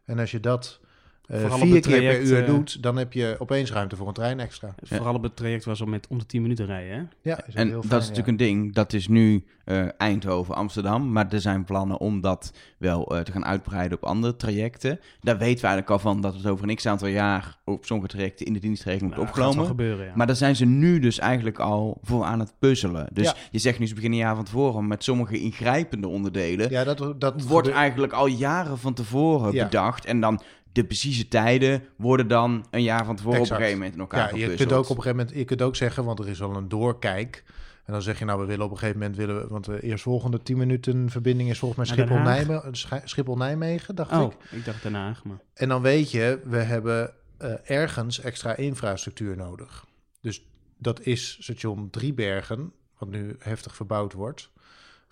En 0.05 0.19
als 0.19 0.31
je 0.31 0.39
dat 0.39 0.79
Vooral 1.27 1.51
op 1.57 1.63
vier 1.63 1.75
het 1.75 1.85
keer 1.87 1.95
per 1.99 2.01
traject, 2.03 2.29
uur 2.29 2.39
eh, 2.41 2.45
doet, 2.47 2.83
dan 2.83 2.97
heb 2.97 3.13
je 3.13 3.35
opeens 3.39 3.71
ruimte 3.71 3.95
voor 3.95 4.07
een 4.07 4.13
trein 4.13 4.39
extra. 4.39 4.75
Ja. 4.83 4.95
Vooral 4.95 5.13
op 5.15 5.23
het 5.23 5.35
traject 5.35 5.65
waar 5.65 5.75
ze 5.75 5.87
met 5.87 6.07
om 6.07 6.17
de 6.19 6.25
10 6.25 6.41
minuten 6.41 6.65
rijden, 6.65 6.95
hè? 6.97 7.29
Ja, 7.29 7.45
is 7.47 7.53
En 7.53 7.67
heel 7.67 7.75
dat 7.81 7.83
is 7.85 7.91
ja. 7.91 7.97
natuurlijk 7.97 8.27
een 8.27 8.37
ding. 8.37 8.73
Dat 8.73 8.93
is 8.93 9.07
nu 9.07 9.43
eh, 9.65 9.85
Eindhoven, 9.97 10.55
Amsterdam. 10.55 11.11
Maar 11.11 11.27
er 11.33 11.41
zijn 11.41 11.63
plannen 11.63 11.97
om 11.99 12.21
dat 12.21 12.51
wel 12.77 13.15
eh, 13.15 13.21
te 13.21 13.31
gaan 13.31 13.45
uitbreiden 13.45 13.97
op 13.97 14.03
andere 14.03 14.35
trajecten. 14.35 14.99
Daar 15.21 15.37
weten 15.37 15.61
we 15.61 15.67
eigenlijk 15.67 15.89
al 15.89 15.99
van 15.99 16.21
dat 16.21 16.33
het 16.33 16.45
over 16.47 16.69
een 16.69 16.75
x 16.75 16.85
aantal 16.85 17.07
jaar 17.07 17.57
op 17.65 17.85
sommige 17.85 18.09
trajecten 18.09 18.45
in 18.45 18.53
de 18.53 18.59
dienstregeling 18.59 19.11
Nou, 19.11 19.23
opgenomen. 19.27 19.65
gebeuren, 19.65 20.05
ja. 20.05 20.11
Maar 20.15 20.27
daar 20.27 20.35
zijn 20.35 20.55
ze 20.55 20.65
nu 20.65 20.99
dus 20.99 21.19
eigenlijk 21.19 21.59
al 21.59 21.97
voor 22.01 22.23
aan 22.23 22.39
het 22.39 22.53
puzzelen. 22.59 23.07
Dus 23.13 23.25
Ja. 23.25 23.33
je 23.51 23.59
zegt 23.59 23.79
nu 23.79 23.87
ze 23.87 23.93
beginnen 23.93 24.19
een 24.19 24.25
jaar 24.25 24.35
van 24.35 24.45
tevoren 24.45 24.87
met 24.87 25.03
sommige 25.03 25.39
ingrijpende 25.39 26.07
onderdelen. 26.07 26.69
Ja, 26.69 26.83
dat, 26.83 26.97
dat 26.97 27.19
wordt 27.19 27.41
gebeurt- 27.41 27.67
eigenlijk 27.69 28.13
al 28.13 28.27
jaren 28.27 28.77
van 28.77 28.93
tevoren 28.93 29.53
Ja. 29.53 29.63
bedacht. 29.63 30.05
En 30.05 30.19
dan 30.21 30.41
de 30.81 30.85
precieze 30.85 31.27
tijden 31.27 31.83
worden 31.95 32.27
dan 32.27 32.65
een 32.71 32.83
jaar 32.83 33.05
van 33.05 33.15
tevoren 33.15 33.39
Exact. 33.39 33.51
op 33.55 33.57
een 33.57 33.63
gegeven 33.67 33.77
moment 33.93 33.93
in 34.11 34.17
elkaar 34.19 34.37
Ja, 34.37 34.47
je 34.49 34.55
kunt 34.55 34.71
ook 34.71 34.83
op 34.89 34.97
een 34.97 35.03
gegeven 35.03 35.17
moment, 35.17 35.35
je 35.37 35.45
kunt 35.45 35.61
ook 35.61 35.75
zeggen, 35.75 36.03
want 36.05 36.19
er 36.19 36.27
is 36.27 36.41
al 36.41 36.55
een 36.55 36.67
doorkijk. 36.69 37.43
En 37.85 37.93
dan 37.93 38.01
zeg 38.01 38.19
je, 38.19 38.25
nou, 38.25 38.39
we 38.39 38.45
willen 38.45 38.65
op 38.65 38.71
een 38.71 38.77
gegeven 38.77 38.99
moment, 38.99 39.17
willen 39.17 39.41
we, 39.41 39.47
want 39.47 39.65
de 39.65 39.81
eerstvolgende 39.81 40.41
10 40.43 40.57
minuten 40.57 41.09
verbinding 41.09 41.49
is 41.49 41.59
volgens 41.59 41.89
mij 41.89 41.97
Naar 41.97 42.07
Den 42.07 42.17
Haag? 42.17 42.35
Schiphol-Nijmegen, 42.35 42.75
Schi- 42.77 43.01
Schiphol-Nijmegen, 43.07 43.95
dacht 43.95 44.11
Oh, 44.11 44.31
ik. 44.31 44.51
ik 44.59 44.65
dacht 44.65 44.83
Den 44.83 44.93
Haag, 44.93 45.23
maar... 45.23 45.37
En 45.53 45.69
dan 45.69 45.81
weet 45.81 46.11
je, 46.11 46.39
we 46.45 46.57
hebben 46.57 47.13
eh, 47.37 47.53
ergens 47.63 48.19
extra 48.21 48.55
infrastructuur 48.55 49.37
nodig. 49.37 49.85
Dus 50.21 50.45
dat 50.77 51.01
is 51.01 51.37
station 51.41 51.89
Driebergen, 51.89 52.71
wat 52.97 53.09
nu 53.09 53.35
heftig 53.39 53.75
verbouwd 53.75 54.13
wordt, 54.13 54.49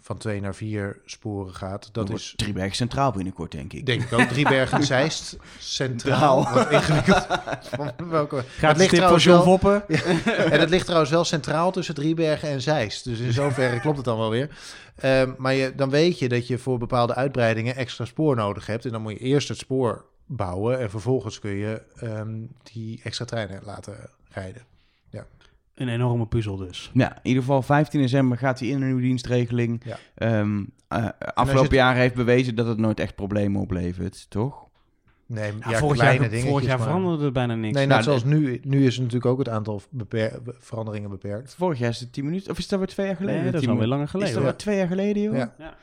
van 0.06 0.18
twee 0.18 0.41
naar 0.41 0.56
vier 0.56 1.02
sporen 1.06 1.54
gaat. 1.54 1.89
Dat 1.91 2.10
is, 2.10 2.34
Driebergen 2.36 2.76
Centraal 2.76 3.12
binnenkort, 3.12 3.52
denk 3.52 3.74
ik. 3.74 3.86
denk 3.86 4.02
ik 4.02 4.13
ook, 4.13 4.22
Driebergen 4.28 4.84
Zeist 4.96 5.38
centraal. 5.60 6.54
Wat 6.54 6.72
ingewikkeld. 6.72 7.28
Van 7.76 7.91
welke, 8.10 8.36
het 8.36 8.46
Gaat 8.58 8.78
ligt 8.78 8.96
John 8.96 9.26
wel, 9.26 9.44
Voppen? 9.44 9.88
en 10.52 10.60
het 10.60 10.70
ligt 10.70 10.86
trouwens 10.86 11.12
wel 11.12 11.24
centraal 11.24 11.72
tussen 11.72 11.96
Driebergen 11.96 12.50
en 12.50 12.62
Zeist. 12.62 13.04
Dus 13.04 13.20
in 13.20 13.34
zoverre 13.34 13.80
klopt 13.80 13.98
het 13.98 14.06
dan 14.06 14.18
wel 14.18 14.30
weer. 14.30 14.58
Ehm, 14.96 15.32
maar 15.38 15.54
je, 15.54 15.76
dan 15.76 15.89
weet 15.89 16.20
je 16.20 16.30
dat 16.30 16.48
je 16.48 16.58
voor 16.58 16.78
bepaalde 16.78 17.15
uitbreidingen 17.15 17.76
extra 17.76 18.06
spoor 18.06 18.36
nodig 18.36 18.65
hebt. 18.65 18.86
En 18.86 18.91
dan 18.91 19.02
moet 19.02 19.13
je 19.13 19.20
eerst 19.20 19.48
het 19.48 19.58
spoor 19.58 20.06
bouwen. 20.26 20.80
En 20.80 20.89
vervolgens 20.89 21.39
kun 21.39 21.56
je 21.56 21.82
ehm, 21.96 22.34
die 22.74 23.00
extra 23.04 23.26
treinen 23.26 23.62
laten 23.63 24.10
rijden. 24.30 24.74
Een 25.75 25.88
enorme 25.89 26.25
puzzel 26.27 26.55
dus. 26.57 26.91
Ja, 26.93 27.11
in 27.15 27.19
ieder 27.23 27.41
geval 27.43 27.61
15 27.61 28.01
december 28.01 28.38
gaat 28.38 28.59
hij 28.59 28.67
in 28.67 28.75
een 28.81 28.85
nieuwe 28.85 29.01
dienstregeling. 29.01 29.81
Ja. 29.85 29.97
Ehm, 30.15 30.63
eh, 30.88 31.05
afgelopen 31.33 31.61
het- 31.69 31.71
jaar 31.79 31.95
heeft 31.95 32.15
bewezen 32.15 32.55
dat 32.55 32.67
het 32.67 32.77
nooit 32.77 32.99
echt 32.99 33.15
problemen 33.15 33.61
oplevert, 33.61 34.25
toch? 34.29 34.63
Nee, 35.27 35.51
Ja, 35.59 35.69
ja, 35.69 35.77
vorig 35.77 35.97
kleine 35.97 36.19
jaar, 36.19 36.29
dingetjes. 36.29 36.51
vorig 36.51 36.67
jaar 36.67 36.77
maar- 36.77 36.88
veranderde 36.88 37.25
er 37.25 37.31
bijna 37.31 37.55
niks. 37.55 37.73
Nee, 37.73 37.85
net 37.85 37.89
Nou, 37.91 38.03
zoals 38.03 38.23
nu. 38.23 38.59
Nu 38.63 38.85
is 38.85 38.97
natuurlijk 38.97 39.25
ook 39.25 39.38
het 39.38 39.49
aantal 39.49 39.81
beper- 39.89 40.39
veranderingen 40.59 41.09
beperkt. 41.09 41.55
Vorig 41.55 41.79
jaar 41.79 41.89
is 41.89 41.99
het 41.99 42.13
10 42.13 42.25
minuten, 42.25 42.51
of 42.51 42.57
is 42.57 42.67
dat 42.67 42.79
weer 42.79 42.88
twee 42.88 43.05
jaar 43.07 43.15
geleden? 43.15 43.41
Nee, 43.41 43.45
dat 43.51 43.53
is 43.53 43.59
10 43.67 43.69
alweer 43.69 43.88
minuten? 43.88 44.07
langer 44.09 44.25
Is 44.25 44.31
geleden. 44.31 44.33
dat 44.33 44.43
hoor. 44.43 44.51
weer 44.51 44.61
twee 44.61 44.77
jaar 44.77 44.88
geleden, 44.88 45.21
joh? 45.23 45.35
Ja. 45.57 45.75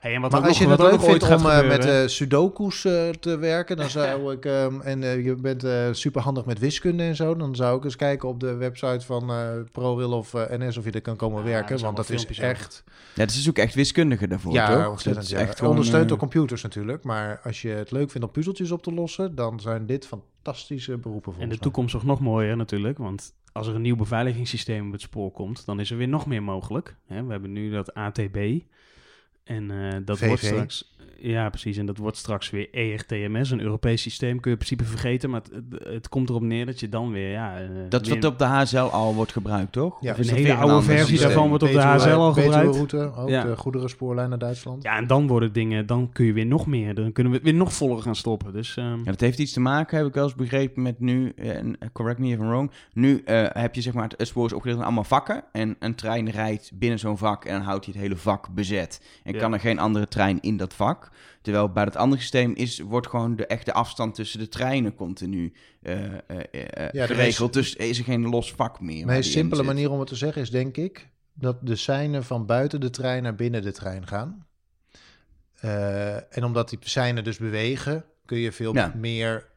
Hey, 0.00 0.14
en 0.14 0.20
wat 0.20 0.30
Maar 0.30 0.42
als 0.42 0.58
je 0.58 0.68
het 0.68 0.80
leuk 0.80 1.00
vindt 1.02 1.22
om 1.22 1.46
eh, 1.46 1.68
met 1.68 1.84
eh 1.86 2.06
sudoku's 2.06 2.84
eh, 2.84 3.08
te 3.08 3.36
werken, 3.38 3.76
dan 3.76 3.90
zou 3.90 4.32
ik, 4.32 4.44
ehm, 4.44 4.80
en 4.80 5.02
eh, 5.02 5.24
je 5.24 5.34
bent 5.34 5.64
eh 5.64 5.88
super 5.92 6.22
handig 6.22 6.44
met 6.44 6.58
wiskunde 6.58 7.02
en 7.02 7.16
zo, 7.16 7.36
dan 7.36 7.56
zou 7.56 7.78
ik 7.78 7.84
eens 7.84 7.96
kijken 7.96 8.28
op 8.28 8.40
de 8.40 8.54
website 8.54 9.06
van 9.06 9.30
eh 9.30 9.48
ProRail 9.72 10.12
of 10.12 10.34
eh, 10.34 10.58
NS 10.58 10.76
of 10.76 10.84
je 10.84 10.90
er 10.90 11.00
kan 11.00 11.16
komen 11.16 11.38
Ja, 11.38 11.44
werken, 11.50 11.76
er 11.76 11.82
want 11.82 11.96
dat 11.96 12.10
is 12.10 12.26
echt, 12.38 12.84
Ja, 13.14 13.22
het 13.22 13.30
is 13.30 13.48
ook 13.48 13.58
echt 13.58 13.74
wiskundige 13.74 14.28
daarvoor, 14.28 14.52
ja, 14.52 14.84
toch? 14.84 15.02
Dat 15.02 15.16
is 15.22 15.30
Ja. 15.30 15.38
echt 15.38 15.56
gewoon, 15.58 15.70
Ondersteund 15.70 16.08
door 16.08 16.18
computers 16.18 16.62
natuurlijk, 16.62 17.04
maar 17.04 17.40
als 17.44 17.62
je 17.62 17.68
het 17.68 17.90
leuk 17.90 18.10
vindt 18.10 18.26
om 18.26 18.32
puzzeltjes 18.32 18.70
op 18.70 18.82
te 18.82 18.92
lossen, 18.92 19.34
dan 19.34 19.60
zijn 19.60 19.86
dit 19.86 20.06
fantastische 20.06 20.96
beroepen 20.98 21.32
voor 21.32 21.42
En 21.42 21.48
de 21.48 21.58
toekomst 21.58 21.94
is 21.94 22.02
nog 22.02 22.20
mooier 22.20 22.56
natuurlijk, 22.56 22.98
want 22.98 23.34
als 23.52 23.66
er 23.66 23.74
een 23.74 23.82
nieuw 23.82 23.96
beveiligingssysteem 23.96 24.86
op 24.86 24.92
het 24.92 25.00
spoor 25.00 25.30
komt, 25.30 25.66
dan 25.66 25.80
is 25.80 25.90
er 25.90 25.96
weer 25.96 26.08
nog 26.08 26.26
meer 26.26 26.42
mogelijk. 26.42 26.96
Hè, 27.06 27.24
we 27.24 27.30
hebben 27.32 27.52
nu 27.52 27.70
dat 27.70 27.94
ATB 27.94 28.36
en 29.50 29.70
eh, 29.70 29.98
dat 30.04 30.18
VV. 30.18 30.26
wordt 30.26 30.44
straks... 30.44 30.92
Ja, 31.22 31.48
precies. 31.48 31.76
En 31.76 31.86
dat 31.86 31.96
wordt 31.96 32.16
straks 32.16 32.50
weer 32.50 32.68
ERTMS, 32.72 33.50
een 33.50 33.60
Europees 33.60 34.02
systeem. 34.02 34.40
Kun 34.40 34.50
je 34.50 34.56
in 34.58 34.64
principe 34.66 34.84
vergeten, 34.84 35.30
maar 35.30 35.40
het, 35.52 35.84
het, 35.84 36.08
komt 36.08 36.28
erop 36.28 36.42
neer 36.42 36.66
dat 36.66 36.80
je 36.80 36.88
dan 36.88 37.10
weer... 37.12 37.30
Ja, 37.30 37.58
eh, 37.60 37.68
Dat 37.88 38.00
is 38.02 38.08
weer- 38.08 38.20
wat 38.20 38.30
op 38.32 38.38
de 38.38 38.44
HSL 38.44 38.76
al 38.78 39.14
wordt 39.14 39.32
gebruikt, 39.32 39.72
toch? 39.72 39.96
Ja, 40.00 40.12
Of 40.12 40.18
is 40.18 40.30
een 40.30 40.36
hele 40.36 40.54
oude 40.54 40.82
versie 40.82 41.06
systeem? 41.06 41.26
daarvan 41.26 41.48
wordt 41.48 41.62
op 41.62 41.70
de 41.72 41.80
HSL 41.80 42.08
al 42.08 42.32
gebruikt. 42.32 42.74
route, 42.76 43.12
ook 43.16 43.28
Ja. 43.28 43.44
de 43.44 43.56
goederenspoorlijn 43.56 44.28
naar 44.28 44.38
Duitsland. 44.38 44.82
Ja, 44.82 44.96
en 44.96 45.06
dan 45.06 45.26
worden 45.26 45.52
dingen, 45.52 45.86
dan 45.86 46.10
kun 46.12 46.24
je 46.24 46.32
weer 46.32 46.46
nog 46.46 46.66
meer, 46.66 46.94
dan 46.94 47.12
kunnen 47.12 47.32
we 47.32 47.38
het 47.38 47.46
weer 47.48 47.56
nog 47.58 47.72
voller 47.72 48.02
gaan 48.02 48.16
stoppen. 48.16 48.52
Dus 48.52 48.76
ehm, 48.76 48.98
Ja, 48.98 49.04
dat 49.04 49.20
heeft 49.20 49.38
iets 49.38 49.52
te 49.52 49.60
maken, 49.60 49.98
heb 49.98 50.06
ik 50.06 50.14
wel 50.14 50.24
eens 50.24 50.34
begrepen, 50.34 50.82
met 50.82 51.00
nu, 51.00 51.32
eh, 51.36 51.56
en 51.56 51.78
correct 51.92 52.18
me 52.18 52.28
if 52.28 52.38
I'm 52.38 52.48
wrong, 52.48 52.70
nu 52.92 53.22
eh, 53.24 53.44
heb 53.48 53.74
je 53.74 53.80
zeg 53.80 53.92
maar, 53.92 54.10
het 54.16 54.26
spoor 54.28 54.46
is 54.46 54.52
opgedeeld 54.52 54.78
in 54.78 54.84
allemaal 54.84 55.04
vakken 55.04 55.44
en 55.52 55.76
een 55.78 55.94
trein 55.94 56.30
rijdt 56.30 56.70
binnen 56.74 56.98
zo'n 56.98 57.18
vak 57.18 57.44
en 57.44 57.52
dan 57.52 57.62
houdt 57.62 57.84
hij 57.84 57.94
het 57.94 58.02
hele 58.02 58.16
vak 58.16 58.48
bezet. 58.54 59.02
En 59.24 59.32
Ja. 59.32 59.38
kan 59.38 59.52
er 59.52 59.60
geen 59.60 59.78
andere 59.78 60.08
trein 60.08 60.40
in 60.40 60.56
dat 60.56 60.74
vak. 60.74 61.09
Terwijl 61.42 61.72
bij 61.72 61.84
dat 61.84 61.96
andere 61.96 62.20
systeem 62.20 62.54
is, 62.54 62.78
wordt 62.78 63.06
gewoon 63.06 63.36
de 63.36 63.46
echte 63.46 63.72
afstand 63.72 64.14
tussen 64.14 64.38
de 64.38 64.48
treinen 64.48 64.94
continu 64.94 65.52
de 65.80 66.22
geregeld. 66.92 67.52
Dus 67.52 67.74
is 67.74 67.98
er 67.98 68.04
geen 68.04 68.28
los 68.28 68.52
vak 68.52 68.80
meer. 68.80 69.06
De 69.06 69.12
meest 69.12 69.30
simpele 69.30 69.62
manier 69.62 69.90
om 69.90 69.98
het 69.98 70.08
te 70.08 70.16
zeggen 70.16 70.42
is 70.42 70.50
denk 70.50 70.76
ik, 70.76 71.08
dat 71.34 71.66
de 71.66 71.76
seinen 71.76 72.24
van 72.24 72.46
buiten 72.46 72.80
de 72.80 72.90
trein 72.90 73.22
naar 73.22 73.34
binnen 73.34 73.62
de 73.62 73.72
trein 73.72 74.06
gaan. 74.06 74.46
En 76.30 76.44
omdat 76.44 76.68
die 76.68 76.78
seinen 76.80 77.24
dus 77.24 77.38
bewegen, 77.38 78.04
kun 78.24 78.38
je 78.38 78.52
veel 78.52 78.74
Ja. 78.74 78.92
meer 78.96 79.48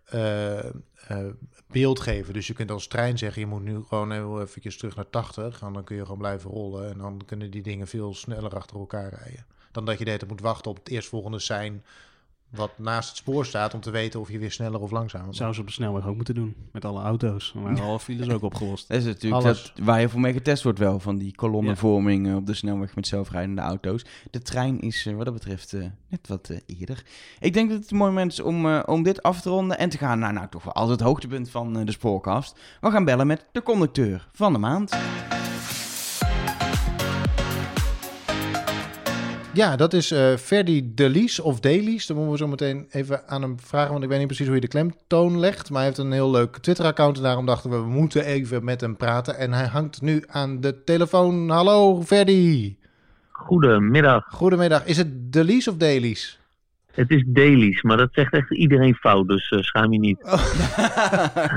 beeld 1.67 1.99
geven. 1.99 2.33
Dus 2.33 2.47
je 2.47 2.53
kunt 2.53 2.71
als 2.71 2.87
trein 2.87 3.17
zeggen, 3.17 3.41
je 3.41 3.47
moet 3.47 3.63
nu 3.63 3.83
gewoon 3.87 4.11
heel 4.11 4.41
eventjes 4.41 4.77
terug 4.77 4.95
naar 4.95 5.09
80. 5.09 5.61
En 5.61 5.73
dan 5.73 5.83
kun 5.83 5.95
je 5.95 6.01
gewoon 6.01 6.17
blijven 6.17 6.49
rollen. 6.49 6.91
En 6.91 6.97
dan 6.97 7.21
kunnen 7.25 7.51
die 7.51 7.61
dingen 7.61 7.87
veel 7.87 8.13
sneller 8.13 8.55
achter 8.55 8.77
elkaar 8.77 9.09
rijden. 9.09 9.45
Dan 9.73 9.85
dat 9.85 9.97
je 9.97 10.03
de 10.03 10.09
hele 10.09 10.19
tijd 10.19 10.31
moet 10.31 10.41
wachten 10.41 10.71
op 10.71 10.77
het 10.77 10.89
eerstvolgende 10.89 11.39
sein 11.39 11.83
wat 12.49 12.71
naast 12.77 13.09
het 13.09 13.17
spoor 13.17 13.45
staat... 13.45 13.73
om 13.73 13.79
te 13.79 13.91
weten 13.91 14.19
of 14.19 14.31
je 14.31 14.39
weer 14.39 14.51
sneller 14.51 14.79
of 14.79 14.91
langzamer 14.91 15.25
bent. 15.25 15.37
Zou 15.37 15.53
ze 15.53 15.59
op 15.59 15.67
de 15.67 15.73
snelweg 15.73 16.07
ook 16.07 16.15
moeten 16.15 16.35
doen. 16.35 16.55
Met 16.71 16.85
alle 16.85 17.01
auto's. 17.01 17.53
Waren 17.55 17.79
alle 17.79 17.99
files 17.99 18.29
ook 18.29 18.41
opgelost. 18.41 18.87
Dat 18.87 18.97
is 18.97 19.05
natuurlijk 19.05 19.43
Alles. 19.43 19.73
dat, 19.75 19.85
waar 19.85 20.01
je 20.01 20.09
voor 20.09 20.19
mee 20.19 20.33
getest 20.33 20.63
wordt 20.63 20.79
wel, 20.79 20.99
van 20.99 21.17
die 21.17 21.35
kolonnenvorming 21.35 22.35
op 22.35 22.45
de 22.45 22.53
snelweg 22.53 22.95
met 22.95 23.07
zelfrijdende 23.07 23.61
auto's. 23.61 24.05
De 24.31 24.41
trein 24.41 24.81
is 24.81 25.05
eh, 25.05 25.15
wat 25.15 25.25
dat 25.25 25.33
betreft 25.33 25.73
eh, 25.73 25.85
net 26.13 26.27
wat 26.27 26.49
eh, 26.49 26.79
eerder. 26.79 27.03
Ik 27.39 27.53
denk 27.53 27.69
dat 27.69 27.79
het 27.79 27.91
een 27.91 27.97
mooi 27.97 28.11
moment 28.11 28.31
is 28.31 28.39
om, 28.39 28.65
eh, 28.65 28.83
om 28.85 29.03
dit 29.03 29.23
af 29.23 29.41
te 29.41 29.49
ronden 29.49 29.77
en 29.77 29.89
te 29.89 29.97
gaan 29.97 30.19
naar 30.19 30.33
nou 30.33 30.47
toch 30.49 30.63
wel 30.63 30.73
altijd 30.73 30.99
het 30.99 31.07
hoogtepunt 31.07 31.49
van 31.49 31.77
eh, 31.77 31.85
de 31.85 31.91
spoorkast. 31.91 32.59
We 32.81 32.91
gaan 32.91 33.05
bellen 33.05 33.27
met 33.27 33.45
de 33.51 33.63
conducteur 33.63 34.27
van 34.31 34.53
de 34.53 34.59
maand. 34.59 34.91
Ja, 39.53 39.75
dat 39.75 39.93
is 39.93 40.11
eh 40.11 40.35
Ferdy 40.35 40.83
Delies 40.95 41.39
of 41.39 41.59
Delies. 41.59 42.05
Dan 42.05 42.15
moeten 42.15 42.33
we 42.33 42.39
zo 42.39 42.47
meteen 42.47 42.85
even 42.89 43.27
aan 43.27 43.41
hem 43.41 43.59
vragen, 43.59 43.91
want 43.91 44.03
ik 44.03 44.09
weet 44.09 44.17
niet 44.17 44.27
precies 44.27 44.45
hoe 44.45 44.55
je 44.55 44.61
de 44.61 44.67
klemtoon 44.67 45.39
legt. 45.39 45.69
Maar 45.69 45.77
hij 45.77 45.87
heeft 45.87 45.97
een 45.97 46.11
heel 46.11 46.31
leuk 46.31 46.57
Twitter-account 46.57 47.17
en 47.17 47.23
daarom 47.23 47.45
dachten 47.45 47.69
we, 47.69 47.75
we 47.75 47.89
moeten 47.89 48.25
even 48.25 48.63
met 48.63 48.81
hem 48.81 48.97
praten. 48.97 49.37
En 49.37 49.53
hij 49.53 49.67
hangt 49.67 50.01
nu 50.01 50.23
aan 50.27 50.61
de 50.61 50.83
telefoon. 50.83 51.49
Hallo 51.49 52.01
Ferdy. 52.01 52.75
Goedemiddag. 53.31 54.25
Goedemiddag. 54.29 54.85
Is 54.85 54.97
het 54.97 55.33
Delies 55.33 55.67
of 55.67 55.77
Delies? 55.77 56.39
Het 56.91 57.09
is 57.09 57.23
dailies, 57.27 57.81
maar 57.81 57.97
dat 57.97 58.09
zegt 58.11 58.33
echt 58.33 58.51
iedereen 58.51 58.95
fout, 58.95 59.27
dus 59.27 59.49
eh, 59.49 59.59
schaam 59.59 59.93
je 59.93 59.99
niet. 59.99 60.19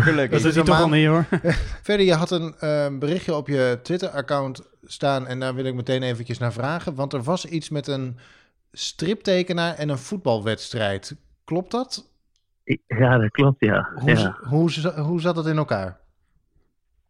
Gelukkig. 0.06 0.42
Dat 0.42 0.50
is 0.50 0.56
een 0.56 0.64
hij 0.64 0.64
toch 0.64 0.80
al 0.80 0.88
niet 0.88 1.06
hoor. 1.06 1.24
Ferdy, 1.82 2.02
je 2.02 2.14
had 2.14 2.30
een 2.30 2.54
eh, 2.58 2.86
berichtje 2.98 3.34
op 3.34 3.48
je 3.48 3.78
Twitter-account 3.82 4.62
staan 4.86 5.26
en 5.26 5.40
daar 5.40 5.54
wil 5.54 5.64
ik 5.64 5.74
meteen 5.74 6.02
eventjes 6.02 6.38
naar 6.38 6.52
vragen. 6.52 6.94
Want 6.94 7.12
er 7.12 7.22
was 7.22 7.46
iets 7.46 7.68
met 7.68 7.86
een 7.86 8.16
striptekenaar 8.72 9.74
en 9.74 9.88
een 9.88 9.98
voetbalwedstrijd. 9.98 11.16
Klopt 11.44 11.70
dat? 11.70 12.10
Ja, 12.86 13.18
dat 13.18 13.30
klopt, 13.30 13.60
ja. 13.60 13.90
Hoe, 13.94 14.10
ja. 14.10 14.36
hoe, 14.40 14.92
hoe 14.96 15.20
zat 15.20 15.36
het 15.36 15.46
in 15.46 15.56
elkaar? 15.56 16.00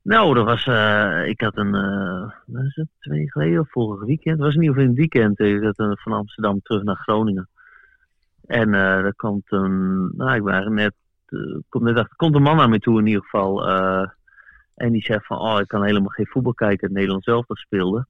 Nou, 0.06 0.34
dat 0.34 0.44
was, 0.44 0.66
eh, 0.66 1.26
ik 1.28 1.40
had 1.40 1.56
een, 1.56 1.74
eh 1.74 2.30
wat 2.46 2.64
is 2.64 2.74
het, 2.74 2.88
twee 2.98 3.18
weken 3.18 3.32
geleden 3.32 3.60
of 3.60 3.70
vorig 3.70 4.04
weekend? 4.04 4.36
Het 4.36 4.44
was 4.44 4.54
in 4.54 4.60
ieder 4.60 4.76
geval 4.76 4.90
een 4.90 4.96
weekend. 4.96 5.40
Ik 5.40 5.62
had 5.62 5.78
eh, 5.78 5.90
van 5.94 6.12
Amsterdam 6.12 6.60
terug 6.62 6.82
naar 6.82 6.96
Groningen. 6.96 7.48
En 8.46 8.74
eh 8.74 9.04
er 9.04 9.14
komt 9.14 9.52
een, 9.52 10.10
nou 10.16 10.34
ik 10.34 10.42
was 10.42 10.66
net, 10.68 10.94
eh, 11.26 11.58
komt 11.68 11.84
net 11.84 11.96
achter, 11.96 12.16
komt 12.16 12.34
een 12.34 12.42
man 12.42 12.56
naar 12.56 12.68
me 12.68 12.78
toe 12.78 12.98
in 12.98 13.06
ieder 13.06 13.22
geval. 13.22 13.66
En 14.76 14.92
die 14.92 15.02
zegt 15.02 15.26
van, 15.26 15.38
oh 15.38 15.60
ik 15.60 15.68
kan 15.68 15.84
helemaal 15.84 16.08
geen 16.08 16.26
voetbal 16.26 16.54
kijken. 16.54 16.86
Het 16.86 16.96
Nederlands 16.96 17.24
zelf 17.24 17.44
speelde. 17.48 18.06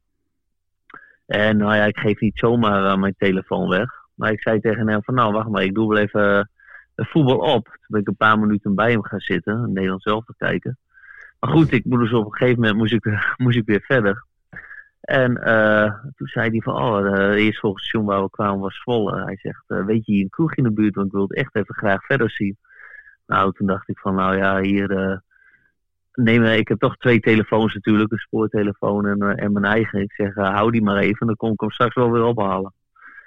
En 1.26 1.56
nou 1.56 1.74
ja, 1.74 1.84
ik 1.84 1.98
geef 1.98 2.20
niet 2.20 2.38
zomaar 2.38 2.90
eh, 2.90 2.96
mijn 2.98 3.14
telefoon 3.18 3.68
weg. 3.68 3.90
Maar 4.14 4.32
ik 4.32 4.40
zei 4.40 4.60
tegen 4.60 4.88
hem 4.88 5.02
van, 5.02 5.14
nou 5.14 5.32
wacht 5.32 5.48
maar, 5.48 5.62
ik 5.62 5.74
doe 5.74 5.88
wel 5.88 5.98
even 5.98 6.50
eh, 6.94 7.06
voetbal 7.06 7.38
op. 7.38 7.64
Toen 7.64 7.86
ben 7.86 8.00
ik 8.00 8.08
een 8.08 8.16
paar 8.16 8.38
minuten 8.38 8.74
bij 8.74 8.90
hem 8.90 9.04
gaan 9.04 9.20
zitten, 9.20 9.60
het 9.60 9.70
Nederlands 9.70 10.04
zelf 10.04 10.24
te 10.24 10.34
kijken. 10.36 10.78
Maar 11.40 11.50
goed, 11.50 11.72
ik 11.72 11.84
moest 11.84 12.00
dus 12.00 12.12
op 12.12 12.24
een 12.24 12.32
gegeven 12.32 12.60
moment 12.60 12.78
moest 12.78 12.92
ik, 12.92 13.04
moest 13.44 13.56
ik 13.56 13.66
weer 13.66 13.82
verder. 13.82 14.24
En 15.00 15.36
eh, 15.42 15.94
toen 16.16 16.26
zei 16.26 16.50
hij 16.50 16.60
van, 16.60 16.74
oh, 16.74 17.12
de 17.12 17.36
eerste 17.36 17.68
station 17.68 18.04
waar 18.04 18.22
we 18.22 18.30
kwamen 18.30 18.60
was 18.60 18.82
vol. 18.82 19.14
hij 19.14 19.36
zegt, 19.36 19.64
weet 19.66 20.06
je 20.06 20.12
hier 20.12 20.22
een 20.22 20.30
kroeg 20.30 20.54
in 20.54 20.64
de 20.64 20.72
buurt, 20.72 20.94
want 20.94 21.06
ik 21.06 21.12
wil 21.12 21.22
het 21.22 21.34
echt 21.34 21.56
even 21.56 21.74
graag 21.74 22.04
verder 22.04 22.30
zien. 22.30 22.56
Nou, 23.26 23.52
toen 23.52 23.66
dacht 23.66 23.88
ik 23.88 23.98
van, 23.98 24.14
nou 24.14 24.36
ja, 24.36 24.60
hier... 24.60 25.24
neem, 26.16 26.44
eh, 26.44 26.56
ik 26.56 26.68
heb 26.68 26.78
toch 26.78 26.96
twee 26.96 27.20
telefoons 27.20 27.74
natuurlijk, 27.74 28.12
een 28.12 28.18
spoortelefoon 28.18 29.06
en, 29.06 29.20
eh, 29.20 29.44
en 29.44 29.52
mijn 29.52 29.64
eigen. 29.64 30.00
Ik 30.00 30.12
zeg, 30.12 30.36
eh, 30.36 30.54
hou 30.54 30.70
die 30.70 30.82
maar 30.82 30.96
even, 30.96 31.26
dan 31.26 31.36
kom 31.36 31.52
ik 31.52 31.60
hem 31.60 31.70
straks 31.70 31.94
wel 31.94 32.10
weer 32.10 32.24
ophalen. 32.24 32.72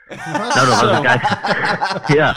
Nou, 0.07 0.53
dat 0.53 0.81
was 0.81 0.99
ik 0.99 1.05
eigenlijk, 1.05 2.07
ja, 2.19 2.35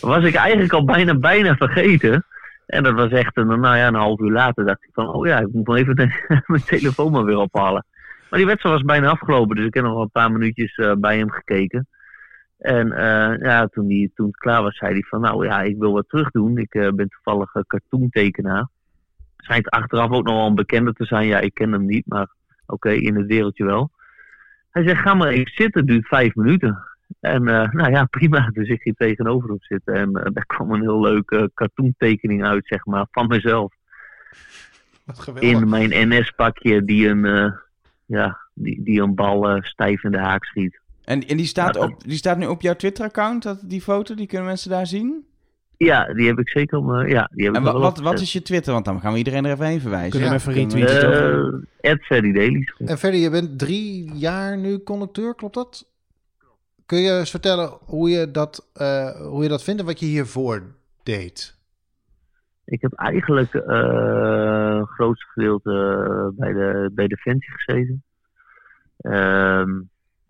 was 0.00 0.24
ik 0.24 0.34
eigenlijk 0.34 0.72
al 0.72 0.84
bijna, 0.84 1.18
bijna 1.18 1.56
vergeten. 1.56 2.24
En 2.66 2.82
dat 2.82 2.94
was 2.94 3.10
echt 3.10 3.36
een, 3.36 3.46
nou 3.46 3.76
ja, 3.76 3.86
een 3.86 3.94
half 3.94 4.20
uur 4.20 4.30
later 4.30 4.64
dacht 4.66 4.84
ik 4.84 4.90
van, 4.92 5.08
oh 5.08 5.26
ja, 5.26 5.38
ik 5.38 5.52
moet 5.52 5.66
wel 5.66 5.76
even 5.76 5.96
de- 5.96 6.42
mijn 6.46 6.64
telefoon 6.64 7.12
maar 7.12 7.24
weer 7.24 7.38
ophalen. 7.38 7.86
Maar 8.30 8.38
die 8.38 8.48
wedstrijd 8.48 8.74
was 8.74 8.84
bijna 8.84 9.10
afgelopen, 9.10 9.56
dus 9.56 9.66
ik 9.66 9.74
heb 9.74 9.84
nog 9.84 9.92
wel 9.92 10.02
een 10.02 10.10
paar 10.10 10.32
minuutjes 10.32 10.80
bij 10.98 11.18
hem 11.18 11.30
gekeken. 11.30 11.88
En 12.58 12.88
ja, 13.40 13.66
toen, 13.66 13.86
die, 13.86 14.12
toen 14.14 14.26
het 14.26 14.36
klaar 14.36 14.62
was, 14.62 14.76
zei 14.76 14.92
hij 14.92 15.02
van, 15.02 15.20
nou 15.20 15.46
ja, 15.46 15.62
ik 15.62 15.78
wil 15.78 15.92
wat 15.92 16.08
terug 16.08 16.30
doen. 16.30 16.58
Ik 16.58 16.70
ben 16.70 17.08
toevallig 17.08 17.54
een 17.54 17.66
cartoontekenaar. 17.66 18.68
Schijnt 19.44 19.68
achteraf 19.70 20.10
ook 20.10 20.24
nog 20.24 20.34
wel 20.34 20.46
een 20.46 20.54
bekende 20.54 20.92
te 20.92 21.04
zijn. 21.04 21.26
Ja, 21.26 21.38
ik 21.38 21.54
ken 21.54 21.72
hem 21.72 21.86
niet, 21.86 22.06
maar 22.06 22.26
oké, 22.66 22.90
in 22.90 23.16
het 23.16 23.26
wereldje 23.26 23.64
wel. 23.64 23.90
Hij 24.70 24.82
zegt, 24.86 25.00
ga 25.02 25.14
maar 25.14 25.28
even 25.28 25.52
zitten, 25.54 25.80
het 25.80 25.90
duurt 25.90 26.06
vijf 26.06 26.34
minuten. 26.34 26.78
En 27.20 27.48
eh, 27.48 27.70
nou 27.72 27.90
ja, 27.90 28.04
prima. 28.18 28.50
Dus 28.52 28.68
ik 28.68 28.82
ging 28.82 28.96
tegenover 28.96 29.48
hem 29.48 29.58
zitten. 29.60 29.94
En 29.94 30.14
eh, 30.16 30.30
daar 30.32 30.46
kwam 30.46 30.70
een 30.72 30.80
heel 30.80 31.00
leuke 31.00 31.50
cartoontekening 31.54 32.44
uit, 32.44 32.66
zeg 32.66 32.84
maar, 32.86 33.06
van 33.10 33.26
mezelf. 33.26 33.72
Wat 35.04 35.18
geweldig. 35.18 35.50
In 35.50 35.68
mijn 35.68 36.08
NS-pakje 36.08 36.84
die 36.84 37.08
een, 37.08 37.24
eh, 37.24 37.52
ja, 38.06 38.38
die, 38.54 38.82
die 38.82 39.00
een 39.02 39.14
bal 39.14 39.48
eh, 39.50 39.62
stijf 39.62 40.04
in 40.04 40.10
de 40.10 40.18
haak 40.18 40.44
schiet. 40.44 40.80
En, 41.04 41.26
en 41.26 41.36
die, 41.36 41.46
staat 41.46 41.76
op, 41.76 42.02
die 42.04 42.16
staat 42.16 42.38
nu 42.38 42.46
op 42.46 42.60
jouw 42.62 42.74
Twitter-account, 42.74 43.42
dat- 43.42 43.62
die 43.70 43.80
foto, 43.80 44.14
die 44.14 44.26
kunnen 44.26 44.46
mensen 44.46 44.70
daar 44.70 44.86
zien? 44.86 45.26
Ja, 45.76 46.14
die 46.14 46.26
heb 46.26 46.38
ik 46.38 46.48
zeker 46.48 46.78
om. 46.78 46.94
eh, 46.94 47.10
ja, 47.10 47.30
die 47.32 47.44
heb 47.44 47.54
En 47.54 47.62
wel 47.62 47.80
wat, 47.80 48.00
wat 48.00 48.20
is 48.20 48.32
je 48.32 48.42
Twitter? 48.42 48.72
Want 48.72 48.84
dan 48.84 49.00
gaan 49.00 49.12
we 49.12 49.18
iedereen 49.18 49.44
er 49.44 49.52
even 49.52 49.66
heen 49.66 49.80
verwijzen. 49.80 50.10
Kunnen 50.10 50.28
we 50.28 50.34
even 50.36 50.52
retweeten 50.52 51.00
toch? 51.00 51.12
Eh, 51.80 51.90
Ed 51.90 52.04
Ferdy 52.04 52.32
Dailies. 52.32 52.74
En 52.78 52.98
verder, 52.98 53.20
je 53.20 53.30
bent 53.30 53.58
drie 53.58 54.14
jaar 54.14 54.58
nu 54.58 54.78
conducteur, 54.82 55.34
klopt 55.34 55.54
dat? 55.54 55.92
Kun 56.86 56.98
je 56.98 57.18
eens 57.18 57.30
vertellen 57.30 57.78
hoe 57.84 58.10
je 58.10 58.30
dat, 58.30 58.70
eh, 58.74 59.10
hoe 59.20 59.42
je 59.42 59.48
dat 59.48 59.64
vindt 59.64 59.80
en 59.80 59.86
wat 59.86 60.00
je 60.00 60.06
hiervoor 60.06 60.62
deed? 61.02 61.56
Ik 62.64 62.80
heb 62.80 62.92
eigenlijk 62.92 63.54
eh 63.54 64.78
het 64.78 64.88
grootste 64.88 65.26
gedeelte 65.26 65.70
eh, 65.70 66.38
bij, 66.38 66.52
de, 66.52 66.90
bij 66.92 67.06
Defensie 67.06 67.50
gezeten. 67.52 68.02
Ehm, 68.96 69.80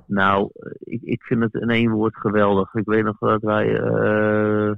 nou, 0.06 0.50
ik, 0.78 1.02
ik 1.02 1.22
vind 1.22 1.40
het 1.42 1.54
in 1.54 1.70
één 1.70 1.90
woord 1.90 2.16
geweldig. 2.16 2.74
Ik 2.74 2.84
weet 2.86 3.04
nog 3.04 3.18
dat 3.18 3.42
wij, 3.42 3.80
eh, 3.80 4.72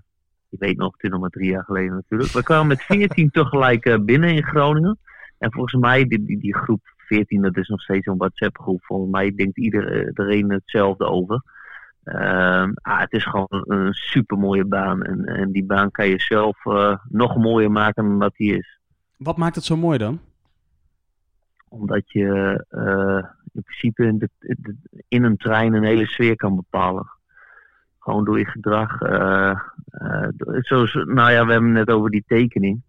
ik 0.61 0.66
weet 0.69 0.77
nog, 0.77 0.92
het 0.92 1.03
is 1.03 1.11
nog 1.11 1.21
maar 1.21 1.31
drie 1.31 1.51
jaar 1.51 1.64
geleden 1.64 1.95
natuurlijk. 1.95 2.31
We 2.33 2.42
kwamen 2.42 2.66
met 2.66 2.83
14 2.83 3.31
tegelijk 3.31 3.85
eh, 3.85 3.99
binnen 3.99 4.29
in 4.35 4.42
Groningen. 4.45 4.99
En 5.38 5.53
volgens 5.53 5.81
mij, 5.83 6.05
die, 6.05 6.25
die, 6.25 6.38
die 6.38 6.55
groep 6.57 6.81
14, 6.97 7.42
dat 7.42 7.57
is 7.57 7.69
nog 7.69 7.81
steeds 7.81 8.07
een 8.07 8.16
WhatsApp 8.16 8.59
groep. 8.59 8.85
Volgens 8.85 9.11
mij 9.11 9.35
denkt 9.35 9.59
ieder- 9.59 10.07
iedereen 10.07 10.51
hetzelfde 10.51 11.05
over. 11.05 11.42
Ehm, 12.05 12.73
ah, 12.83 13.01
het 13.01 13.12
is 13.12 13.25
gewoon 13.25 13.47
een 13.66 13.92
super 13.92 14.38
mooie 14.38 14.64
baan. 14.64 15.03
En, 15.03 15.25
en 15.25 15.51
die 15.53 15.64
baan 15.64 15.90
kan 15.90 16.09
je 16.09 16.21
zelf 16.21 16.64
eh, 16.66 16.97
nog 17.09 17.37
mooier 17.37 17.71
maken 17.71 18.05
dan 18.05 18.19
dat 18.19 18.35
die 18.37 18.57
is. 18.59 18.79
Wat 19.16 19.37
maakt 19.37 19.55
het 19.55 19.64
zo 19.64 19.77
mooi 19.77 19.99
dan? 19.99 20.21
Omdat 21.69 22.11
je 22.12 22.64
eh, 22.69 23.31
in 23.53 23.62
principe 23.62 24.05
in, 24.05 24.19
de- 24.19 24.77
in 25.09 25.25
een 25.25 25.37
trein 25.37 25.75
een 25.75 25.85
hele 25.85 26.07
sfeer 26.07 26.37
kan 26.37 26.57
bepalen. 26.57 27.07
Gewoon 28.07 28.25
door 28.25 28.38
je 28.38 28.47
gedrag. 28.47 29.01
eh, 29.01 29.51
eh, 29.90 30.29
zoals, 30.61 30.92
nou 30.92 31.31
ja, 31.33 31.47
we 31.47 31.53
hebben 31.53 31.77
het 31.77 31.87
net 31.87 31.97
over 31.97 32.11
die 32.11 32.25
tekening. 32.27 32.83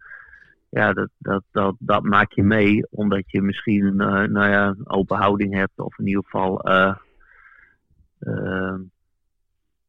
Ja, 0.70 0.94
dat, 0.94 1.10
dat, 1.18 1.44
dat, 1.52 1.76
dat 1.80 2.04
maak 2.04 2.32
je 2.32 2.44
mee 2.44 2.88
omdat 2.90 3.32
je 3.32 3.42
misschien 3.42 4.00
eh, 4.00 4.24
nou 4.24 4.50
ja, 4.50 4.68
een 4.68 4.90
open 4.90 5.18
houding 5.18 5.54
hebt. 5.54 5.80
Of 5.80 5.98
in 5.98 6.08
ieder 6.08 6.24
geval, 6.24 6.70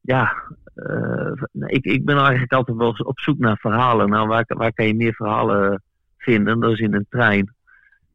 ja, 0.01 0.33
ik, 1.53 1.85
ik 1.85 2.05
ben 2.05 2.19
eigenlijk 2.19 2.53
altijd 2.53 2.77
wel 2.77 2.95
op 2.99 3.21
zoek 3.21 3.39
naar 3.39 3.57
verhalen. 3.57 4.09
Nou, 4.09 4.29
waar, 4.29 4.45
waar 4.47 4.73
kan 4.73 4.87
je 4.87 4.95
meer 4.95 5.15
verhalen 5.15 5.83
vinden? 6.17 6.61
Dat 6.61 6.73
is 6.73 6.79
in 6.79 6.95
een 6.95 7.07
trein. 7.09 7.55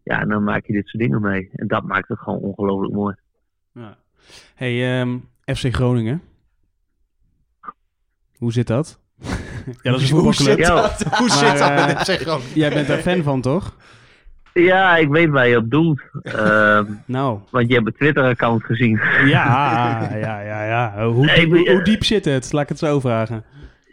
Ja, 0.04 0.19
en 0.19 0.30
dan 0.30 0.43
maak 0.43 0.65
je 0.65 0.73
dit 0.73 0.88
soort 0.88 1.04
dingen 1.04 1.21
mee. 1.21 1.49
En 1.54 1.67
dat 1.67 1.84
maakt 1.84 2.08
het 2.08 2.19
gewoon 2.19 2.39
ongelooflijk 2.39 2.93
mooi. 2.93 3.15
Ja. 3.71 3.97
Hey, 4.56 4.99
ehm, 4.99 5.17
FC 5.45 5.73
Groningen. 5.73 6.21
Hoe 8.44 8.52
zit 8.52 8.67
dat? 8.67 9.00
ja, 9.81 9.91
dat 9.91 10.02
is 10.02 10.12
een 10.12 10.17
hoe 10.17 10.33
zit 10.33 10.65
dat? 10.65 11.04
Hoe 11.17 11.27
Maar, 11.27 11.37
zit 11.37 11.58
dat 11.58 11.69
eh, 11.69 11.85
met 11.85 12.00
FC 12.00 12.21
Groningen? 12.21 12.50
Jij 12.54 12.69
bent 12.69 12.87
daar 12.87 12.98
fan 12.98 13.23
van, 13.23 13.41
toch? 13.41 13.75
Ja, 14.54 14.98
ik 14.98 15.10
weet 15.10 15.29
waar 15.29 15.48
je 15.48 15.58
op 15.58 15.69
doelt. 15.69 16.02
Ehm, 16.21 16.85
Nou, 17.06 17.39
want 17.50 17.67
je 17.67 17.73
hebt 17.73 17.87
een 17.87 17.94
Twitter-account 17.94 18.63
gezien. 18.63 19.02
ja, 19.25 20.10
ja, 20.15 20.39
ja, 20.41 20.65
ja. 20.65 21.06
Hoe, 21.08 21.25
Nee, 21.25 21.39
diep, 21.39 21.50
hoe, 21.50 21.71
hoe 21.71 21.83
diep 21.83 22.04
zit 22.04 22.25
het? 22.25 22.52
Laat 22.52 22.63
ik 22.63 22.69
het 22.69 22.77
zo 22.79 23.00
vragen. 23.00 23.44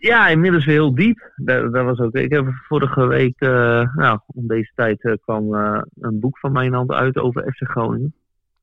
Ja, 0.01 0.29
inmiddels 0.29 0.65
weer 0.65 0.75
heel 0.75 0.95
diep. 0.95 1.33
Dat, 1.37 1.73
dat 1.73 1.85
was 1.85 1.99
ook, 1.99 2.15
ik 2.15 2.33
heb 2.33 2.47
vorige 2.69 3.07
week, 3.07 3.35
eh, 3.41 3.95
nou, 3.95 4.19
om 4.27 4.47
deze 4.47 4.73
tijd 4.75 5.05
eh, 5.05 5.13
kwam 5.23 5.55
eh, 5.55 5.81
een 6.01 6.21
boek 6.21 6.39
van 6.39 6.53
mijn 6.53 6.73
hand 6.73 6.91
uit 6.91 7.17
over 7.19 7.43
FC 7.43 7.71
Groningen. 7.71 8.15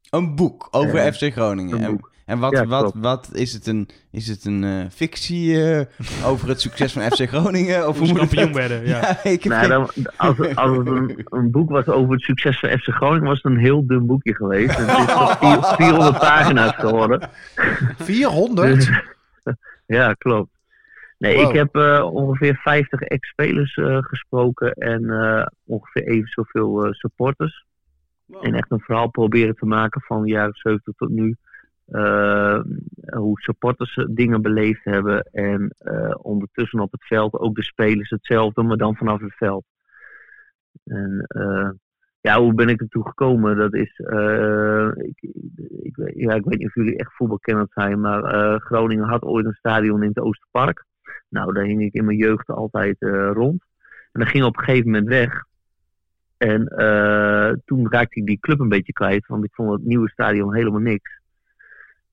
Een 0.09 0.35
boek 0.35 0.67
over 0.71 1.13
FC 1.13 1.31
Groningen. 1.33 1.77
een 1.77 1.83
En, 1.83 1.91
boek. 1.91 2.11
En 2.27 2.39
wat, 2.39 2.51
Ja, 2.51 2.65
wat, 2.65 2.93
wat 2.95 3.29
is 3.33 3.53
het 3.53 3.67
een, 3.67 3.89
is 4.11 4.27
het 4.27 4.45
een 4.45 4.63
eh, 4.63 4.85
fictie 4.89 5.63
eh, 5.71 5.85
over 6.25 6.47
het 6.47 6.61
succes 6.61 6.93
van 6.93 7.01
FC 7.01 7.27
Groningen? 7.33 7.87
Of 7.87 7.99
Hoe 7.99 8.13
kampioen 8.13 8.53
werden, 8.53 8.85
ja. 8.87 9.17
ik 9.23 9.43
heb 9.43 9.53
Nou, 9.53 9.67
dan, 9.67 9.89
als, 10.17 10.55
als 10.55 10.77
het 10.77 10.87
een, 10.87 11.25
een 11.25 11.51
boek 11.51 11.69
was 11.69 11.87
over 11.87 12.13
het 12.13 12.21
succes 12.21 12.59
van 12.59 12.69
FC 12.69 12.87
Groningen, 12.89 13.27
was 13.27 13.41
het 13.41 13.51
een 13.51 13.57
heel 13.59 13.87
dun 13.87 14.05
boekje 14.05 14.35
geweest. 14.35 14.77
Het 14.77 14.87
is 14.87 15.05
tot 15.13 15.37
vier- 15.41 15.75
400 15.87 16.19
pagina's 16.19 16.75
geworden. 16.75 17.29
400? 17.97 18.75
Dus- 18.75 19.01
ja, 19.85 20.13
klopt. 20.13 20.49
Nee, 21.17 21.35
Wow. 21.37 21.49
ik 21.49 21.55
heb 21.55 21.75
eh, 21.75 22.09
ongeveer 22.13 22.55
50 22.63 22.99
ex-spelers 23.01 23.75
eh, 23.75 23.97
gesproken 24.01 24.71
en 24.73 25.09
eh, 25.09 25.45
ongeveer 25.65 26.03
even 26.07 26.27
zoveel 26.29 26.85
eh, 26.85 26.91
supporters. 26.91 27.65
En 28.41 28.53
echt 28.53 28.71
een 28.71 28.79
verhaal 28.79 29.09
proberen 29.09 29.55
te 29.55 29.65
maken 29.65 30.01
van 30.01 30.21
de 30.23 30.29
jaren 30.29 30.53
70 30.55 30.93
tot 30.97 31.09
nu. 31.09 31.35
Eh, 31.87 32.59
hoe 33.15 33.39
supporters 33.39 34.05
dingen 34.09 34.41
beleefd 34.41 34.83
hebben. 34.83 35.23
En 35.31 35.75
eh, 35.77 36.15
ondertussen 36.21 36.79
op 36.79 36.91
het 36.91 37.05
veld 37.05 37.33
ook 37.33 37.55
de 37.55 37.63
spelers 37.63 38.09
hetzelfde, 38.09 38.63
maar 38.63 38.77
dan 38.77 38.95
vanaf 38.95 39.21
het 39.21 39.35
veld. 39.35 39.65
En 40.83 41.25
eh, 41.27 41.69
ja, 42.21 42.39
hoe 42.39 42.53
ben 42.53 42.69
ik 42.69 42.81
ertoe 42.81 43.07
gekomen? 43.07 43.57
Dat 43.57 43.73
is. 43.73 43.99
ik, 44.95 45.21
ik, 45.81 46.11
ja, 46.15 46.33
ik 46.33 46.43
weet 46.45 46.57
niet 46.57 46.67
of 46.67 46.75
jullie 46.75 46.97
echt 46.97 47.15
voetbalkenners 47.15 47.73
zijn, 47.73 47.99
maar 47.99 48.59
Groningen 48.59 49.07
had 49.07 49.21
ooit 49.21 49.45
een 49.45 49.53
stadion 49.53 50.01
in 50.01 50.09
het 50.09 50.19
Oosterpark. 50.19 50.85
Nou, 51.29 51.53
daar 51.53 51.63
hing 51.63 51.81
ik 51.81 51.93
in 51.93 52.05
mijn 52.05 52.17
jeugd 52.17 52.47
altijd 52.47 52.95
rond. 53.33 53.63
En 54.11 54.19
dat 54.19 54.29
ging 54.29 54.43
op 54.43 54.57
een 54.57 54.63
gegeven 54.63 54.91
moment 54.91 55.07
weg. 55.07 55.43
En 56.37 56.65
toen 57.65 57.91
raakte 57.91 58.19
ik 58.19 58.25
die 58.25 58.39
club 58.39 58.59
een 58.59 58.69
beetje 58.69 58.93
kwijt, 58.93 59.27
want 59.27 59.43
ik 59.43 59.53
vond 59.53 59.71
het 59.71 59.83
nieuwe 59.83 60.09
stadion 60.09 60.55
helemaal 60.55 60.79
niks. 60.79 61.16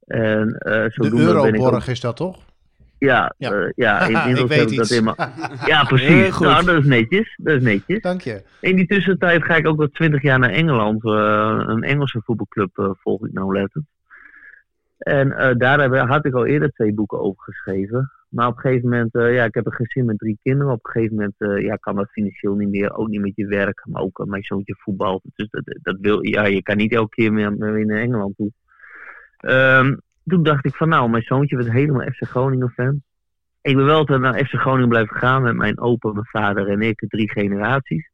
En 0.07 0.49
eh 0.59 0.73
De 0.85 0.91
zodoende 0.91 1.25
ben 1.27 1.33
ik 1.35 1.39
ook, 1.39 1.45
Euroborg 1.45 1.89
is 1.89 2.01
dat 2.01 2.17
toch? 2.17 2.39
ja, 2.99 3.35
Ja. 3.39 3.51
ja. 3.51 3.73
ja, 4.09 4.25
inmiddels 4.27 4.51
ik 4.51 4.57
heb 4.57 4.69
ik 4.71 4.77
dat 4.77 5.17
Ja, 5.67 5.85
precies. 5.85 6.31
goed. 6.35 6.47
Nou, 6.47 6.65
dat 6.65 6.77
is 6.79 6.85
netjes. 6.85 7.35
Dat 7.43 7.57
is 7.57 7.63
netjes. 7.63 8.01
Dank 8.01 8.21
je. 8.21 8.43
In 8.61 8.77
die 8.77 8.87
tussentijd 8.87 9.45
ga 9.45 9.55
ik 9.57 9.67
ook 9.67 9.81
al 9.81 9.89
twintig 9.89 10.23
jaar 10.23 10.39
naar 10.39 10.51
Engeland. 10.51 11.05
eh, 11.05 11.65
een 11.67 11.83
Engelse 11.83 12.21
voetbalclub 12.25 12.79
eh, 12.79 12.91
volg 12.95 13.27
ik 13.27 13.33
nou 13.33 13.53
letten. 13.59 13.87
En 14.99 15.33
eh, 15.33 15.55
daar 15.57 15.81
heb- 15.81 16.09
had 16.09 16.25
ik 16.27 16.35
al 16.35 16.47
eerder 16.47 16.71
twee 16.73 16.95
boeken 16.95 17.21
over 17.21 17.43
geschreven. 17.43 18.11
Maar 18.29 18.47
op 18.47 18.55
een 18.57 18.61
gegeven 18.61 18.89
moment, 18.89 19.15
eh, 19.15 19.35
ja, 19.35 19.45
ik 19.45 19.55
heb 19.55 19.67
een 19.67 19.73
gezin 19.73 20.05
met 20.05 20.19
drie 20.19 20.39
kinderen. 20.43 20.73
Op 20.73 20.85
een 20.87 20.91
gegeven 20.93 21.15
moment 21.17 21.35
eh, 21.39 21.61
ja, 21.65 21.77
kan 21.77 21.95
dat 21.97 22.11
financieel 22.11 22.55
niet 22.55 22.69
meer. 22.69 22.95
Ook 22.97 23.09
niet 23.09 23.21
met 23.21 23.33
je 23.37 23.47
werk, 23.47 23.83
maar 23.91 24.03
ook 24.03 24.19
eh, 24.19 24.27
mijn 24.27 24.43
zoontje 24.43 24.75
voetbalt. 24.79 25.23
Dus 25.35 25.49
dat, 25.51 25.63
dat 25.83 25.97
wil, 26.01 26.23
ja, 26.27 26.45
je 26.45 26.63
kan 26.63 26.77
niet 26.77 26.93
elke 26.93 27.15
keer 27.15 27.33
meer, 27.33 27.53
meer 27.53 27.87
naar 27.87 27.99
Engeland 28.01 28.37
toe. 28.37 28.53
Ehm, 29.45 29.97
toen 30.25 30.43
dacht 30.43 30.65
ik 30.65 30.75
van 30.75 30.89
nou, 30.89 31.11
mijn 31.11 31.23
zoontje 31.23 31.57
werd 31.57 31.71
helemaal 31.71 32.07
FC 32.07 32.25
Groningen 32.25 32.71
fan. 32.71 33.03
Ik 33.63 33.77
ben 33.77 33.85
wel 33.85 34.05
naar 34.05 34.45
FC 34.45 34.55
Groningen 34.55 34.89
blijven 34.89 35.17
gaan 35.17 35.43
met 35.43 35.55
mijn 35.55 35.81
opa, 35.81 36.13
mijn 36.13 36.27
vader 36.27 36.69
en 36.69 36.83
ik, 36.83 37.05
drie 37.09 37.31
generaties. 37.31 38.11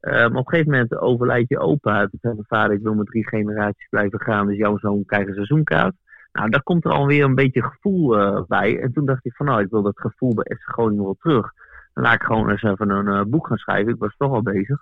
Maar 0.00 0.26
op 0.26 0.36
een 0.36 0.48
gegeven 0.48 0.70
moment 0.70 0.98
overlijdt 0.98 1.48
je 1.48 1.58
opa. 1.58 2.00
Toen 2.00 2.18
zei 2.20 2.34
mijn 2.34 2.46
vader, 2.46 2.76
ik 2.76 2.82
wil 2.82 2.94
met 2.94 3.06
drie 3.06 3.28
generaties 3.28 3.86
blijven 3.90 4.20
gaan, 4.20 4.46
dus 4.46 4.56
jouw 4.56 4.78
zoon 4.78 5.04
krijgt 5.04 5.28
een 5.28 5.34
seizoenkaart. 5.34 5.94
Nou, 6.36 6.50
daar 6.50 6.62
komt 6.62 6.84
er 6.84 6.90
alweer 6.90 7.24
een 7.24 7.34
beetje 7.34 7.62
gevoel 7.62 8.18
eh, 8.18 8.42
bij. 8.46 8.80
En 8.80 8.92
toen 8.92 9.06
dacht 9.06 9.24
ik 9.26 9.34
van 9.34 9.46
nou, 9.46 9.60
ik 9.60 9.70
wil 9.70 9.82
dat 9.82 10.00
gevoel 10.00 10.34
bij 10.34 10.56
FC 10.56 10.62
Groningen 10.62 11.04
wel 11.04 11.16
terug. 11.20 11.52
Dan 11.94 12.04
laat 12.04 12.14
ik 12.14 12.22
gewoon 12.22 12.50
eens 12.50 12.62
even 12.62 12.90
een 12.90 13.08
eh, 13.08 13.22
boek 13.26 13.46
gaan 13.46 13.56
schrijven. 13.56 13.92
Ik 13.92 13.98
was 13.98 14.14
toch 14.16 14.32
al 14.32 14.42
bezig. 14.42 14.80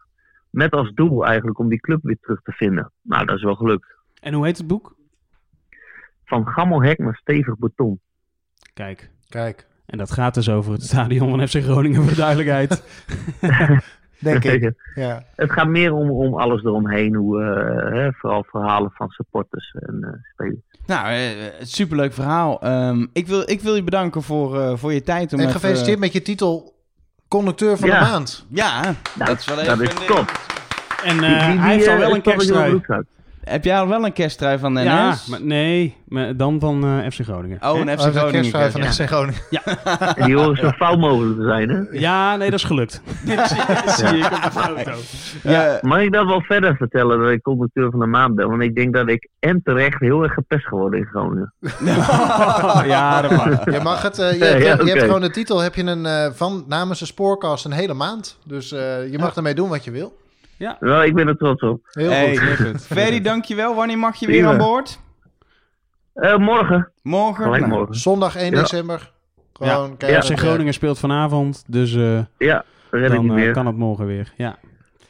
Met 0.50 0.72
als 0.72 0.92
doel 0.92 1.26
eigenlijk 1.26 1.58
om 1.58 1.68
die 1.68 1.80
club 1.80 2.02
weer 2.02 2.18
terug 2.20 2.42
te 2.42 2.52
vinden. 2.52 2.92
Nou, 3.02 3.24
dat 3.26 3.36
is 3.36 3.42
wel 3.42 3.54
gelukt. 3.54 3.94
En 4.20 4.34
hoe 4.34 4.44
heet 4.44 4.58
het 4.58 4.66
boek? 4.66 4.94
Van 6.24 6.46
gammelhek 6.46 6.98
naar 6.98 7.14
stevig 7.16 7.58
beton. 7.58 8.00
Kijk. 8.74 9.10
Kijk, 9.28 9.66
En 9.86 9.98
dat 9.98 10.10
gaat 10.10 10.34
dus 10.34 10.48
over 10.48 10.72
het 10.72 10.82
stadion 10.82 11.30
van 11.30 11.48
FC 11.48 11.62
Groningen, 11.62 12.00
voor 12.02 12.10
de 12.10 12.16
duidelijkheid. 12.16 12.82
denk 14.18 14.44
ik. 14.44 14.72
Ja. 14.94 15.24
Het 15.36 15.50
gaat 15.52 15.68
meer 15.68 15.92
om, 15.92 16.10
om 16.10 16.34
alles 16.34 16.62
eromheen. 16.64 17.14
Hoe, 17.14 17.42
eh, 17.42 17.92
hè, 17.92 18.12
vooral 18.12 18.44
verhalen 18.48 18.90
van 18.94 19.08
supporters 19.08 19.74
en 19.80 19.98
eh, 20.02 20.10
spelers. 20.32 20.60
Nou, 20.86 21.08
eh, 21.08 21.30
superleuk 21.60 22.12
verhaal. 22.12 22.60
Ehm, 22.62 23.06
ik, 23.12 23.26
wil, 23.26 23.50
ik 23.50 23.60
wil 23.60 23.74
je 23.74 23.82
bedanken 23.84 24.22
voor, 24.22 24.60
eh, 24.60 24.76
voor 24.76 24.92
je 24.92 25.02
tijd. 25.02 25.32
Om 25.32 25.38
En 25.38 25.46
even- 25.46 25.60
gefeliciteerd 25.60 25.98
met 25.98 26.12
je 26.12 26.22
titel 26.22 26.74
conducteur 27.28 27.76
van 27.76 27.88
Ja. 27.88 28.04
de 28.04 28.10
maand. 28.10 28.46
Ja, 28.48 28.82
Nou, 28.82 28.94
dat 29.30 29.38
is 29.38 29.44
wel 29.46 29.58
even... 29.60 29.78
dat 29.78 29.88
is 29.88 29.94
een- 30.00 30.06
top. 30.06 30.40
En 31.04 31.16
Die- 31.18 31.26
eh, 31.26 31.46
die- 31.50 31.58
hij 31.60 31.74
heeft 31.74 31.88
al 31.88 31.98
wel 31.98 32.14
een 32.14 32.22
kersttrui. 32.22 32.80
Heb 33.44 33.64
jij 33.64 33.78
al 33.78 33.88
wel 33.88 34.04
een 34.04 34.12
kersttrui 34.12 34.58
van 34.58 34.74
de 34.74 34.80
NS? 34.80 34.86
Ja, 34.86 35.14
maar 35.28 35.42
nee, 35.42 35.96
maar 36.08 36.36
dan 36.36 36.60
van 36.60 36.84
eh, 36.84 37.10
FC 37.10 37.20
Groningen. 37.20 37.58
Oh, 37.62 37.78
een? 37.78 37.88
FC 37.98 38.04
Oh, 38.06 38.10
Groningen 38.10 38.30
kerstvrij 38.30 38.70
van 38.70 38.82
FC 38.82 39.00
Groningen. 39.06 39.40
En 40.16 40.24
die 40.26 40.36
horen 40.36 40.56
zo 40.56 40.70
fout 40.70 40.98
mogelijk 40.98 41.36
te 41.38 41.44
zijn, 41.44 41.68
hè? 41.68 41.82
Ja, 41.90 42.36
nee, 42.36 42.50
dat 42.50 42.58
is 42.58 42.64
gelukt. 42.64 43.02
Dat 43.26 43.48
zie, 43.96 44.16
ik 44.18 44.24
op 44.24 44.42
de 44.42 44.50
foto. 44.50 44.92
Ja. 45.42 45.78
Mag 45.82 46.00
ik 46.00 46.12
dat 46.12 46.26
wel 46.26 46.40
verder 46.40 46.76
vertellen 46.76 47.20
dat 47.20 47.30
ik 47.30 47.42
conducteur 47.42 47.90
van 47.90 48.00
de 48.00 48.06
maand 48.06 48.34
ben? 48.34 48.48
Want 48.48 48.62
ik 48.62 48.74
denk 48.74 48.94
dat 48.94 49.08
ik 49.08 49.28
en 49.38 49.60
terecht 49.64 50.00
heel 50.00 50.22
erg 50.22 50.32
gepest 50.32 50.66
geworden 50.66 50.98
in 50.98 51.06
Groningen. 51.06 51.52
ja, 52.86 53.22
dat 53.22 53.30
mag. 53.30 53.64
Je 53.64 53.80
mag 53.82 54.02
het, 54.02 54.18
eh, 54.18 54.32
je, 54.32 54.38
Ja, 54.38 54.44
hebt, 54.44 54.62
ja, 54.64 54.84
je 54.84 54.90
hebt 54.90 55.02
gewoon 55.02 55.20
de 55.20 55.30
titel, 55.30 55.58
heb 55.60 55.74
je 55.74 55.82
een, 55.82 56.06
eh, 56.06 56.26
van 56.32 56.64
namens 56.68 56.98
de 56.98 57.06
spoorkast 57.06 57.64
een 57.64 57.72
hele 57.72 57.94
maand. 57.94 58.38
Dus 58.44 58.72
eh, 58.72 59.10
je 59.12 59.18
mag 59.18 59.36
ermee 59.36 59.54
doen 59.54 59.68
wat 59.68 59.84
je 59.84 59.90
wil. 59.90 60.22
Wel, 60.80 61.02
ik 61.04 61.14
ben 61.14 61.28
er 61.28 61.36
trots 61.36 61.62
op. 61.62 61.80
Heel 61.90 62.10
Hey, 62.10 62.36
goed. 62.36 62.86
Ferdy, 62.96 63.20
dankjewel. 63.20 63.74
Wanneer 63.74 63.98
mag 63.98 64.16
je 64.16 64.26
weer 64.26 64.36
Prima. 64.36 64.50
aan 64.52 64.58
boord? 64.58 65.00
Eh, 66.14 66.36
morgen. 66.36 66.90
Morgen? 67.02 67.50
Nou, 67.50 67.66
morgen. 67.66 67.94
Zondag 67.94 68.36
1 68.36 68.52
Ja. 68.52 68.60
december. 68.60 69.12
Gewoon 69.52 69.94
Ja, 69.98 70.22
FC 70.22 70.30
eh, 70.30 70.36
Groningen 70.36 70.72
speelt 70.74 70.98
vanavond, 70.98 71.64
dus 71.66 71.94
eh, 71.94 72.18
Ja, 72.38 72.64
dat 72.90 73.00
red 73.00 73.12
ik 73.12 73.20
niet 73.20 73.28
dan 73.28 73.38
eh, 73.38 73.52
kan 73.52 73.66
het 73.66 73.76
morgen 73.76 74.06
weer. 74.06 74.32
Ja. 74.36 74.58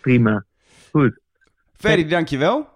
Prima. 0.00 0.44
Goed. 0.90 1.18
Ferdy, 1.76 2.06
dankjewel. 2.06 2.66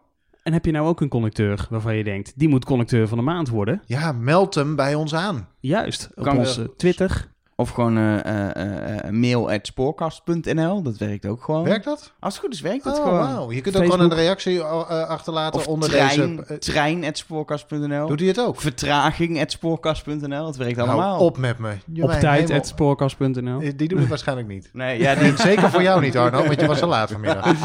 En 0.43 0.53
heb 0.53 0.65
je 0.65 0.71
nou 0.73 0.87
ook 0.89 1.01
een 1.01 1.09
connecteur 1.09 1.67
waarvan 1.71 1.97
je 1.97 2.05
denkt, 2.05 2.33
die 2.39 2.49
moet 2.49 2.65
connecteur 2.65 3.09
van 3.09 3.19
de 3.19 3.25
maand 3.25 3.49
worden? 3.49 3.83
Ja, 3.87 4.13
meld 4.13 4.55
hem 4.55 4.77
bij 4.77 4.95
ons 4.95 5.15
aan. 5.15 5.49
Juist, 5.61 6.09
op 6.15 6.25
Kan 6.25 6.39
onze 6.39 6.77
Twitter. 6.77 7.27
Of 7.61 7.71
gewoon 7.71 7.97
eh, 7.97 8.19
eh, 8.19 9.05
eh, 9.05 9.11
mail 9.11 9.51
at 9.51 9.67
spoorkast.nl. 9.67 10.83
Dat 10.83 10.97
werkt 10.97 11.27
ook 11.27 11.43
gewoon. 11.43 11.65
Werkt 11.65 11.85
dat? 11.85 12.13
Als 12.21 12.35
het 12.35 12.43
goed 12.43 12.55
is, 12.55 12.61
werkt 12.61 12.85
dat 12.85 12.99
Oh, 12.99 13.03
gewoon. 13.03 13.19
wauw. 13.19 13.53
Je 13.53 13.61
kunt 13.61 13.77
ook 13.77 13.83
gewoon 13.83 14.01
een 14.01 14.15
reactie 14.15 14.63
achterlaten 14.63 15.61
Of 15.61 15.67
onder 15.67 15.89
trein, 15.89 16.37
deze... 16.37 16.59
trein 16.59 17.05
at 17.05 17.19
spoorkast.nl. 17.19 18.07
doet 18.07 18.19
hij 18.19 18.29
het 18.29 18.41
ook? 18.41 18.61
Vertraging 18.61 19.41
at 19.41 19.51
spoorkast.nl. 19.51 20.47
Het 20.47 20.57
werkt 20.57 20.79
allemaal. 20.79 21.19
op 21.19 21.39
met 21.39 21.59
me. 21.59 21.73
Je 21.93 22.03
Op 22.03 22.11
tijd 22.11 22.51
at 22.51 22.67
spoorkast.nl. 22.67 23.59
Die 23.59 23.89
doet 23.89 23.99
het 23.99 24.09
waarschijnlijk 24.09 24.49
niet. 24.49 24.71
Nee, 24.73 24.99
ja, 24.99 25.15
die, 25.15 25.37
Zeker 25.49 25.71
voor 25.71 25.83
jou 25.83 26.01
niet, 26.01 26.17
Arno, 26.17 26.45
want 26.45 26.61
je 26.61 26.67
was 26.67 26.83
al 26.83 26.89
laat 26.89 27.11
vanmiddag. 27.11 27.47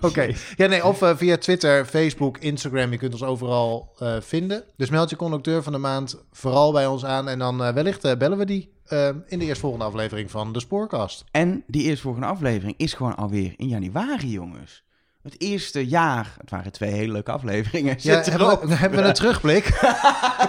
Oké. 0.00 0.32
Ja, 0.56 0.66
nee, 0.66 0.84
of 0.84 1.00
via 1.16 1.36
Twitter, 1.36 1.84
Facebook, 1.84 2.38
Instagram. 2.38 2.90
Je 2.90 2.98
kunt 2.98 3.12
ons 3.12 3.22
overal 3.22 3.92
eh, 3.98 4.16
vinden. 4.20 4.64
Dus 4.76 4.90
meld 4.90 5.10
je 5.10 5.16
conducteur 5.16 5.62
van 5.62 5.72
de 5.72 5.78
maand 5.78 6.18
vooral 6.32 6.72
bij 6.72 6.81
ons 6.86 7.04
aan. 7.04 7.28
En 7.28 7.38
dan 7.38 7.64
eh, 7.64 7.72
wellicht 7.72 8.04
eh, 8.04 8.16
bellen 8.16 8.38
we 8.38 8.44
die 8.44 8.72
eh, 8.86 9.08
in 9.26 9.38
de 9.38 9.44
eerstvolgende 9.44 9.84
aflevering 9.84 10.30
van 10.30 10.52
de 10.52 10.60
Spoorkast. 10.60 11.24
En 11.30 11.64
die 11.66 11.82
eerstvolgende 11.82 12.26
aflevering 12.26 12.74
is 12.76 12.94
gewoon 12.94 13.16
alweer 13.16 13.54
in 13.56 13.68
januari, 13.68 14.30
jongens. 14.30 14.84
Het 15.22 15.40
eerste 15.40 15.86
jaar, 15.86 16.34
het 16.38 16.50
waren 16.50 16.72
twee 16.72 16.90
hele 16.90 17.12
leuke 17.12 17.32
afleveringen. 17.32 17.96
Ja, 17.98 18.22
hebben, 18.22 18.68
we, 18.68 18.74
hebben 18.74 19.02
we 19.02 19.08
een 19.08 19.14
terugblik? 19.14 19.64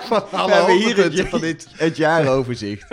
van 0.10 0.32
alle 0.32 0.48
We 0.48 0.54
hebben 0.54 0.78
hier 0.78 0.98
het, 0.98 1.30
van 1.30 1.40
dit. 1.40 1.68
het 1.72 1.98
jaaroverzicht. 1.98 2.88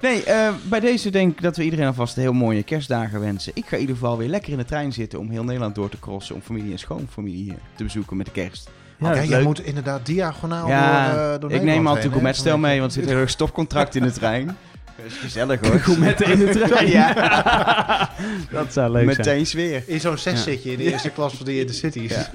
nee, 0.00 0.24
eh, 0.24 0.54
bij 0.68 0.80
deze 0.80 1.10
denk 1.10 1.32
ik 1.32 1.42
dat 1.42 1.56
we 1.56 1.64
iedereen 1.64 1.86
alvast 1.86 2.16
heel 2.16 2.32
mooie 2.32 2.62
kerstdagen 2.62 3.20
wensen. 3.20 3.52
Ik 3.54 3.66
ga 3.66 3.74
in 3.74 3.80
ieder 3.80 3.96
geval 3.96 4.18
weer 4.18 4.28
lekker 4.28 4.52
in 4.52 4.58
de 4.58 4.64
trein 4.64 4.92
zitten 4.92 5.18
om 5.18 5.30
heel 5.30 5.44
Nederland 5.44 5.74
door 5.74 5.88
te 5.88 5.98
crossen. 5.98 6.34
Om 6.34 6.40
familie 6.40 6.72
en 6.72 6.78
schoonfamilie 6.78 7.54
te 7.76 7.84
bezoeken 7.84 8.16
met 8.16 8.26
de 8.26 8.32
kerst. 8.32 8.70
Ja, 9.00 9.24
jij 9.24 9.42
moet 9.42 9.64
inderdaad 9.64 10.06
diagonaal 10.06 10.68
ja, 10.68 11.12
door, 11.12 11.32
eh, 11.34 11.40
door 11.40 11.50
ik 11.52 11.62
neem 11.62 11.86
altijd 11.86 12.04
een 12.04 12.10
gourmetstel 12.12 12.58
mee, 12.58 12.80
want 12.80 12.94
er 12.96 13.02
zit 13.02 13.10
een 13.10 13.28
stopcontract 13.28 13.94
in 13.94 14.02
de 14.02 14.12
trein. 14.12 14.46
Dat 14.96 15.06
is 15.10 15.16
gezellig 15.18 15.60
hoor. 15.60 15.78
Gourmetten 15.80 16.26
in 16.26 16.38
de 16.38 16.48
trein. 16.66 16.88
Ja, 16.98 17.12
Dat 18.50 18.72
zou 18.72 18.92
leuk 18.92 19.04
zijn. 19.04 19.16
meteen 19.16 19.46
sfeer. 19.46 19.82
In 19.86 20.00
zo'n 20.00 20.18
zes 20.18 20.42
zit 20.42 20.62
je 20.62 20.70
in 20.72 20.78
de 20.78 20.84
eerste 20.84 21.10
klas 21.10 21.34
van 21.34 21.46
de, 21.46 21.64
de 21.64 21.72
cities. 21.72 22.10
Ja. 22.14 22.26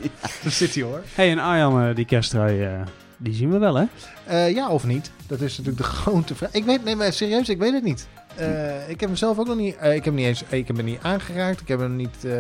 De 0.44 0.50
city 0.50 0.82
hoor. 0.82 1.02
hey, 1.16 1.32
en 1.32 1.40
Arjan, 1.40 1.82
eh, 1.90 1.96
die 1.96 2.06
kersttrui, 2.06 2.64
eh, 2.64 2.72
die 3.18 3.34
zien 3.34 3.52
we 3.52 3.58
wel, 3.58 3.76
hè? 3.76 3.86
Eh, 4.26 4.54
ja 4.54 4.70
of 4.70 4.86
niet? 4.86 5.12
Dat 5.28 5.42
is 5.42 5.58
natuurlijk 5.58 5.78
de 5.86 5.92
grote 5.92 6.36
vraag. 6.36 6.52
Ik 6.52 6.64
weet, 6.66 6.84
nee, 6.84 6.96
maar 6.96 7.14
serieus, 7.14 7.50
ik 7.50 7.58
weet 7.58 7.74
het 7.74 7.84
niet. 7.84 8.08
Eh, 8.36 8.90
ik 8.90 9.00
heb 9.00 9.10
hem 9.10 9.16
zelf 9.18 9.38
ook 9.40 9.48
nog 9.48 9.58
niet. 9.58 9.76
eh, 9.76 9.90
ik 9.90 9.96
heb 9.96 10.06
hem 10.06 10.16
niet 10.16 10.26
eens. 10.26 10.44
Ik 10.50 10.68
heb 10.68 10.76
hem 10.76 10.86
niet 10.86 11.00
aangeraakt. 11.02 11.62
Ik 11.62 11.68
heb 11.68 11.80
hem 11.80 11.96
niet. 11.96 12.26
eh, 12.26 12.32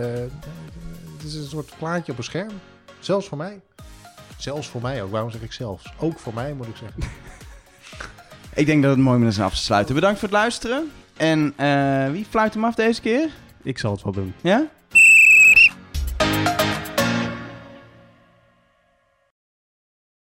het 1.17 1.25
is 1.27 1.33
een 1.35 1.43
soort 1.49 1.71
plaatje 1.77 2.11
op 2.11 2.17
een 2.17 2.23
scherm. 2.23 2.51
Zelfs 2.99 3.27
voor 3.27 3.37
mij. 3.37 3.59
Zelfs 4.37 4.67
voor 4.67 4.81
mij 4.81 5.03
ook. 5.03 5.11
Waarom 5.11 5.31
zeg 5.31 5.41
ik 5.41 5.51
zelfs? 5.51 5.93
Ook 5.99 6.19
voor 6.19 6.33
mij 6.33 6.53
moet 6.53 6.67
ik 6.67 6.75
zeggen. 6.75 7.03
ik 8.61 8.65
denk 8.65 8.81
dat 8.81 8.91
het 8.91 8.99
mooi 8.99 9.17
moment 9.17 9.33
is 9.33 9.39
af 9.39 9.53
te 9.53 9.63
sluiten. 9.63 9.95
Bedankt 9.95 10.19
voor 10.19 10.27
het 10.27 10.37
luisteren. 10.37 10.91
En 11.17 11.53
eh, 11.55 12.11
wie 12.11 12.25
fluit 12.29 12.53
hem 12.53 12.65
af 12.65 12.75
deze 12.75 13.01
keer? 13.01 13.29
Ik 13.61 13.77
zal 13.77 13.91
het 13.91 14.03
wel 14.03 14.13
doen. 14.13 14.33
Ja? 14.41 14.67